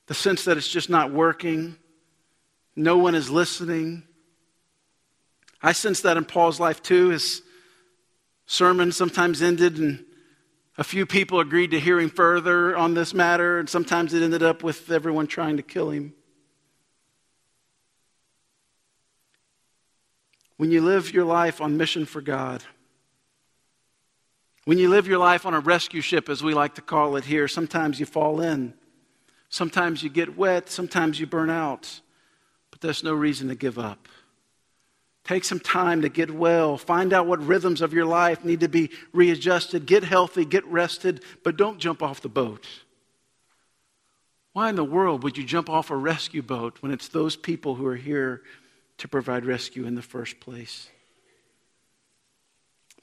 the 0.07 0.15
sense 0.15 0.45
that 0.45 0.57
it's 0.57 0.69
just 0.69 0.89
not 0.89 1.13
working, 1.13 1.77
no 2.75 2.97
one 2.97 3.15
is 3.15 3.31
listening. 3.31 4.05
I 5.63 5.73
sense 5.73 6.01
that 6.03 6.17
in 6.17 6.25
Paul's 6.25 6.61
life 6.61 6.83
too. 6.83 7.09
His 7.11 7.43
sermon 8.47 8.93
sometimes 8.93 9.43
ended 9.43 9.79
and 9.79 10.05
a 10.79 10.85
few 10.85 11.07
people 11.07 11.41
agreed 11.41 11.73
to 11.73 11.81
hear 11.81 11.99
him 11.99 12.09
further 12.09 12.77
on 12.77 12.95
this 12.95 13.13
matter, 13.13 13.59
and 13.59 13.69
sometimes 13.69 14.15
it 14.15 14.23
ended 14.23 14.45
up 14.45 14.63
with 14.63 14.93
everyone 14.93 15.27
trying 15.27 15.57
to 15.57 15.63
kill 15.63 15.91
him. 15.91 16.15
When 20.57 20.71
you 20.71 20.81
live 20.81 21.13
your 21.13 21.25
life 21.25 21.61
on 21.61 21.77
mission 21.77 22.07
for 22.07 22.21
God, 22.21 22.63
when 24.67 24.79
you 24.79 24.89
live 24.89 25.09
your 25.09 25.19
life 25.19 25.47
on 25.47 25.55
a 25.55 25.61
rescue 25.61 26.01
ship, 26.01 26.29
as 26.29 26.45
we 26.45 26.55
like 26.55 26.75
to 26.75 26.83
call 26.83 27.17
it 27.17 27.25
here, 27.25 27.49
sometimes 27.49 27.99
you 27.99 28.07
fall 28.07 28.41
in. 28.41 28.75
Sometimes 29.49 30.03
you 30.03 30.11
get 30.11 30.37
wet. 30.37 30.69
Sometimes 30.69 31.19
you 31.19 31.27
burn 31.27 31.49
out. 31.49 32.03
But 32.71 32.83
there's 32.83 33.03
no 33.03 33.15
reason 33.15 33.49
to 33.49 33.55
give 33.55 33.79
up. 33.79 34.09
Take 35.29 35.45
some 35.45 35.61
time 35.61 36.01
to 36.01 36.09
get 36.09 36.31
well. 36.31 36.79
Find 36.79 37.13
out 37.13 37.27
what 37.27 37.47
rhythms 37.47 37.83
of 37.83 37.93
your 37.93 38.07
life 38.07 38.47
need 38.47 38.61
to 38.61 38.69
be 38.69 38.89
readjusted. 39.13 39.85
Get 39.85 40.03
healthy, 40.03 40.47
get 40.47 40.65
rested, 40.65 41.23
but 41.45 41.59
don't 41.59 41.79
jump 41.79 42.03
off 42.03 42.23
the 42.23 42.31
boat. 42.31 42.67
Why 44.55 44.71
in 44.71 44.77
the 44.77 44.83
world 44.83 45.23
would 45.23 45.37
you 45.37 45.45
jump 45.45 45.69
off 45.69 45.91
a 45.91 45.97
rescue 45.97 46.41
boat 46.41 46.79
when 46.81 46.93
it's 46.93 47.09
those 47.09 47.37
people 47.37 47.75
who 47.75 47.87
are 47.87 47.95
here 47.95 48.41
to 48.97 49.07
provide 49.07 49.45
rescue 49.45 49.85
in 49.85 49.97
the 49.97 50.01
first 50.01 50.41
place? 50.41 50.89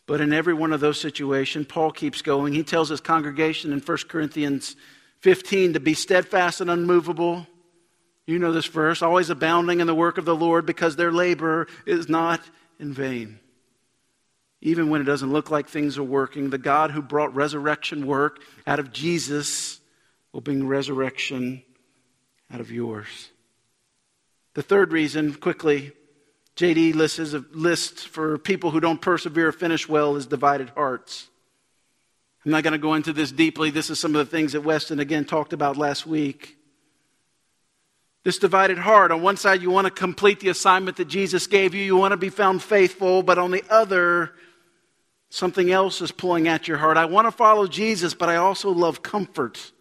But 0.08 0.20
in 0.20 0.34
every 0.34 0.56
one 0.56 0.74
of 0.74 0.80
those 0.80 1.00
situations, 1.00 1.68
Paul 1.70 1.92
keeps 1.92 2.24
going. 2.24 2.54
He 2.54 2.64
tells 2.64 2.90
his 2.90 3.02
congregation 3.02 3.72
in 3.72 3.82
1 3.82 3.98
Corinthians 4.10 4.76
15 5.20 5.74
to 5.74 5.80
be 5.80 5.94
steadfast 5.94 6.60
and 6.60 6.72
unmovable. 6.72 7.46
You 8.28 8.40
know 8.40 8.52
this 8.52 8.66
verse, 8.66 9.02
always 9.02 9.30
abounding 9.30 9.82
in 9.82 9.88
the 9.88 9.96
work 9.96 10.18
of 10.18 10.26
the 10.26 10.36
Lord 10.36 10.66
because 10.66 10.96
their 10.96 11.12
labor 11.12 11.68
is 11.86 12.10
not 12.10 12.42
in 12.80 12.92
vain. 12.92 13.40
Even 14.62 14.90
when 14.90 15.00
it 15.00 15.06
doesn't 15.06 15.32
look 15.32 15.52
like 15.52 15.68
things 15.68 15.98
are 15.98 16.04
working, 16.04 16.50
the 16.50 16.58
God 16.58 16.90
who 16.90 17.02
brought 17.02 17.36
resurrection 17.36 18.08
work 18.08 18.42
out 18.66 18.80
of 18.80 18.92
Jesus 18.92 19.80
will 20.34 20.42
bring 20.42 20.68
resurrection 20.68 21.62
out 22.52 22.60
of 22.60 22.72
yours. 22.72 23.30
The 24.56 24.64
third 24.64 24.92
reason, 24.92 25.36
quickly, 25.36 25.92
JD 26.56 26.96
lists 26.96 27.34
a 27.34 27.44
list 27.52 28.08
for 28.08 28.38
people 28.38 28.72
who 28.72 28.80
don't 28.80 29.02
persevere 29.02 29.50
or 29.50 29.52
finish 29.52 29.88
well 29.88 30.16
is 30.16 30.26
divided 30.26 30.70
hearts. 30.70 31.28
I'm 32.44 32.52
not 32.52 32.64
going 32.64 32.74
to 32.74 32.80
go 32.80 32.94
into 32.94 33.12
this 33.12 33.32
deeply. 33.32 33.70
This 33.70 33.90
is 33.90 34.00
some 34.00 34.16
of 34.16 34.26
the 34.26 34.32
things 34.32 34.54
that 34.54 34.62
Weston 34.62 35.00
again 35.00 35.26
talked 35.26 35.52
about 35.52 35.78
last 35.78 36.08
week. 36.08 36.55
This 38.26 38.40
divided 38.40 38.80
heart. 38.80 39.12
On 39.12 39.22
one 39.22 39.38
side, 39.38 39.62
you 39.62 39.70
want 39.70 39.86
to 39.86 39.92
complete 39.92 40.40
the 40.40 40.50
assignment 40.50 40.98
that 40.98 41.06
Jesus 41.06 41.46
gave 41.46 41.76
you, 41.76 41.84
you 41.84 41.96
want 41.96 42.12
to 42.12 42.18
be 42.18 42.30
found 42.30 42.64
faithful, 42.64 43.22
but 43.22 43.38
on 43.38 43.52
the 43.52 43.64
other, 43.70 44.32
something 45.30 45.72
else 45.72 46.02
is 46.02 46.12
pulling 46.12 46.48
at 46.48 46.68
your 46.68 46.78
heart. 46.78 46.98
I 46.98 47.06
want 47.06 47.28
to 47.28 47.32
follow 47.32 47.68
Jesus, 47.68 48.16
but 48.16 48.28
I 48.28 48.38
also 48.38 48.72
love 48.72 49.04
comfort. 49.04 49.72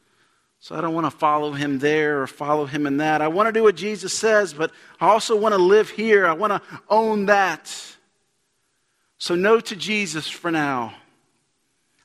So 0.61 0.76
I 0.76 0.83
don't 0.83 0.92
want 0.92 1.07
to 1.07 1.11
follow 1.11 1.52
him 1.52 1.78
there 1.78 2.20
or 2.20 2.26
follow 2.26 2.66
him 2.66 2.87
in 2.87 2.98
that. 2.98 3.22
I 3.22 3.28
want 3.28 3.48
to 3.48 3.52
do 3.52 3.62
what 3.62 3.76
Jesus 3.76 4.12
says, 4.12 4.52
but 4.52 4.70
I 5.00 5.09
also 5.09 5.37
want 5.37 5.54
to 5.54 5.59
live 5.59 5.88
here. 5.88 6.26
I 6.26 6.35
want 6.35 6.52
to 6.52 6.80
own 6.90 7.26
that. 7.26 7.74
So 9.16 9.35
no 9.35 9.59
to 9.59 9.74
Jesus 9.74 10.28
for 10.28 10.50
now. 10.50 10.92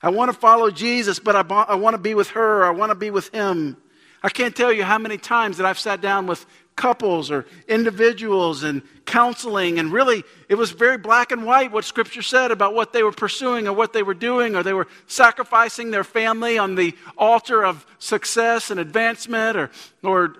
I 0.02 0.10
want 0.10 0.32
to 0.32 0.38
follow 0.38 0.71
Jesus, 0.71 1.19
but 1.19 1.36
I, 1.36 1.41
I 1.41 1.75
want 1.75 1.95
to 1.95 1.97
be 1.97 2.13
with 2.13 2.30
her. 2.30 2.63
I 2.63 2.69
want 2.69 2.91
to 2.91 2.95
be 2.95 3.12
with 3.12 3.28
him. 3.34 3.75
I 4.22 4.30
can't 4.30 4.56
tell 4.56 4.72
you 4.72 4.84
how 4.84 4.98
many 4.98 5.18
times 5.18 5.58
that 5.58 5.66
I've 5.66 5.80
sat 5.80 6.02
down 6.02 6.28
with 6.28 6.46
couples 6.76 7.30
or 7.30 7.46
individuals 7.68 8.64
and 8.64 8.82
counseling, 9.06 9.80
and 9.80 9.92
really 9.92 10.24
it 10.48 10.56
was 10.56 10.72
very 10.72 10.98
black 10.98 11.32
and 11.32 11.46
white 11.46 11.72
what 11.72 11.84
Scripture 11.84 12.22
said 12.22 12.52
about 12.52 12.74
what 12.74 12.94
they 12.94 13.04
were 13.04 13.12
pursuing 13.12 13.68
or 13.68 13.74
what 13.74 13.92
they 13.92 14.04
were 14.04 14.14
doing, 14.14 14.56
or 14.56 14.64
they 14.64 14.74
were 14.74 14.88
sacrificing 15.08 15.92
their 15.92 16.04
family 16.04 16.58
on 16.58 16.76
the 16.76 16.96
altar 17.18 17.66
of 17.66 17.86
success 18.00 18.72
and 18.72 18.80
advancement, 18.80 19.58
or, 19.58 19.70
or, 20.04 20.36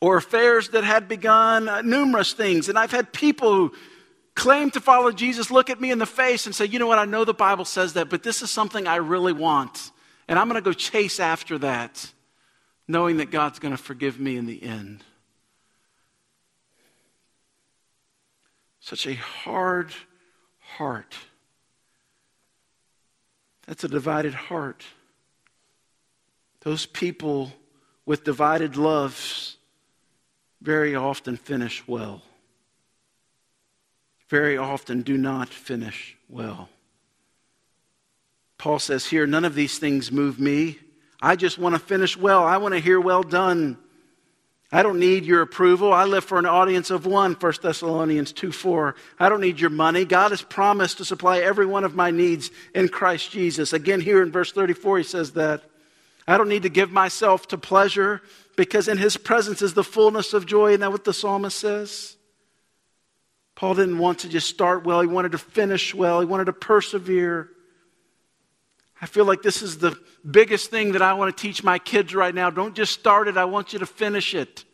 or 0.00 0.16
affairs 0.16 0.68
that 0.70 0.84
had 0.84 1.08
begun, 1.08 1.68
uh, 1.68 1.82
numerous 1.82 2.32
things. 2.32 2.68
And 2.68 2.78
I've 2.78 2.92
had 2.92 3.12
people 3.12 3.52
who 3.52 3.72
claim 4.34 4.70
to 4.70 4.80
follow 4.80 5.10
Jesus 5.10 5.50
look 5.50 5.70
at 5.70 5.80
me 5.80 5.90
in 5.90 5.98
the 5.98 6.06
face 6.06 6.46
and 6.46 6.54
say, 6.54 6.64
you 6.64 6.78
know 6.78 6.86
what, 6.86 6.98
I 6.98 7.04
know 7.04 7.24
the 7.24 7.34
Bible 7.34 7.64
says 7.64 7.94
that, 7.94 8.08
but 8.08 8.22
this 8.22 8.42
is 8.42 8.50
something 8.50 8.86
I 8.86 8.96
really 8.96 9.32
want. 9.32 9.90
And 10.28 10.38
I'm 10.38 10.48
going 10.48 10.62
to 10.62 10.64
go 10.64 10.72
chase 10.72 11.20
after 11.20 11.58
that, 11.58 12.12
knowing 12.88 13.18
that 13.18 13.30
God's 13.30 13.58
going 13.58 13.76
to 13.76 13.82
forgive 13.82 14.18
me 14.18 14.36
in 14.36 14.46
the 14.46 14.62
end. 14.62 15.04
Such 18.80 19.06
a 19.06 19.14
hard 19.14 19.92
heart. 20.58 21.16
That's 23.66 23.84
a 23.84 23.88
divided 23.88 24.34
heart. 24.34 24.84
Those 26.60 26.86
people 26.86 27.52
with 28.04 28.24
divided 28.24 28.76
loves 28.76 29.56
very 30.60 30.94
often 30.94 31.36
finish 31.36 31.86
well. 31.86 32.22
Very 34.28 34.56
often 34.56 35.02
do 35.02 35.16
not 35.16 35.48
finish 35.48 36.16
well. 36.28 36.68
Paul 38.58 38.78
says 38.78 39.06
here, 39.06 39.26
none 39.26 39.44
of 39.44 39.54
these 39.54 39.78
things 39.78 40.10
move 40.12 40.38
me. 40.38 40.78
I 41.24 41.36
just 41.36 41.56
want 41.56 41.76
to 41.76 41.78
finish 41.78 42.16
well. 42.16 42.42
I 42.42 42.56
want 42.56 42.74
to 42.74 42.80
hear 42.80 43.00
well 43.00 43.22
done. 43.22 43.78
I 44.72 44.82
don't 44.82 44.98
need 44.98 45.24
your 45.24 45.42
approval. 45.42 45.92
I 45.92 46.04
live 46.04 46.24
for 46.24 46.38
an 46.38 46.46
audience 46.46 46.90
of 46.90 47.06
one, 47.06 47.34
1 47.34 47.52
Thessalonians 47.62 48.32
2 48.32 48.50
4. 48.50 48.96
I 49.20 49.28
don't 49.28 49.40
need 49.40 49.60
your 49.60 49.70
money. 49.70 50.04
God 50.04 50.32
has 50.32 50.42
promised 50.42 50.98
to 50.98 51.04
supply 51.04 51.38
every 51.38 51.66
one 51.66 51.84
of 51.84 51.94
my 51.94 52.10
needs 52.10 52.50
in 52.74 52.88
Christ 52.88 53.30
Jesus. 53.30 53.72
Again, 53.72 54.00
here 54.00 54.20
in 54.20 54.32
verse 54.32 54.50
34, 54.50 54.98
he 54.98 55.04
says 55.04 55.32
that. 55.32 55.62
I 56.26 56.38
don't 56.38 56.48
need 56.48 56.62
to 56.62 56.68
give 56.68 56.90
myself 56.90 57.48
to 57.48 57.58
pleasure 57.58 58.22
because 58.56 58.88
in 58.88 58.96
his 58.96 59.16
presence 59.16 59.60
is 59.60 59.74
the 59.74 59.84
fullness 59.84 60.32
of 60.32 60.46
joy. 60.46 60.70
Isn't 60.70 60.80
that 60.80 60.92
what 60.92 61.04
the 61.04 61.12
psalmist 61.12 61.58
says? 61.58 62.16
Paul 63.54 63.74
didn't 63.74 63.98
want 63.98 64.20
to 64.20 64.28
just 64.28 64.48
start 64.48 64.84
well, 64.84 65.00
he 65.00 65.06
wanted 65.06 65.32
to 65.32 65.38
finish 65.38 65.94
well, 65.94 66.20
he 66.20 66.26
wanted 66.26 66.46
to 66.46 66.52
persevere. 66.52 67.50
I 69.02 69.06
feel 69.06 69.24
like 69.24 69.42
this 69.42 69.62
is 69.62 69.78
the 69.78 69.98
biggest 70.30 70.70
thing 70.70 70.92
that 70.92 71.02
I 71.02 71.14
want 71.14 71.36
to 71.36 71.42
teach 71.42 71.64
my 71.64 71.80
kids 71.80 72.14
right 72.14 72.32
now. 72.32 72.50
Don't 72.50 72.76
just 72.76 72.92
start 72.92 73.26
it, 73.26 73.36
I 73.36 73.44
want 73.46 73.72
you 73.72 73.80
to 73.80 73.86
finish 73.86 74.32
it. 74.32 74.64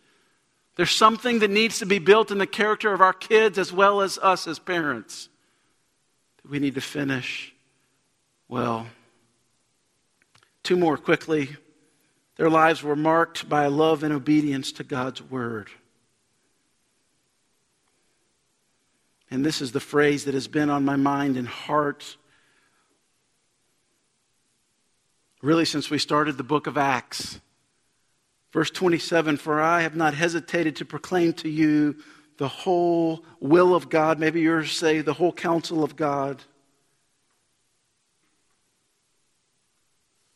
There's 0.76 0.90
something 0.90 1.38
that 1.38 1.50
needs 1.50 1.78
to 1.78 1.86
be 1.86 1.98
built 1.98 2.30
in 2.30 2.36
the 2.36 2.46
character 2.46 2.92
of 2.92 3.00
our 3.00 3.14
kids 3.14 3.58
as 3.58 3.72
well 3.72 4.02
as 4.02 4.18
us 4.18 4.46
as 4.46 4.58
parents. 4.58 5.30
that 6.42 6.50
We 6.50 6.58
need 6.58 6.74
to 6.74 6.82
finish 6.82 7.54
well. 8.48 8.86
Two 10.62 10.76
more 10.76 10.98
quickly. 10.98 11.56
Their 12.36 12.50
lives 12.50 12.82
were 12.82 12.94
marked 12.94 13.48
by 13.48 13.66
love 13.66 14.02
and 14.02 14.12
obedience 14.12 14.72
to 14.72 14.84
God's 14.84 15.22
word. 15.22 15.68
And 19.30 19.44
this 19.44 19.62
is 19.62 19.72
the 19.72 19.80
phrase 19.80 20.26
that 20.26 20.34
has 20.34 20.48
been 20.48 20.68
on 20.68 20.84
my 20.84 20.96
mind 20.96 21.38
and 21.38 21.48
heart 21.48 22.16
really 25.42 25.64
since 25.64 25.90
we 25.90 25.98
started 25.98 26.36
the 26.36 26.42
book 26.42 26.66
of 26.66 26.76
Acts. 26.76 27.40
Verse 28.52 28.70
27 28.70 29.36
For 29.36 29.60
I 29.60 29.82
have 29.82 29.96
not 29.96 30.14
hesitated 30.14 30.76
to 30.76 30.84
proclaim 30.84 31.32
to 31.34 31.48
you 31.48 31.96
the 32.38 32.48
whole 32.48 33.24
will 33.40 33.74
of 33.74 33.88
God. 33.88 34.18
Maybe 34.18 34.40
yours 34.40 34.72
say 34.72 35.00
the 35.00 35.14
whole 35.14 35.32
counsel 35.32 35.84
of 35.84 35.96
God. 35.96 36.42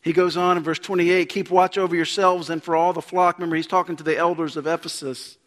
He 0.03 0.13
goes 0.13 0.37
on 0.37 0.57
in 0.57 0.65
verse 0.65 0.81
28 0.81 1.29
Keep 1.29 1.51
watch 1.51 1.79
over 1.79 1.95
yourselves 1.95 2.51
and 2.51 2.63
for 2.63 2.77
all 2.77 2.93
the 2.93 3.01
flock. 3.01 3.39
Remember, 3.39 3.57
he's 3.57 3.67
talking 3.67 3.97
to 3.97 4.03
the 4.03 4.17
elders 4.17 4.57
of 4.57 4.67
Ephesus, 4.67 5.39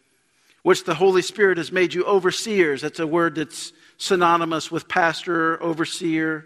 which 0.64 0.86
the 0.86 0.96
Holy 0.96 1.22
Spirit 1.22 1.58
has 1.58 1.72
made 1.72 1.94
you 1.94 2.06
overseers. 2.06 2.82
That's 2.82 3.00
a 3.00 3.08
word 3.08 3.36
that's 3.36 3.74
synonymous 3.98 4.72
with 4.72 4.88
pastor, 4.88 5.62
overseer. 5.62 6.46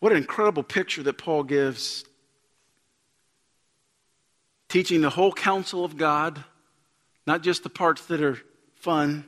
What 0.00 0.12
an 0.12 0.18
incredible 0.18 0.62
picture 0.62 1.02
that 1.04 1.18
Paul 1.18 1.42
gives. 1.42 2.04
Teaching 4.68 5.00
the 5.00 5.10
whole 5.10 5.32
counsel 5.32 5.84
of 5.84 5.96
God, 5.96 6.42
not 7.26 7.42
just 7.42 7.62
the 7.62 7.70
parts 7.70 8.04
that 8.06 8.20
are 8.20 8.38
fun. 8.74 9.24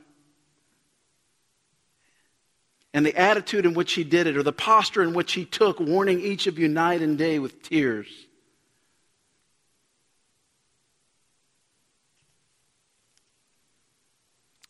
And 2.92 3.06
the 3.06 3.16
attitude 3.16 3.64
in 3.64 3.74
which 3.74 3.92
he 3.92 4.04
did 4.04 4.26
it, 4.26 4.36
or 4.36 4.42
the 4.42 4.52
posture 4.52 5.02
in 5.02 5.14
which 5.14 5.32
he 5.32 5.44
took, 5.44 5.78
warning 5.78 6.20
each 6.20 6.46
of 6.46 6.58
you 6.58 6.68
night 6.68 7.00
and 7.00 7.16
day 7.16 7.38
with 7.38 7.62
tears. 7.62 8.08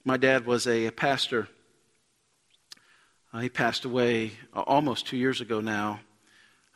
My 0.04 0.16
dad 0.16 0.46
was 0.46 0.66
a 0.66 0.90
pastor 0.90 1.48
uh, 3.32 3.40
he 3.40 3.48
passed 3.48 3.84
away 3.84 4.32
uh, 4.54 4.60
almost 4.60 5.06
two 5.06 5.16
years 5.16 5.40
ago 5.40 5.60
now. 5.60 6.00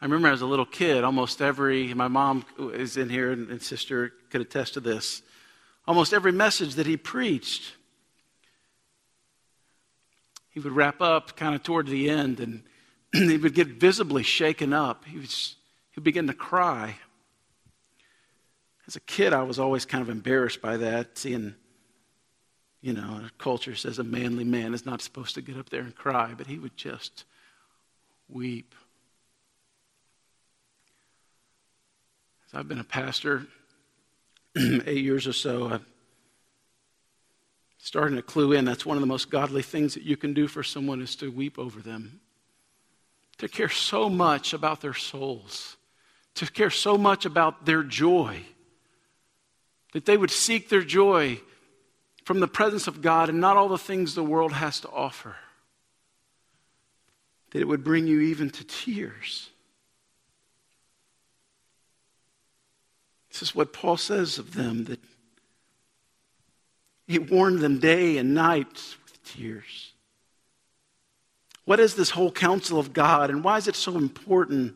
I 0.01 0.05
remember 0.05 0.29
as 0.29 0.43
a 0.43 0.47
little 0.47 0.67
kid, 0.67 1.05
almost 1.05 1.41
every, 1.41 1.95
my 1.95 2.09
mom 2.09 2.45
is 2.59 2.97
in 2.97 3.09
here 3.09 3.33
and, 3.33 3.49
and 3.51 3.63
sister 3.63 4.13
could 4.31 4.41
attest 4.41 4.75
to 4.75 4.81
this. 4.81 5.23
Almost 5.87 6.13
every 6.13 6.33
message 6.33 6.75
that 6.75 6.87
he 6.87 6.97
preached, 6.97 7.75
he 10.51 10.61
would 10.61 10.73
wrap 10.73 11.01
up 11.01 11.37
kind 11.37 11.55
of 11.55 11.63
toward 11.63 11.87
the 11.87 12.11
end 12.11 12.41
and 12.41 12.63
he 13.13 13.37
would 13.37 13.55
get 13.55 13.69
visibly 13.69 14.23
shaken 14.23 14.73
up. 14.73 15.05
He, 15.05 15.21
he 15.21 15.97
would 15.97 16.05
begin 16.05 16.27
to 16.27 16.35
cry. 16.35 16.97
As 18.87 18.97
a 18.97 19.01
kid, 19.01 19.33
I 19.33 19.43
was 19.43 19.59
always 19.59 19.87
kind 19.87 20.03
of 20.03 20.11
embarrassed 20.11 20.61
by 20.61 20.77
that, 20.79 21.17
seeing 21.17 21.55
you 22.83 22.93
know, 22.93 23.21
our 23.23 23.31
culture 23.39 23.77
says 23.77 24.01
a 24.01 24.05
manly 24.05 24.43
man 24.43 24.75
is 24.75 24.85
not 24.85 25.01
supposed 25.01 25.37
to 25.37 25.41
get 25.41 25.57
up 25.57 25.71
there 25.71 25.83
and 25.83 25.95
cry, 25.95 26.35
but 26.37 26.49
he 26.49 26.59
would 26.59 26.77
just 26.77 27.25
weep. 28.29 28.75
As 32.49 32.59
I've 32.59 32.69
been 32.69 32.81
a 32.81 32.85
pastor 32.85 33.47
eight 34.57 35.05
years 35.05 35.29
or 35.29 35.33
so, 35.33 35.71
I'm 35.71 35.87
starting 37.79 38.17
to 38.17 38.23
clue 38.23 38.53
in 38.53 38.65
that's 38.65 38.85
one 38.85 38.97
of 38.97 39.01
the 39.01 39.07
most 39.07 39.31
godly 39.31 39.63
things 39.63 39.95
that 39.95 40.03
you 40.03 40.17
can 40.17 40.35
do 40.35 40.49
for 40.49 40.65
someone 40.65 41.01
is 41.01 41.15
to 41.17 41.31
weep 41.31 41.61
over 41.61 41.81
them. 41.81 42.21
To 43.39 43.49
care 43.49 43.69
so 43.69 44.11
much 44.11 44.53
about 44.53 44.81
their 44.81 44.95
souls, 44.95 45.77
to 46.35 46.47
care 46.47 46.71
so 46.71 46.99
much 46.99 47.27
about 47.27 47.65
their 47.65 47.85
joy, 47.85 48.43
that 49.93 50.05
they 50.05 50.17
would 50.17 50.31
seek 50.33 50.69
their 50.69 50.83
joy 50.83 51.41
from 52.33 52.41
the 52.41 52.49
presence 52.49 52.87
of 52.87 53.03
God 53.03 53.29
and 53.29 53.43
not 53.43 53.59
all 53.59 53.69
the 53.69 53.77
things 53.77 54.15
the 54.15 54.25
world 54.25 54.55
has 54.55 54.81
to 54.81 54.89
offer. 54.89 55.37
That 57.51 57.61
it 57.61 57.69
would 57.69 57.85
bring 57.85 58.07
you 58.07 58.21
even 58.21 58.49
to 58.49 58.65
tears. 58.65 59.51
This 63.31 63.43
is 63.43 63.55
what 63.55 63.75
Paul 63.75 63.99
says 63.99 64.39
of 64.39 64.55
them 64.55 64.85
that 64.85 64.99
he 67.07 67.19
warned 67.19 67.59
them 67.59 67.79
day 67.81 68.17
and 68.17 68.33
night 68.33 68.83
with 69.05 69.23
tears. 69.25 69.93
What 71.67 71.81
is 71.81 71.97
this 71.97 72.09
whole 72.09 72.33
counsel 72.33 72.79
of 72.79 72.95
God 72.95 73.29
and 73.29 73.45
why 73.45 73.59
is 73.59 73.69
it 73.69 73.77
so 73.77 73.99
important? 73.99 74.75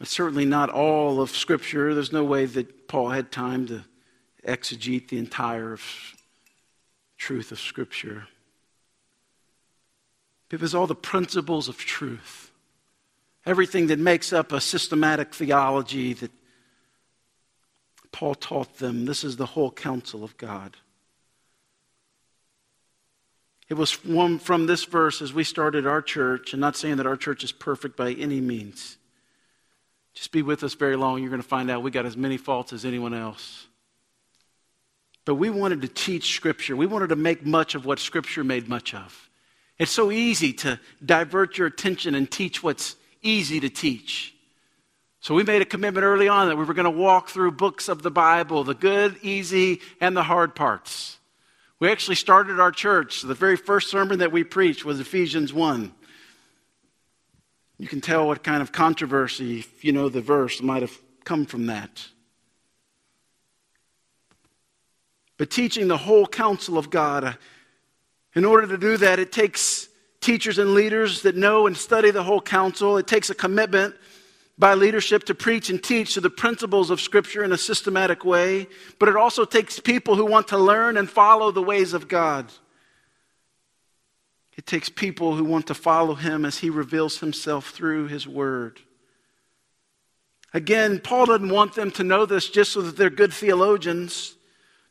It's 0.00 0.10
certainly 0.10 0.46
not 0.46 0.70
all 0.70 1.20
of 1.20 1.30
Scripture. 1.30 1.94
There's 1.94 2.12
no 2.12 2.24
way 2.24 2.46
that 2.46 2.88
Paul 2.88 3.10
had 3.10 3.30
time 3.30 3.66
to 3.66 3.84
exegete 4.46 5.08
the 5.08 5.18
entire 5.18 5.76
truth 7.18 7.52
of 7.52 7.60
Scripture. 7.60 8.26
It 10.50 10.60
was 10.60 10.74
all 10.74 10.86
the 10.86 10.94
principles 10.94 11.68
of 11.68 11.76
truth, 11.76 12.50
everything 13.44 13.88
that 13.88 13.98
makes 13.98 14.32
up 14.32 14.52
a 14.52 14.60
systematic 14.60 15.34
theology 15.34 16.14
that 16.14 16.32
Paul 18.10 18.34
taught 18.34 18.78
them. 18.78 19.04
This 19.04 19.22
is 19.22 19.36
the 19.36 19.46
whole 19.46 19.70
counsel 19.70 20.24
of 20.24 20.36
God. 20.38 20.78
It 23.68 23.74
was 23.74 23.92
from 23.92 24.66
this 24.66 24.84
verse 24.84 25.22
as 25.22 25.32
we 25.32 25.44
started 25.44 25.86
our 25.86 26.02
church, 26.02 26.52
and 26.52 26.60
not 26.60 26.74
saying 26.74 26.96
that 26.96 27.06
our 27.06 27.16
church 27.16 27.44
is 27.44 27.52
perfect 27.52 27.96
by 27.96 28.14
any 28.14 28.40
means. 28.40 28.96
Just 30.20 30.32
be 30.32 30.42
with 30.42 30.62
us 30.64 30.74
very 30.74 30.96
long. 30.96 31.22
You're 31.22 31.30
going 31.30 31.40
to 31.40 31.48
find 31.48 31.70
out 31.70 31.82
we 31.82 31.90
got 31.90 32.04
as 32.04 32.14
many 32.14 32.36
faults 32.36 32.74
as 32.74 32.84
anyone 32.84 33.14
else. 33.14 33.66
But 35.24 35.36
we 35.36 35.48
wanted 35.48 35.80
to 35.80 35.88
teach 35.88 36.34
Scripture. 36.34 36.76
We 36.76 36.84
wanted 36.84 37.08
to 37.08 37.16
make 37.16 37.46
much 37.46 37.74
of 37.74 37.86
what 37.86 37.98
Scripture 37.98 38.44
made 38.44 38.68
much 38.68 38.92
of. 38.92 39.30
It's 39.78 39.90
so 39.90 40.10
easy 40.10 40.52
to 40.52 40.78
divert 41.02 41.56
your 41.56 41.68
attention 41.68 42.14
and 42.14 42.30
teach 42.30 42.62
what's 42.62 42.96
easy 43.22 43.60
to 43.60 43.70
teach. 43.70 44.34
So 45.20 45.34
we 45.34 45.42
made 45.42 45.62
a 45.62 45.64
commitment 45.64 46.04
early 46.04 46.28
on 46.28 46.48
that 46.48 46.56
we 46.58 46.64
were 46.64 46.74
going 46.74 46.84
to 46.84 46.90
walk 46.90 47.30
through 47.30 47.52
books 47.52 47.88
of 47.88 48.02
the 48.02 48.10
Bible, 48.10 48.62
the 48.62 48.74
good, 48.74 49.16
easy, 49.22 49.80
and 50.02 50.14
the 50.14 50.22
hard 50.22 50.54
parts. 50.54 51.16
We 51.78 51.90
actually 51.90 52.16
started 52.16 52.60
our 52.60 52.72
church. 52.72 53.22
The 53.22 53.32
very 53.32 53.56
first 53.56 53.88
sermon 53.90 54.18
that 54.18 54.32
we 54.32 54.44
preached 54.44 54.84
was 54.84 55.00
Ephesians 55.00 55.54
1. 55.54 55.94
You 57.80 57.88
can 57.88 58.02
tell 58.02 58.26
what 58.26 58.42
kind 58.42 58.60
of 58.60 58.72
controversy, 58.72 59.60
if 59.60 59.86
you 59.86 59.92
know 59.92 60.10
the 60.10 60.20
verse, 60.20 60.60
might 60.60 60.82
have 60.82 60.94
come 61.24 61.46
from 61.46 61.64
that. 61.68 62.08
But 65.38 65.50
teaching 65.50 65.88
the 65.88 65.96
whole 65.96 66.26
counsel 66.26 66.76
of 66.76 66.90
God, 66.90 67.24
uh, 67.24 67.32
in 68.34 68.44
order 68.44 68.66
to 68.66 68.76
do 68.76 68.98
that, 68.98 69.18
it 69.18 69.32
takes 69.32 69.88
teachers 70.20 70.58
and 70.58 70.74
leaders 70.74 71.22
that 71.22 71.36
know 71.36 71.66
and 71.66 71.74
study 71.74 72.10
the 72.10 72.22
whole 72.22 72.42
counsel. 72.42 72.98
It 72.98 73.06
takes 73.06 73.30
a 73.30 73.34
commitment 73.34 73.94
by 74.58 74.74
leadership 74.74 75.24
to 75.24 75.34
preach 75.34 75.70
and 75.70 75.82
teach 75.82 76.12
to 76.12 76.20
the 76.20 76.28
principles 76.28 76.90
of 76.90 77.00
Scripture 77.00 77.44
in 77.44 77.50
a 77.50 77.56
systematic 77.56 78.26
way, 78.26 78.66
but 78.98 79.08
it 79.08 79.16
also 79.16 79.46
takes 79.46 79.80
people 79.80 80.16
who 80.16 80.26
want 80.26 80.48
to 80.48 80.58
learn 80.58 80.98
and 80.98 81.08
follow 81.08 81.50
the 81.50 81.62
ways 81.62 81.94
of 81.94 82.08
God. 82.08 82.52
It 84.60 84.66
takes 84.66 84.90
people 84.90 85.36
who 85.36 85.44
want 85.44 85.68
to 85.68 85.74
follow 85.74 86.14
Him 86.14 86.44
as 86.44 86.58
He 86.58 86.68
reveals 86.68 87.20
Himself 87.20 87.70
through 87.70 88.08
His 88.08 88.28
Word. 88.28 88.78
Again, 90.52 91.00
Paul 91.00 91.24
doesn't 91.24 91.48
want 91.48 91.74
them 91.76 91.90
to 91.92 92.04
know 92.04 92.26
this 92.26 92.50
just 92.50 92.72
so 92.72 92.82
that 92.82 92.94
they're 92.94 93.08
good 93.08 93.32
theologians. 93.32 94.34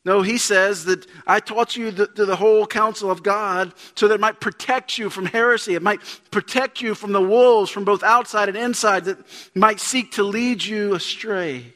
No, 0.04 0.24
he 0.24 0.40
says 0.40 0.86
that 0.86 1.06
I 1.28 1.40
taught 1.40 1.78
you 1.78 1.92
the, 1.92 2.08
the, 2.08 2.36
whole 2.36 2.66
counsel 2.66 3.12
of 3.12 3.22
God 3.22 3.72
so 3.94 4.08
that 4.08 4.16
it 4.16 4.20
might 4.20 4.40
protect 4.40 4.98
you 4.98 5.08
from 5.12 5.28
heresy. 5.28 5.76
It 5.76 5.84
might 5.84 6.02
protect 6.32 6.82
you 6.82 6.96
from 6.96 7.12
the 7.12 7.22
wolves 7.22 7.70
from 7.70 7.84
both 7.86 8.02
outside 8.02 8.50
and 8.50 8.58
inside 8.58 9.06
that 9.06 9.20
might 9.54 9.80
seek 9.80 10.14
to 10.14 10.24
lead 10.24 10.64
you 10.66 10.96
astray. 10.96 11.76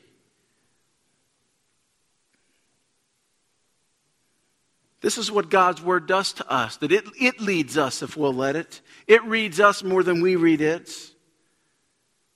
This 5.03 5.17
is 5.17 5.29
what 5.29 5.49
God's 5.49 5.81
word 5.81 6.07
does 6.07 6.31
to 6.33 6.49
us, 6.49 6.77
that 6.77 6.93
it, 6.93 7.03
it 7.19 7.41
leads 7.41 7.77
us 7.77 8.01
if 8.01 8.15
we'll 8.15 8.33
let 8.33 8.55
it. 8.55 8.79
It 9.05 9.21
reads 9.25 9.59
us 9.59 9.83
more 9.83 10.01
than 10.01 10.21
we 10.21 10.37
read 10.37 10.61
it. 10.61 10.89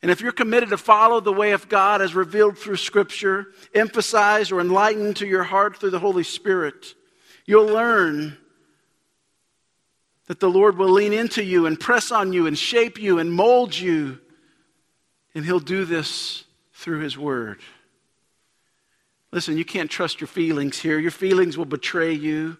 And 0.01 0.11
if 0.11 0.19
you're 0.19 0.33
committed 0.33 0.69
to 0.69 0.77
follow 0.77 1.21
the 1.21 1.31
way 1.31 1.53
of 1.53 1.69
God 1.69 2.01
as 2.01 2.13
revealed 2.13 2.57
through 2.57 2.75
Scripture, 2.75 3.47
emphasized 3.73 4.51
or 4.51 4.59
enlightened 4.59 5.15
to 5.15 5.25
your 5.25 5.43
heart 5.43 5.77
through 5.77 5.91
the 5.91 5.99
Holy 5.99 6.23
Spirit, 6.23 6.93
you'll 7.45 7.67
learn 7.67 8.37
that 10.25 10.41
the 10.41 10.49
Lord 10.49 10.77
will 10.77 10.89
lean 10.89 11.13
into 11.13 11.41
you 11.41 11.67
and 11.67 11.79
press 11.79 12.11
on 12.11 12.33
you 12.33 12.47
and 12.47 12.57
shape 12.57 12.99
you 12.99 13.17
and 13.17 13.31
mold 13.31 13.79
you. 13.79 14.19
And 15.33 15.45
He'll 15.45 15.61
do 15.61 15.85
this 15.85 16.43
through 16.73 16.99
His 16.99 17.17
Word. 17.17 17.61
Listen, 19.31 19.57
you 19.57 19.65
can't 19.65 19.91
trust 19.91 20.21
your 20.21 20.27
feelings 20.27 20.79
here. 20.79 20.99
Your 20.99 21.11
feelings 21.11 21.57
will 21.57 21.65
betray 21.65 22.13
you. 22.13 22.57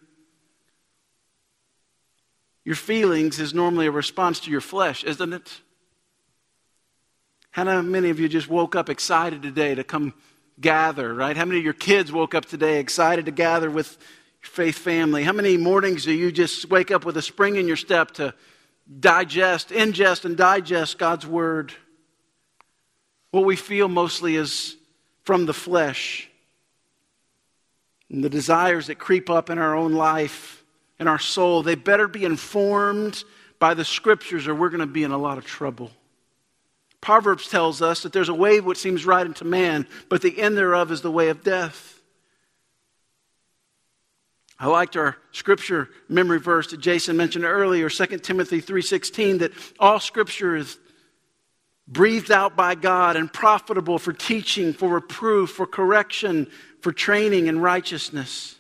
Your 2.66 2.76
feelings 2.76 3.40
is 3.40 3.54
normally 3.54 3.88
a 3.88 3.92
response 3.92 4.42
to 4.42 4.52
your 4.52 4.60
flesh, 4.60 5.06
isn't 5.06 5.32
it? 5.32 5.62
How 7.52 7.82
many 7.82 8.10
of 8.10 8.20
you 8.20 8.28
just 8.28 8.50
woke 8.50 8.76
up 8.76 8.90
excited 8.90 9.42
today 9.42 9.74
to 9.74 9.84
come 9.84 10.14
gather, 10.60 11.14
right? 11.14 11.38
How 11.38 11.46
many 11.46 11.60
of 11.60 11.64
your 11.64 11.74
kids 11.74 12.12
woke 12.12 12.36
up 12.36 12.46
today 12.46 12.80
excited 12.80 13.26
to 13.26 13.32
gather 13.32 13.72
with 13.72 13.98
your 14.44 14.50
faith 14.50 14.78
family? 14.78 15.24
How 15.24 15.32
many 15.32 15.56
mornings 15.56 16.04
do 16.04 16.12
you 16.12 16.32
just 16.32 16.70
wake 16.70 16.92
up 16.92 17.06
with 17.06 17.16
a 17.16 17.22
spring 17.22 17.56
in 17.56 17.68
your 17.68 17.78
step 17.78 18.12
to 18.16 18.34
digest, 19.00 19.70
ingest, 19.70 20.26
and 20.26 20.36
digest 20.36 20.98
God's 20.98 21.26
word? 21.26 21.74
What 23.32 23.46
we 23.46 23.56
feel 23.56 23.88
mostly 23.88 24.36
is 24.36 24.76
from 25.24 25.46
the 25.46 25.54
flesh 25.54 26.27
and 28.10 28.24
the 28.24 28.30
desires 28.30 28.88
that 28.88 29.00
creep 29.00 29.30
up 29.30 29.50
in 29.50 29.58
our 29.58 29.76
own 29.76 29.94
life 29.94 30.64
in 31.00 31.08
our 31.08 31.20
soul. 31.20 31.64
They 31.64 31.76
better 31.76 32.08
be 32.08 32.26
informed 32.26 33.24
by 33.60 33.74
the 33.74 33.86
scriptures 33.86 34.48
or 34.48 34.56
we're 34.56 34.70
going 34.70 34.80
to 34.80 34.86
be 34.86 35.04
in 35.04 35.12
a 35.12 35.18
lot 35.18 35.38
of 35.38 35.46
trouble. 35.46 35.92
Proverbs 37.02 37.48
tells 37.48 37.82
us 37.82 38.04
that 38.04 38.14
there's 38.14 38.30
a 38.30 38.34
way 38.34 38.60
which 38.60 38.80
seems 38.80 39.06
right 39.06 39.26
unto 39.26 39.46
man, 39.46 39.88
but 40.10 40.22
the 40.22 40.40
end 40.40 40.58
thereof 40.58 40.92
is 40.92 41.02
the 41.02 41.12
way 41.12 41.30
of 41.30 41.44
death. 41.44 42.02
I 44.60 44.68
liked 44.68 44.98
our 44.98 45.18
scripture 45.32 45.90
memory 46.10 46.40
verse 46.40 46.72
that 46.72 46.78
Jason 46.78 47.16
mentioned 47.16 47.46
earlier, 47.46 47.90
2 47.90 48.24
Timothy 48.24 48.60
3:16 48.60 49.40
that 49.40 49.52
all 49.80 50.00
scripture 50.00 50.56
is 50.56 50.80
breathed 51.88 52.32
out 52.32 52.56
by 52.56 52.74
God 52.74 53.16
and 53.16 53.32
profitable 53.32 54.00
for 54.00 54.12
teaching, 54.14 54.74
for 54.74 54.90
reproof, 54.90 55.52
for 55.52 55.68
correction, 55.68 56.50
for 56.82 56.92
training 56.92 57.48
in 57.48 57.60
righteousness. 57.60 58.56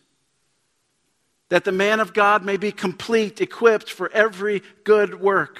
That 1.49 1.63
the 1.63 1.71
man 1.71 1.99
of 1.99 2.13
God 2.13 2.43
may 2.43 2.57
be 2.57 2.71
complete, 2.71 3.39
equipped 3.39 3.89
for 3.89 4.11
every 4.11 4.63
good 4.83 5.21
work. 5.21 5.59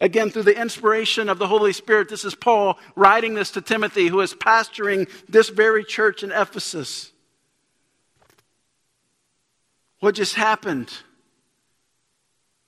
Again, 0.00 0.30
through 0.30 0.44
the 0.44 0.60
inspiration 0.60 1.28
of 1.28 1.38
the 1.38 1.48
Holy 1.48 1.72
Spirit, 1.72 2.08
this 2.08 2.24
is 2.24 2.34
Paul 2.34 2.78
writing 2.94 3.34
this 3.34 3.50
to 3.52 3.60
Timothy, 3.60 4.08
who 4.08 4.20
is 4.20 4.32
pastoring 4.34 5.08
this 5.28 5.48
very 5.48 5.84
church 5.84 6.22
in 6.22 6.30
Ephesus. 6.30 7.12
What 10.00 10.14
just 10.14 10.34
happened? 10.34 10.92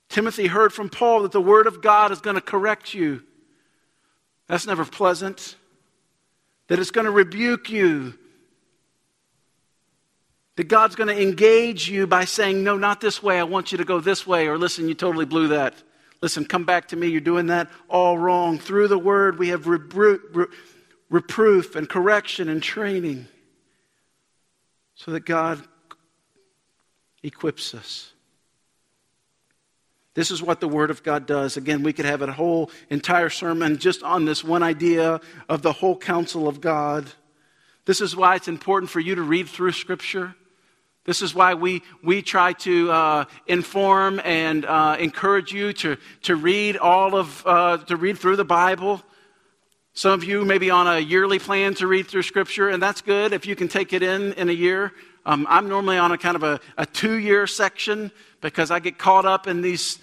Timothy 0.09 0.49
heard 0.49 0.73
from 0.73 0.89
Paul 0.89 1.23
that 1.23 1.33
the 1.33 1.41
Word 1.41 1.69
of 1.69 1.81
God 1.81 2.11
is 2.11 2.21
going 2.21 2.35
to 2.35 2.41
correct 2.41 2.95
you. 2.95 3.23
That's 4.49 4.67
never 4.67 4.85
pleasant. 4.85 5.55
That 6.67 6.81
it's 6.81 6.91
going 6.91 7.05
to 7.05 7.13
rebuke 7.13 7.71
you. 7.71 8.15
That 10.57 10.69
God's 10.69 10.97
going 10.97 11.09
to 11.09 11.21
engage 11.21 11.89
you 11.89 12.07
by 12.07 12.25
saying, 12.25 12.63
No, 12.63 12.77
not 12.77 13.01
this 13.01 13.23
way. 13.23 13.39
I 13.39 13.45
want 13.45 13.73
you 13.73 13.79
to 13.79 13.85
go 13.85 14.01
this 14.01 14.27
way. 14.27 14.47
Or 14.47 14.59
listen, 14.59 14.89
you 14.89 14.95
totally 14.95 15.25
blew 15.25 15.49
that. 15.49 15.75
Listen, 16.23 16.45
come 16.45 16.65
back 16.65 16.89
to 16.89 16.97
me. 16.97 17.09
You're 17.09 17.21
doing 17.21 17.47
that 17.47 17.71
all 17.89 18.19
wrong. 18.19 18.59
Through 18.59 18.89
the 18.89 18.99
word, 18.99 19.39
we 19.39 19.49
have 19.49 19.67
reproof 19.67 21.77
and 21.77 21.89
correction 21.89 22.49
and 22.49 22.63
training 22.63 23.27
so 24.95 25.13
that 25.13 25.25
God 25.25 25.63
equips 27.23 27.75
us. 27.75 28.13
This 30.15 30.31
is 30.31 30.43
what 30.43 30.61
the 30.61 30.69
Word 30.69 30.91
of 30.91 31.03
God 31.03 31.27
does. 31.27 31.57
Again, 31.57 31.83
we 31.83 31.93
could 31.93 32.05
have 32.05 32.21
a 32.21 32.33
whole 32.33 32.71
entire 32.91 33.31
sermon 33.31 33.79
just 33.79 34.03
on 34.03 34.25
this 34.25 34.43
one 34.43 34.63
idea 34.63 35.21
of 35.49 35.63
the 35.63 35.73
whole 35.73 35.97
counsel 35.97 36.49
of 36.49 36.61
God. 36.61 37.07
This 37.87 38.01
is 38.01 38.15
why 38.15 38.35
it's 38.35 38.49
important 38.49 38.91
for 38.91 39.01
you 39.01 39.15
to 39.15 39.23
read 39.23 39.49
through 39.49 39.73
Scripture. 39.73 40.35
This 41.05 41.23
is 41.23 41.35
why 41.35 41.55
we, 41.55 41.83
we 42.03 42.21
try 42.23 42.53
to 42.53 42.91
uh, 42.91 43.25
inform 43.47 44.21
and 44.23 44.65
uh, 44.67 44.97
encourage 44.99 45.53
you 45.53 45.73
to, 45.75 45.97
to 46.23 46.37
read 46.37 46.77
all 46.77 47.17
of, 47.17 47.43
uh, 47.47 47.79
to 47.79 47.97
read 47.97 48.19
through 48.19 48.37
the 48.37 48.45
Bible. 48.45 49.03
Some 49.95 50.13
of 50.13 50.25
you 50.25 50.45
may 50.45 50.59
be 50.59 50.71
on 50.71 50.87
a 50.87 50.99
yearly 50.99 51.39
plan 51.39 51.75
to 51.75 51.87
read 51.87 52.07
through 52.07 52.23
Scripture, 52.23 52.69
and 52.69 52.83
that's 52.83 53.01
good 53.01 53.33
if 53.33 53.47
you 53.47 53.57
can 53.57 53.69
take 53.69 53.93
it 53.93 54.03
in 54.03 54.35
in 54.35 54.49
a 54.49 54.53
year. 54.53 54.93
Um, 55.27 55.47
I'm 55.51 55.69
normally 55.69 55.99
on 55.99 56.13
a 56.13 56.19
kind 56.19 56.37
of 56.37 56.43
a, 56.43 56.61
a 56.79 56.87
two 56.87 57.19
year 57.19 57.47
section 57.47 58.11
because 58.41 58.71
I 58.71 58.79
get 58.79 58.99
caught 58.99 59.27
up 59.27 59.47
in 59.47 59.61
these 59.63 59.99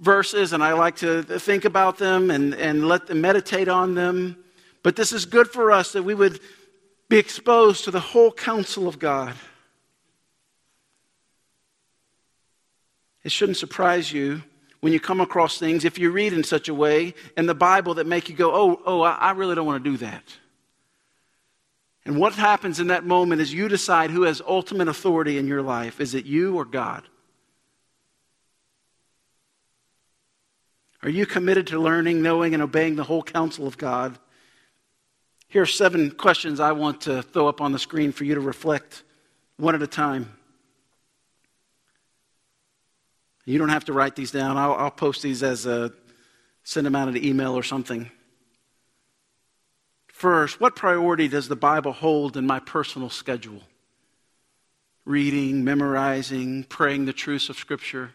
verses 0.00 0.52
and 0.52 0.62
I 0.62 0.72
like 0.74 0.96
to 0.96 1.22
think 1.22 1.64
about 1.64 1.98
them 1.98 2.30
and, 2.30 2.54
and 2.54 2.86
let 2.86 3.06
them 3.06 3.20
meditate 3.20 3.68
on 3.68 3.94
them. 3.94 4.36
But 4.82 4.96
this 4.96 5.12
is 5.12 5.26
good 5.26 5.48
for 5.48 5.72
us 5.72 5.92
that 5.92 6.02
we 6.02 6.14
would 6.14 6.40
be 7.08 7.18
exposed 7.18 7.84
to 7.84 7.90
the 7.90 8.00
whole 8.00 8.32
counsel 8.32 8.88
of 8.88 8.98
God. 8.98 9.34
It 13.28 13.32
shouldn't 13.32 13.58
surprise 13.58 14.10
you 14.10 14.42
when 14.80 14.94
you 14.94 14.98
come 14.98 15.20
across 15.20 15.58
things, 15.58 15.84
if 15.84 15.98
you 15.98 16.10
read 16.10 16.32
in 16.32 16.42
such 16.42 16.70
a 16.70 16.72
way 16.72 17.12
in 17.36 17.44
the 17.44 17.54
Bible 17.54 17.92
that 17.96 18.06
make 18.06 18.30
you 18.30 18.34
go, 18.34 18.54
oh, 18.54 18.80
oh, 18.86 19.02
I 19.02 19.32
really 19.32 19.54
don't 19.54 19.66
want 19.66 19.84
to 19.84 19.90
do 19.90 19.98
that. 19.98 20.24
And 22.06 22.18
what 22.18 22.32
happens 22.32 22.80
in 22.80 22.86
that 22.86 23.04
moment 23.04 23.42
is 23.42 23.52
you 23.52 23.68
decide 23.68 24.10
who 24.10 24.22
has 24.22 24.40
ultimate 24.40 24.88
authority 24.88 25.36
in 25.36 25.46
your 25.46 25.60
life. 25.60 26.00
Is 26.00 26.14
it 26.14 26.24
you 26.24 26.56
or 26.56 26.64
God? 26.64 27.02
Are 31.02 31.10
you 31.10 31.26
committed 31.26 31.66
to 31.66 31.78
learning, 31.78 32.22
knowing, 32.22 32.54
and 32.54 32.62
obeying 32.62 32.96
the 32.96 33.04
whole 33.04 33.22
counsel 33.22 33.66
of 33.66 33.76
God? 33.76 34.18
Here 35.48 35.60
are 35.60 35.66
seven 35.66 36.12
questions 36.12 36.60
I 36.60 36.72
want 36.72 37.02
to 37.02 37.20
throw 37.20 37.46
up 37.46 37.60
on 37.60 37.72
the 37.72 37.78
screen 37.78 38.10
for 38.10 38.24
you 38.24 38.36
to 38.36 38.40
reflect 38.40 39.02
one 39.58 39.74
at 39.74 39.82
a 39.82 39.86
time. 39.86 40.37
You 43.48 43.56
don't 43.56 43.70
have 43.70 43.86
to 43.86 43.94
write 43.94 44.14
these 44.14 44.30
down. 44.30 44.58
I'll, 44.58 44.74
I'll 44.74 44.90
post 44.90 45.22
these 45.22 45.42
as 45.42 45.64
a 45.64 45.90
send 46.64 46.84
them 46.84 46.94
out 46.94 47.08
an 47.08 47.16
email 47.16 47.54
or 47.54 47.62
something. 47.62 48.10
First, 50.06 50.60
what 50.60 50.76
priority 50.76 51.28
does 51.28 51.48
the 51.48 51.56
Bible 51.56 51.92
hold 51.92 52.36
in 52.36 52.46
my 52.46 52.60
personal 52.60 53.08
schedule? 53.08 53.62
Reading, 55.06 55.64
memorizing, 55.64 56.64
praying 56.64 57.06
the 57.06 57.14
truths 57.14 57.48
of 57.48 57.56
Scripture. 57.56 58.10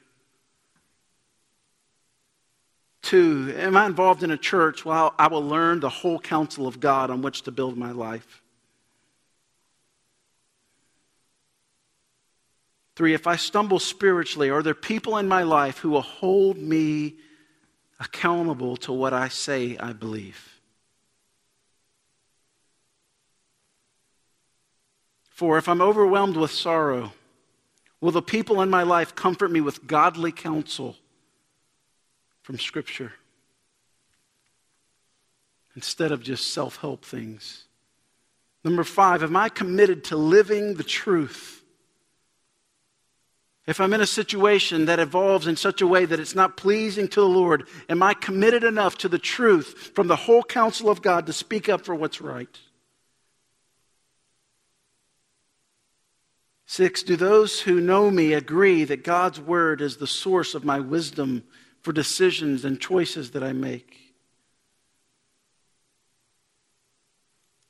Two, 3.01 3.55
am 3.57 3.75
I 3.75 3.87
involved 3.87 4.21
in 4.21 4.29
a 4.29 4.37
church? 4.37 4.85
Well, 4.85 5.15
I 5.17 5.29
will 5.29 5.41
learn 5.41 5.79
the 5.79 5.89
whole 5.89 6.19
counsel 6.19 6.67
of 6.67 6.79
God 6.79 7.09
on 7.09 7.23
which 7.23 7.41
to 7.43 7.51
build 7.51 7.75
my 7.75 7.91
life. 7.91 8.42
Three, 12.95 13.13
if 13.13 13.25
I 13.25 13.35
stumble 13.37 13.79
spiritually, 13.79 14.49
are 14.49 14.61
there 14.61 14.75
people 14.75 15.17
in 15.17 15.27
my 15.27 15.43
life 15.43 15.79
who 15.79 15.89
will 15.89 16.01
hold 16.01 16.57
me 16.57 17.15
accountable 17.99 18.77
to 18.77 18.93
what 18.93 19.13
I 19.13 19.29
say 19.29 19.77
I 19.77 19.93
believe? 19.93 20.59
For 25.29 25.57
if 25.57 25.67
I'm 25.67 25.81
overwhelmed 25.81 26.37
with 26.37 26.51
sorrow, 26.51 27.13
will 27.99 28.11
the 28.11 28.21
people 28.21 28.61
in 28.61 28.69
my 28.69 28.83
life 28.83 29.15
comfort 29.15 29.49
me 29.49 29.61
with 29.61 29.87
godly 29.87 30.31
counsel 30.31 30.95
from 32.43 32.59
Scripture 32.59 33.13
instead 35.75 36.11
of 36.11 36.21
just 36.21 36.53
self 36.53 36.77
help 36.77 37.03
things? 37.03 37.63
Number 38.63 38.83
five, 38.83 39.23
am 39.23 39.35
I 39.35 39.49
committed 39.49 40.03
to 40.05 40.15
living 40.15 40.75
the 40.75 40.83
truth? 40.83 41.62
If 43.65 43.79
I'm 43.79 43.93
in 43.93 44.01
a 44.01 44.05
situation 44.05 44.85
that 44.85 44.99
evolves 44.99 45.47
in 45.47 45.55
such 45.55 45.81
a 45.81 45.87
way 45.87 46.03
that 46.03 46.19
it's 46.19 46.35
not 46.35 46.57
pleasing 46.57 47.07
to 47.07 47.21
the 47.21 47.27
Lord, 47.27 47.67
am 47.87 48.03
I 48.03 48.13
committed 48.13 48.63
enough 48.63 48.97
to 48.99 49.09
the 49.09 49.19
truth 49.19 49.91
from 49.95 50.07
the 50.07 50.17
whole 50.17 50.43
counsel 50.43 50.89
of 50.89 51.01
God 51.01 51.25
to 51.27 51.33
speak 51.33 51.69
up 51.69 51.85
for 51.85 51.95
what's 51.95 52.19
right? 52.19 52.59
Six, 56.65 57.03
do 57.03 57.15
those 57.15 57.61
who 57.61 57.79
know 57.79 58.11
me 58.11 58.33
agree 58.33 58.83
that 58.83 59.03
God's 59.03 59.39
word 59.39 59.79
is 59.79 59.97
the 59.97 60.07
source 60.07 60.55
of 60.55 60.65
my 60.65 60.79
wisdom 60.79 61.43
for 61.83 61.93
decisions 61.93 62.65
and 62.65 62.81
choices 62.81 63.31
that 63.31 63.43
I 63.43 63.53
make? 63.53 64.02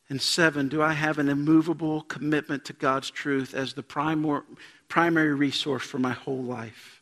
And 0.09 0.21
seven, 0.21 0.67
do 0.67 0.81
I 0.81 0.93
have 0.93 1.17
an 1.17 1.29
immovable 1.29 2.01
commitment 2.01 2.65
to 2.65 2.73
God's 2.73 3.09
truth 3.09 3.53
as 3.53 3.73
the 3.73 3.83
primor- 3.83 4.43
primary 4.87 5.33
resource 5.33 5.83
for 5.83 5.97
my 5.97 6.11
whole 6.11 6.43
life? 6.43 7.01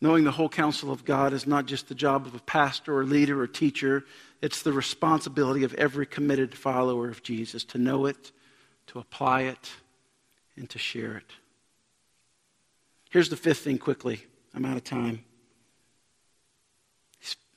Knowing 0.00 0.24
the 0.24 0.32
whole 0.32 0.48
counsel 0.48 0.90
of 0.90 1.04
God 1.04 1.32
is 1.32 1.46
not 1.46 1.64
just 1.64 1.88
the 1.88 1.94
job 1.94 2.26
of 2.26 2.34
a 2.34 2.40
pastor 2.40 2.98
or 2.98 3.04
leader 3.04 3.40
or 3.40 3.46
teacher, 3.46 4.04
it's 4.42 4.62
the 4.62 4.72
responsibility 4.72 5.64
of 5.64 5.72
every 5.74 6.04
committed 6.04 6.54
follower 6.54 7.08
of 7.08 7.22
Jesus 7.22 7.64
to 7.64 7.78
know 7.78 8.04
it, 8.04 8.32
to 8.88 8.98
apply 8.98 9.42
it, 9.42 9.70
and 10.56 10.68
to 10.68 10.78
share 10.78 11.16
it. 11.16 11.30
Here's 13.08 13.30
the 13.30 13.36
fifth 13.36 13.60
thing 13.60 13.78
quickly. 13.78 14.26
I'm 14.54 14.66
out 14.66 14.76
of 14.76 14.84
time. 14.84 15.24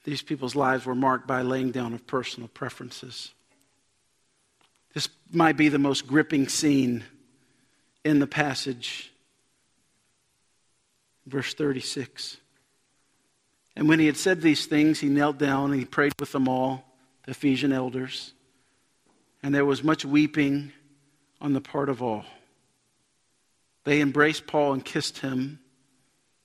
These 0.07 0.21
people's 0.21 0.55
lives 0.55 0.85
were 0.85 0.95
marked 0.95 1.27
by 1.27 1.41
laying 1.41 1.71
down 1.71 1.93
of 1.93 2.07
personal 2.07 2.47
preferences. 2.47 3.33
This 4.93 5.09
might 5.33 5.57
be 5.57 5.67
the 5.67 5.79
most 5.79 6.07
gripping 6.07 6.47
scene 6.47 7.03
in 8.05 8.19
the 8.19 8.25
passage. 8.25 9.11
Verse 11.25 11.53
36. 11.53 12.37
And 13.75 13.89
when 13.89 13.99
he 13.99 14.05
had 14.05 14.15
said 14.15 14.39
these 14.39 14.65
things, 14.65 15.01
he 15.01 15.09
knelt 15.09 15.39
down 15.39 15.71
and 15.71 15.79
he 15.81 15.85
prayed 15.85 16.13
with 16.21 16.31
them 16.31 16.47
all, 16.47 16.85
the 17.25 17.31
Ephesian 17.31 17.73
elders. 17.73 18.31
And 19.43 19.53
there 19.53 19.65
was 19.65 19.83
much 19.83 20.05
weeping 20.05 20.71
on 21.41 21.51
the 21.51 21.59
part 21.59 21.89
of 21.89 22.01
all. 22.01 22.23
They 23.83 23.99
embraced 23.99 24.47
Paul 24.47 24.71
and 24.71 24.85
kissed 24.85 25.17
him, 25.17 25.59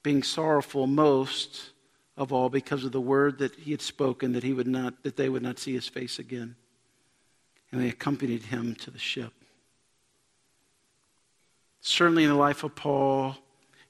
being 0.02 0.24
sorrowful 0.24 0.88
most 0.88 1.71
of 2.16 2.32
all 2.32 2.48
because 2.48 2.84
of 2.84 2.92
the 2.92 3.00
word 3.00 3.38
that 3.38 3.54
he 3.56 3.70
had 3.70 3.82
spoken 3.82 4.32
that 4.32 4.42
he 4.42 4.52
would 4.52 4.66
not 4.66 5.02
that 5.02 5.16
they 5.16 5.28
would 5.28 5.42
not 5.42 5.58
see 5.58 5.72
his 5.72 5.88
face 5.88 6.18
again. 6.18 6.56
And 7.70 7.80
they 7.80 7.88
accompanied 7.88 8.44
him 8.44 8.74
to 8.76 8.90
the 8.90 8.98
ship. 8.98 9.32
Certainly 11.80 12.24
in 12.24 12.30
the 12.30 12.36
life 12.36 12.64
of 12.64 12.74
Paul, 12.74 13.36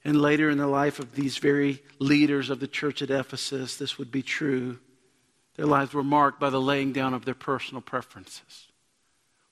and 0.05 0.21
later 0.21 0.49
in 0.49 0.57
the 0.57 0.67
life 0.67 0.99
of 0.99 1.15
these 1.15 1.37
very 1.37 1.81
leaders 1.99 2.49
of 2.49 2.59
the 2.59 2.67
church 2.67 3.01
at 3.01 3.09
Ephesus, 3.09 3.77
this 3.77 3.97
would 3.97 4.11
be 4.11 4.21
true. 4.21 4.79
Their 5.55 5.65
lives 5.65 5.93
were 5.93 6.03
marked 6.03 6.39
by 6.39 6.49
the 6.49 6.61
laying 6.61 6.93
down 6.93 7.13
of 7.13 7.25
their 7.25 7.35
personal 7.35 7.81
preferences. 7.81 8.67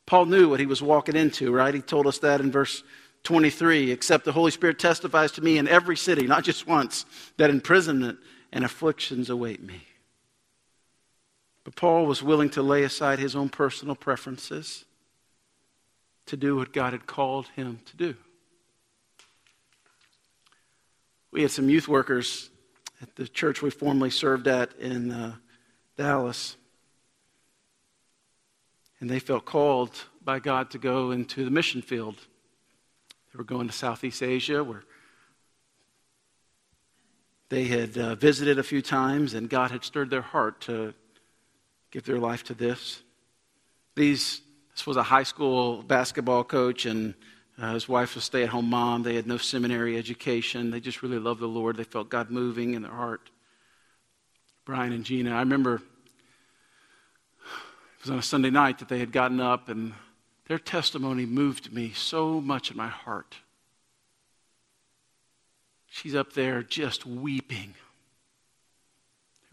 Paul 0.05 0.25
knew 0.25 0.49
what 0.49 0.59
he 0.59 0.65
was 0.65 0.81
walking 0.81 1.15
into, 1.15 1.53
right? 1.53 1.73
He 1.73 1.81
told 1.81 2.07
us 2.07 2.19
that 2.19 2.41
in 2.41 2.51
verse 2.51 2.83
23 3.23 3.91
except 3.91 4.25
the 4.25 4.31
Holy 4.31 4.51
Spirit 4.51 4.79
testifies 4.79 5.31
to 5.33 5.41
me 5.41 5.57
in 5.57 5.67
every 5.67 5.95
city, 5.95 6.25
not 6.25 6.43
just 6.43 6.67
once, 6.67 7.05
that 7.37 7.49
imprisonment 7.49 8.17
and 8.51 8.65
afflictions 8.65 9.29
await 9.29 9.61
me. 9.61 9.83
But 11.63 11.75
Paul 11.75 12.05
was 12.05 12.23
willing 12.23 12.49
to 12.51 12.61
lay 12.61 12.83
aside 12.83 13.19
his 13.19 13.35
own 13.35 13.49
personal 13.49 13.95
preferences 13.95 14.85
to 16.25 16.37
do 16.37 16.55
what 16.55 16.73
God 16.73 16.93
had 16.93 17.05
called 17.05 17.47
him 17.55 17.79
to 17.85 17.97
do. 17.97 18.15
We 21.31 21.43
had 21.43 21.51
some 21.51 21.69
youth 21.69 21.87
workers 21.87 22.49
at 23.01 23.15
the 23.15 23.27
church 23.27 23.61
we 23.61 23.69
formerly 23.69 24.09
served 24.09 24.47
at 24.47 24.73
in 24.77 25.11
uh, 25.11 25.35
Dallas. 25.97 26.57
And 28.99 29.09
they 29.09 29.19
felt 29.19 29.45
called 29.45 29.91
by 30.23 30.39
God 30.39 30.69
to 30.71 30.77
go 30.77 31.11
into 31.11 31.43
the 31.45 31.51
mission 31.51 31.81
field. 31.81 32.15
They 33.31 33.37
were 33.37 33.43
going 33.43 33.67
to 33.67 33.73
Southeast 33.73 34.21
Asia 34.21 34.63
where 34.63 34.83
they 37.51 37.65
had 37.65 37.97
uh, 37.97 38.15
visited 38.15 38.57
a 38.59 38.63
few 38.63 38.81
times 38.81 39.33
and 39.33 39.49
God 39.49 39.71
had 39.71 39.83
stirred 39.83 40.09
their 40.09 40.21
heart 40.21 40.61
to 40.61 40.93
give 41.91 42.05
their 42.05 42.17
life 42.17 42.45
to 42.45 42.53
this. 42.53 43.03
These, 43.93 44.39
this 44.71 44.87
was 44.87 44.95
a 44.95 45.03
high 45.03 45.23
school 45.23 45.83
basketball 45.83 46.45
coach 46.45 46.85
and 46.85 47.13
uh, 47.61 47.73
his 47.73 47.89
wife 47.89 48.15
was 48.15 48.23
a 48.23 48.25
stay 48.25 48.43
at 48.43 48.49
home 48.49 48.69
mom. 48.69 49.03
They 49.03 49.15
had 49.15 49.27
no 49.27 49.35
seminary 49.35 49.97
education. 49.97 50.71
They 50.71 50.79
just 50.79 51.03
really 51.03 51.19
loved 51.19 51.41
the 51.41 51.47
Lord. 51.47 51.75
They 51.75 51.83
felt 51.83 52.07
God 52.07 52.31
moving 52.31 52.73
in 52.73 52.83
their 52.83 52.91
heart. 52.91 53.29
Brian 54.63 54.93
and 54.93 55.03
Gina, 55.03 55.35
I 55.35 55.39
remember 55.39 55.75
it 55.75 55.81
was 58.01 58.11
on 58.11 58.19
a 58.19 58.23
Sunday 58.23 58.49
night 58.49 58.79
that 58.79 58.87
they 58.87 58.99
had 58.99 59.11
gotten 59.11 59.41
up, 59.41 59.67
and 59.67 59.93
their 60.47 60.57
testimony 60.57 61.25
moved 61.25 61.73
me 61.73 61.91
so 61.91 62.39
much 62.39 62.71
in 62.71 62.77
my 62.77 62.87
heart. 62.87 63.35
She's 65.93 66.15
up 66.15 66.33
there 66.33 66.63
just 66.63 67.05
weeping. 67.05 67.75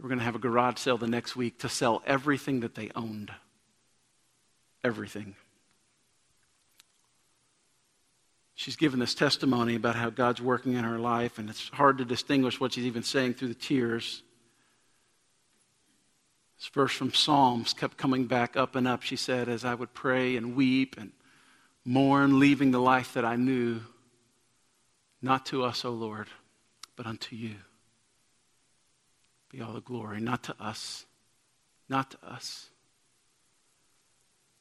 We're 0.01 0.09
going 0.09 0.21
to 0.21 0.25
have 0.25 0.37
a 0.37 0.39
garage 0.39 0.79
sale 0.79 0.97
the 0.97 1.07
next 1.07 1.37
week 1.37 1.59
to 1.59 1.69
sell 1.69 2.03
everything 2.07 2.61
that 2.61 2.75
they 2.75 2.91
owned. 2.95 3.33
Everything. 4.83 5.35
she's 8.59 8.75
given 8.75 8.99
this 8.99 9.15
testimony 9.15 9.77
about 9.77 9.95
how 9.95 10.11
God's 10.11 10.43
working 10.43 10.73
in 10.73 10.83
her 10.83 10.99
life, 10.99 11.39
and 11.39 11.49
it's 11.49 11.69
hard 11.69 11.99
to 11.99 12.05
distinguish 12.05 12.61
what 12.61 12.73
she's 12.73 12.87
even 12.87 13.05
saying 13.05 13.35
through 13.35 13.49
the 13.49 13.55
tears. 13.55 14.25
This 16.59 16.67
verse 16.67 16.93
from 16.93 17.15
Psalms 17.15 17.73
kept 17.73 17.97
coming 17.97 18.27
back 18.27 18.57
up 18.57 18.75
and 18.75 18.89
up. 18.89 19.03
She 19.03 19.15
said, 19.15 19.49
As 19.49 19.65
I 19.65 19.75
would 19.75 19.95
pray 19.95 20.37
and 20.37 20.57
weep 20.57 20.97
and 20.99 21.13
mourn, 21.85 22.41
leaving 22.41 22.73
the 22.73 22.81
life 22.81 23.15
that 23.15 23.25
I 23.25 23.37
knew, 23.37 23.81
not 25.21 25.47
to 25.47 25.65
us, 25.65 25.85
O 25.85 25.91
Lord, 25.91 26.29
but 26.97 27.07
unto 27.07 27.37
you 27.37 27.55
be 29.51 29.63
all 29.63 29.73
the 29.73 29.81
glory, 29.81 30.21
not 30.21 30.43
to 30.45 30.55
us, 30.61 31.07
not 31.89 32.11
to 32.11 32.19
us. 32.23 32.69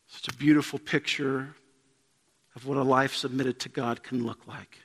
Such 0.08 0.30
a 0.30 0.38
beautiful 0.38 0.80
picture 0.80 1.56
of 2.56 2.66
what 2.66 2.78
a 2.78 2.84
life 2.84 3.14
submitted 3.14 3.60
to 3.60 3.70
God 3.70 4.02
can 4.02 4.26
look 4.26 4.48
like. 4.48 4.80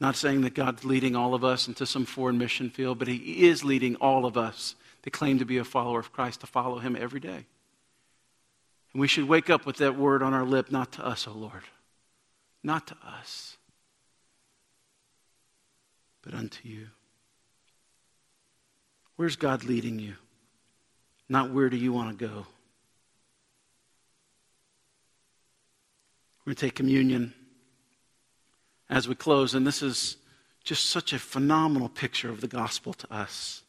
Not 0.00 0.16
saying 0.16 0.40
that 0.42 0.54
God's 0.54 0.84
leading 0.84 1.14
all 1.14 1.34
of 1.34 1.44
us 1.44 1.68
into 1.68 1.84
some 1.84 2.06
foreign 2.06 2.38
mission 2.38 2.70
field, 2.70 2.98
but 2.98 3.08
He 3.08 3.46
is 3.46 3.62
leading 3.62 3.96
all 3.96 4.24
of 4.24 4.38
us 4.38 4.74
that 5.02 5.10
claim 5.10 5.38
to 5.38 5.44
be 5.44 5.58
a 5.58 5.64
follower 5.64 6.00
of 6.00 6.12
Christ 6.12 6.40
to 6.40 6.46
follow 6.46 6.78
Him 6.78 6.96
every 6.98 7.20
day. 7.20 7.44
And 8.92 9.00
we 9.00 9.08
should 9.08 9.28
wake 9.28 9.50
up 9.50 9.66
with 9.66 9.76
that 9.76 9.96
word 9.98 10.22
on 10.22 10.32
our 10.32 10.44
lip, 10.44 10.72
not 10.72 10.92
to 10.92 11.06
us, 11.06 11.28
O 11.28 11.32
Lord, 11.32 11.64
not 12.62 12.86
to 12.86 12.96
us, 13.06 13.58
but 16.22 16.34
unto 16.34 16.68
you. 16.68 16.88
Where's 19.16 19.36
God 19.36 19.64
leading 19.64 19.98
you? 19.98 20.14
Not 21.28 21.50
where 21.50 21.68
do 21.68 21.76
you 21.76 21.92
want 21.92 22.18
to 22.18 22.26
go? 22.26 22.46
We're 26.40 26.52
going 26.52 26.56
to 26.56 26.66
take 26.66 26.74
communion 26.74 27.34
as 28.88 29.06
we 29.06 29.14
close, 29.14 29.54
and 29.54 29.66
this 29.66 29.82
is 29.82 30.16
just 30.64 30.86
such 30.86 31.12
a 31.12 31.18
phenomenal 31.18 31.88
picture 31.88 32.30
of 32.30 32.40
the 32.40 32.48
gospel 32.48 32.92
to 32.94 33.12
us. 33.12 33.62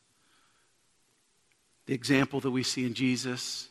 The 1.85 1.93
example 1.93 2.39
that 2.39 2.51
we 2.51 2.63
see 2.63 2.85
in 2.85 2.93
Jesus. 2.93 3.69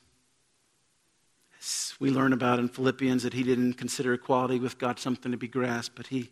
We 1.99 2.11
learn 2.11 2.33
about 2.33 2.59
in 2.59 2.69
Philippians 2.69 3.23
that 3.23 3.35
he 3.35 3.43
didn't 3.43 3.75
consider 3.75 4.15
equality 4.15 4.59
with 4.59 4.79
God 4.79 4.99
something 4.99 5.33
to 5.33 5.39
be 5.39 5.49
grasped, 5.49 5.97
but 5.97 6.07
he 6.07 6.31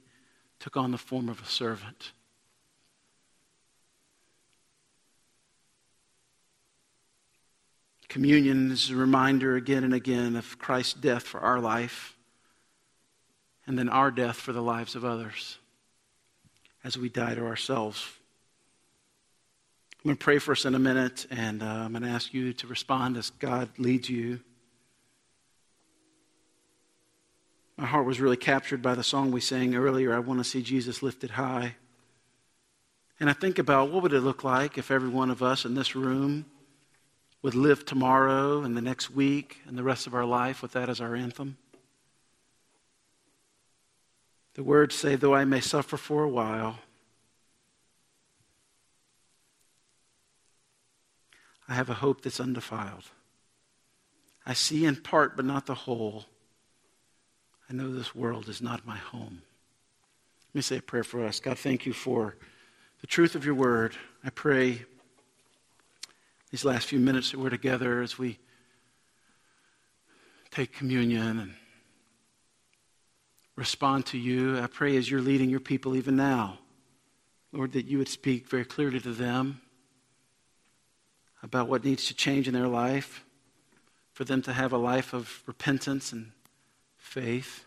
took 0.60 0.76
on 0.76 0.90
the 0.90 0.98
form 0.98 1.28
of 1.28 1.42
a 1.42 1.46
servant. 1.46 2.12
Communion 8.08 8.70
is 8.70 8.90
a 8.90 8.96
reminder 8.96 9.56
again 9.56 9.84
and 9.84 9.92
again 9.92 10.34
of 10.34 10.58
Christ's 10.58 10.94
death 10.94 11.24
for 11.24 11.40
our 11.40 11.60
life 11.60 12.16
and 13.66 13.78
then 13.78 13.90
our 13.90 14.10
death 14.10 14.36
for 14.36 14.54
the 14.54 14.62
lives 14.62 14.94
of 14.94 15.04
others 15.04 15.58
as 16.82 16.96
we 16.96 17.10
die 17.10 17.34
to 17.34 17.44
ourselves. 17.44 18.02
I'm 19.98 20.08
going 20.08 20.16
to 20.16 20.24
pray 20.24 20.38
for 20.38 20.52
us 20.52 20.64
in 20.64 20.74
a 20.74 20.78
minute, 20.78 21.26
and 21.30 21.62
uh, 21.62 21.66
I'm 21.66 21.92
going 21.92 22.02
to 22.02 22.08
ask 22.08 22.32
you 22.32 22.54
to 22.54 22.66
respond 22.66 23.18
as 23.18 23.30
God 23.30 23.68
leads 23.78 24.08
you. 24.08 24.40
My 27.76 27.84
heart 27.84 28.06
was 28.06 28.20
really 28.20 28.36
captured 28.36 28.80
by 28.80 28.94
the 28.94 29.02
song 29.02 29.32
we 29.32 29.40
sang 29.40 29.74
earlier, 29.74 30.14
I 30.14 30.20
Want 30.20 30.40
to 30.40 30.44
See 30.44 30.62
Jesus 30.62 31.02
Lifted 31.02 31.30
High. 31.30 31.74
And 33.20 33.28
I 33.28 33.34
think 33.34 33.58
about 33.58 33.90
what 33.90 34.02
would 34.02 34.12
it 34.12 34.20
look 34.20 34.44
like 34.44 34.78
if 34.78 34.90
every 34.90 35.10
one 35.10 35.30
of 35.30 35.42
us 35.42 35.64
in 35.64 35.74
this 35.74 35.94
room 35.94 36.46
would 37.42 37.54
live 37.54 37.84
tomorrow 37.84 38.62
and 38.62 38.76
the 38.76 38.82
next 38.82 39.10
week 39.10 39.58
and 39.66 39.78
the 39.78 39.82
rest 39.82 40.06
of 40.06 40.14
our 40.14 40.24
life 40.24 40.62
with 40.62 40.72
that 40.72 40.88
as 40.88 41.00
our 41.00 41.14
anthem? 41.14 41.56
The 44.54 44.64
words 44.64 44.94
say, 44.94 45.14
Though 45.14 45.34
I 45.34 45.44
may 45.44 45.60
suffer 45.60 45.96
for 45.96 46.24
a 46.24 46.28
while, 46.28 46.80
I 51.68 51.74
have 51.74 51.90
a 51.90 51.94
hope 51.94 52.22
that's 52.22 52.40
undefiled. 52.40 53.04
I 54.44 54.54
see 54.54 54.84
in 54.84 54.96
part, 54.96 55.36
but 55.36 55.44
not 55.44 55.66
the 55.66 55.74
whole. 55.74 56.24
I 57.68 57.74
know 57.74 57.92
this 57.92 58.14
world 58.14 58.48
is 58.48 58.62
not 58.62 58.86
my 58.86 58.96
home. 58.96 59.42
Let 60.48 60.54
me 60.54 60.62
say 60.62 60.78
a 60.78 60.82
prayer 60.82 61.04
for 61.04 61.24
us. 61.24 61.38
God, 61.38 61.58
thank 61.58 61.84
you 61.84 61.92
for 61.92 62.36
the 63.02 63.06
truth 63.06 63.34
of 63.34 63.44
your 63.44 63.54
word. 63.54 63.94
I 64.24 64.30
pray 64.30 64.86
these 66.50 66.64
last 66.64 66.86
few 66.86 66.98
minutes 66.98 67.30
that 67.30 67.40
we're 67.40 67.50
together 67.50 68.00
as 68.00 68.18
we 68.18 68.38
take 70.50 70.72
communion 70.72 71.38
and 71.38 71.54
respond 73.54 74.06
to 74.06 74.18
you. 74.18 74.58
I 74.58 74.66
pray 74.66 74.96
as 74.96 75.10
you're 75.10 75.20
leading 75.20 75.50
your 75.50 75.60
people 75.60 75.94
even 75.94 76.16
now, 76.16 76.58
Lord, 77.52 77.72
that 77.72 77.86
you 77.86 77.98
would 77.98 78.08
speak 78.08 78.48
very 78.48 78.64
clearly 78.64 79.00
to 79.00 79.12
them 79.12 79.60
about 81.42 81.68
what 81.68 81.84
needs 81.84 82.06
to 82.06 82.14
change 82.14 82.48
in 82.48 82.54
their 82.54 82.66
life, 82.66 83.24
for 84.12 84.24
them 84.24 84.42
to 84.42 84.52
have 84.52 84.72
a 84.72 84.78
life 84.78 85.12
of 85.12 85.42
repentance 85.46 86.12
and 86.12 86.32
faith. 86.96 87.64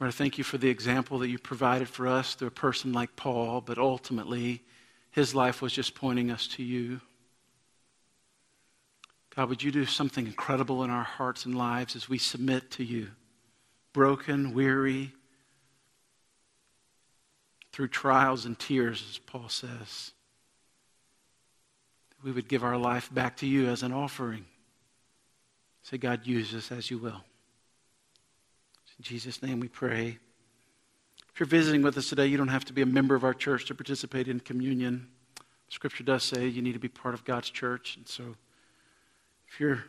Lord, 0.00 0.08
I 0.08 0.12
thank 0.12 0.36
you 0.36 0.44
for 0.44 0.58
the 0.58 0.68
example 0.68 1.20
that 1.20 1.28
you 1.28 1.38
provided 1.38 1.88
for 1.88 2.08
us 2.08 2.34
through 2.34 2.48
a 2.48 2.50
person 2.50 2.92
like 2.92 3.14
Paul, 3.14 3.60
but 3.60 3.78
ultimately, 3.78 4.62
his 5.12 5.34
life 5.34 5.62
was 5.62 5.72
just 5.72 5.94
pointing 5.94 6.30
us 6.30 6.46
to 6.48 6.62
you. 6.62 7.00
God, 9.36 9.48
would 9.48 9.62
you 9.62 9.70
do 9.70 9.86
something 9.86 10.26
incredible 10.26 10.82
in 10.82 10.90
our 10.90 11.04
hearts 11.04 11.46
and 11.46 11.54
lives 11.54 11.96
as 11.96 12.08
we 12.08 12.18
submit 12.18 12.70
to 12.72 12.84
you? 12.84 13.08
Broken, 13.92 14.52
weary, 14.52 15.12
through 17.72 17.88
trials 17.88 18.44
and 18.44 18.58
tears, 18.58 19.04
as 19.10 19.18
Paul 19.18 19.48
says. 19.48 20.12
We 22.22 22.32
would 22.32 22.48
give 22.48 22.64
our 22.64 22.76
life 22.76 23.12
back 23.12 23.38
to 23.38 23.46
you 23.46 23.68
as 23.68 23.82
an 23.82 23.92
offering. 23.92 24.44
Say, 25.82 25.98
God, 25.98 26.26
use 26.26 26.54
us 26.54 26.70
as 26.70 26.90
you 26.90 26.98
will. 26.98 27.24
In 28.98 29.02
Jesus' 29.02 29.42
name 29.42 29.60
we 29.60 29.68
pray. 29.68 30.18
If 31.34 31.40
you're 31.40 31.46
visiting 31.46 31.82
with 31.82 31.96
us 31.96 32.08
today, 32.08 32.26
you 32.26 32.36
don't 32.36 32.48
have 32.48 32.64
to 32.66 32.72
be 32.72 32.82
a 32.82 32.86
member 32.86 33.14
of 33.14 33.24
our 33.24 33.32
church 33.32 33.66
to 33.66 33.74
participate 33.74 34.28
in 34.28 34.40
communion. 34.40 35.08
Scripture 35.68 36.04
does 36.04 36.22
say 36.22 36.46
you 36.46 36.60
need 36.60 36.74
to 36.74 36.78
be 36.78 36.88
part 36.88 37.14
of 37.14 37.24
God's 37.24 37.48
church. 37.48 37.96
And 37.96 38.06
so 38.06 38.36
if 39.48 39.58
you're 39.58 39.84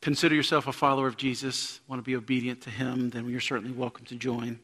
consider 0.00 0.34
yourself 0.34 0.66
a 0.66 0.72
follower 0.72 1.06
of 1.06 1.16
Jesus, 1.16 1.80
want 1.86 2.00
to 2.00 2.02
be 2.02 2.16
obedient 2.16 2.62
to 2.62 2.70
him, 2.70 3.10
then 3.10 3.28
you're 3.28 3.40
certainly 3.40 3.72
welcome 3.72 4.06
to 4.06 4.14
join 4.16 4.58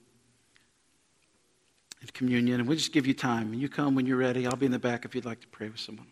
in 2.02 2.08
communion. 2.14 2.60
And 2.60 2.68
we'll 2.68 2.78
just 2.78 2.92
give 2.92 3.06
you 3.06 3.14
time. 3.14 3.52
And 3.52 3.60
you 3.60 3.68
come 3.68 3.94
when 3.94 4.06
you're 4.06 4.16
ready. 4.16 4.46
I'll 4.46 4.56
be 4.56 4.66
in 4.66 4.72
the 4.72 4.78
back 4.78 5.04
if 5.04 5.14
you'd 5.14 5.24
like 5.24 5.40
to 5.40 5.48
pray 5.48 5.68
with 5.68 5.80
someone. 5.80 6.06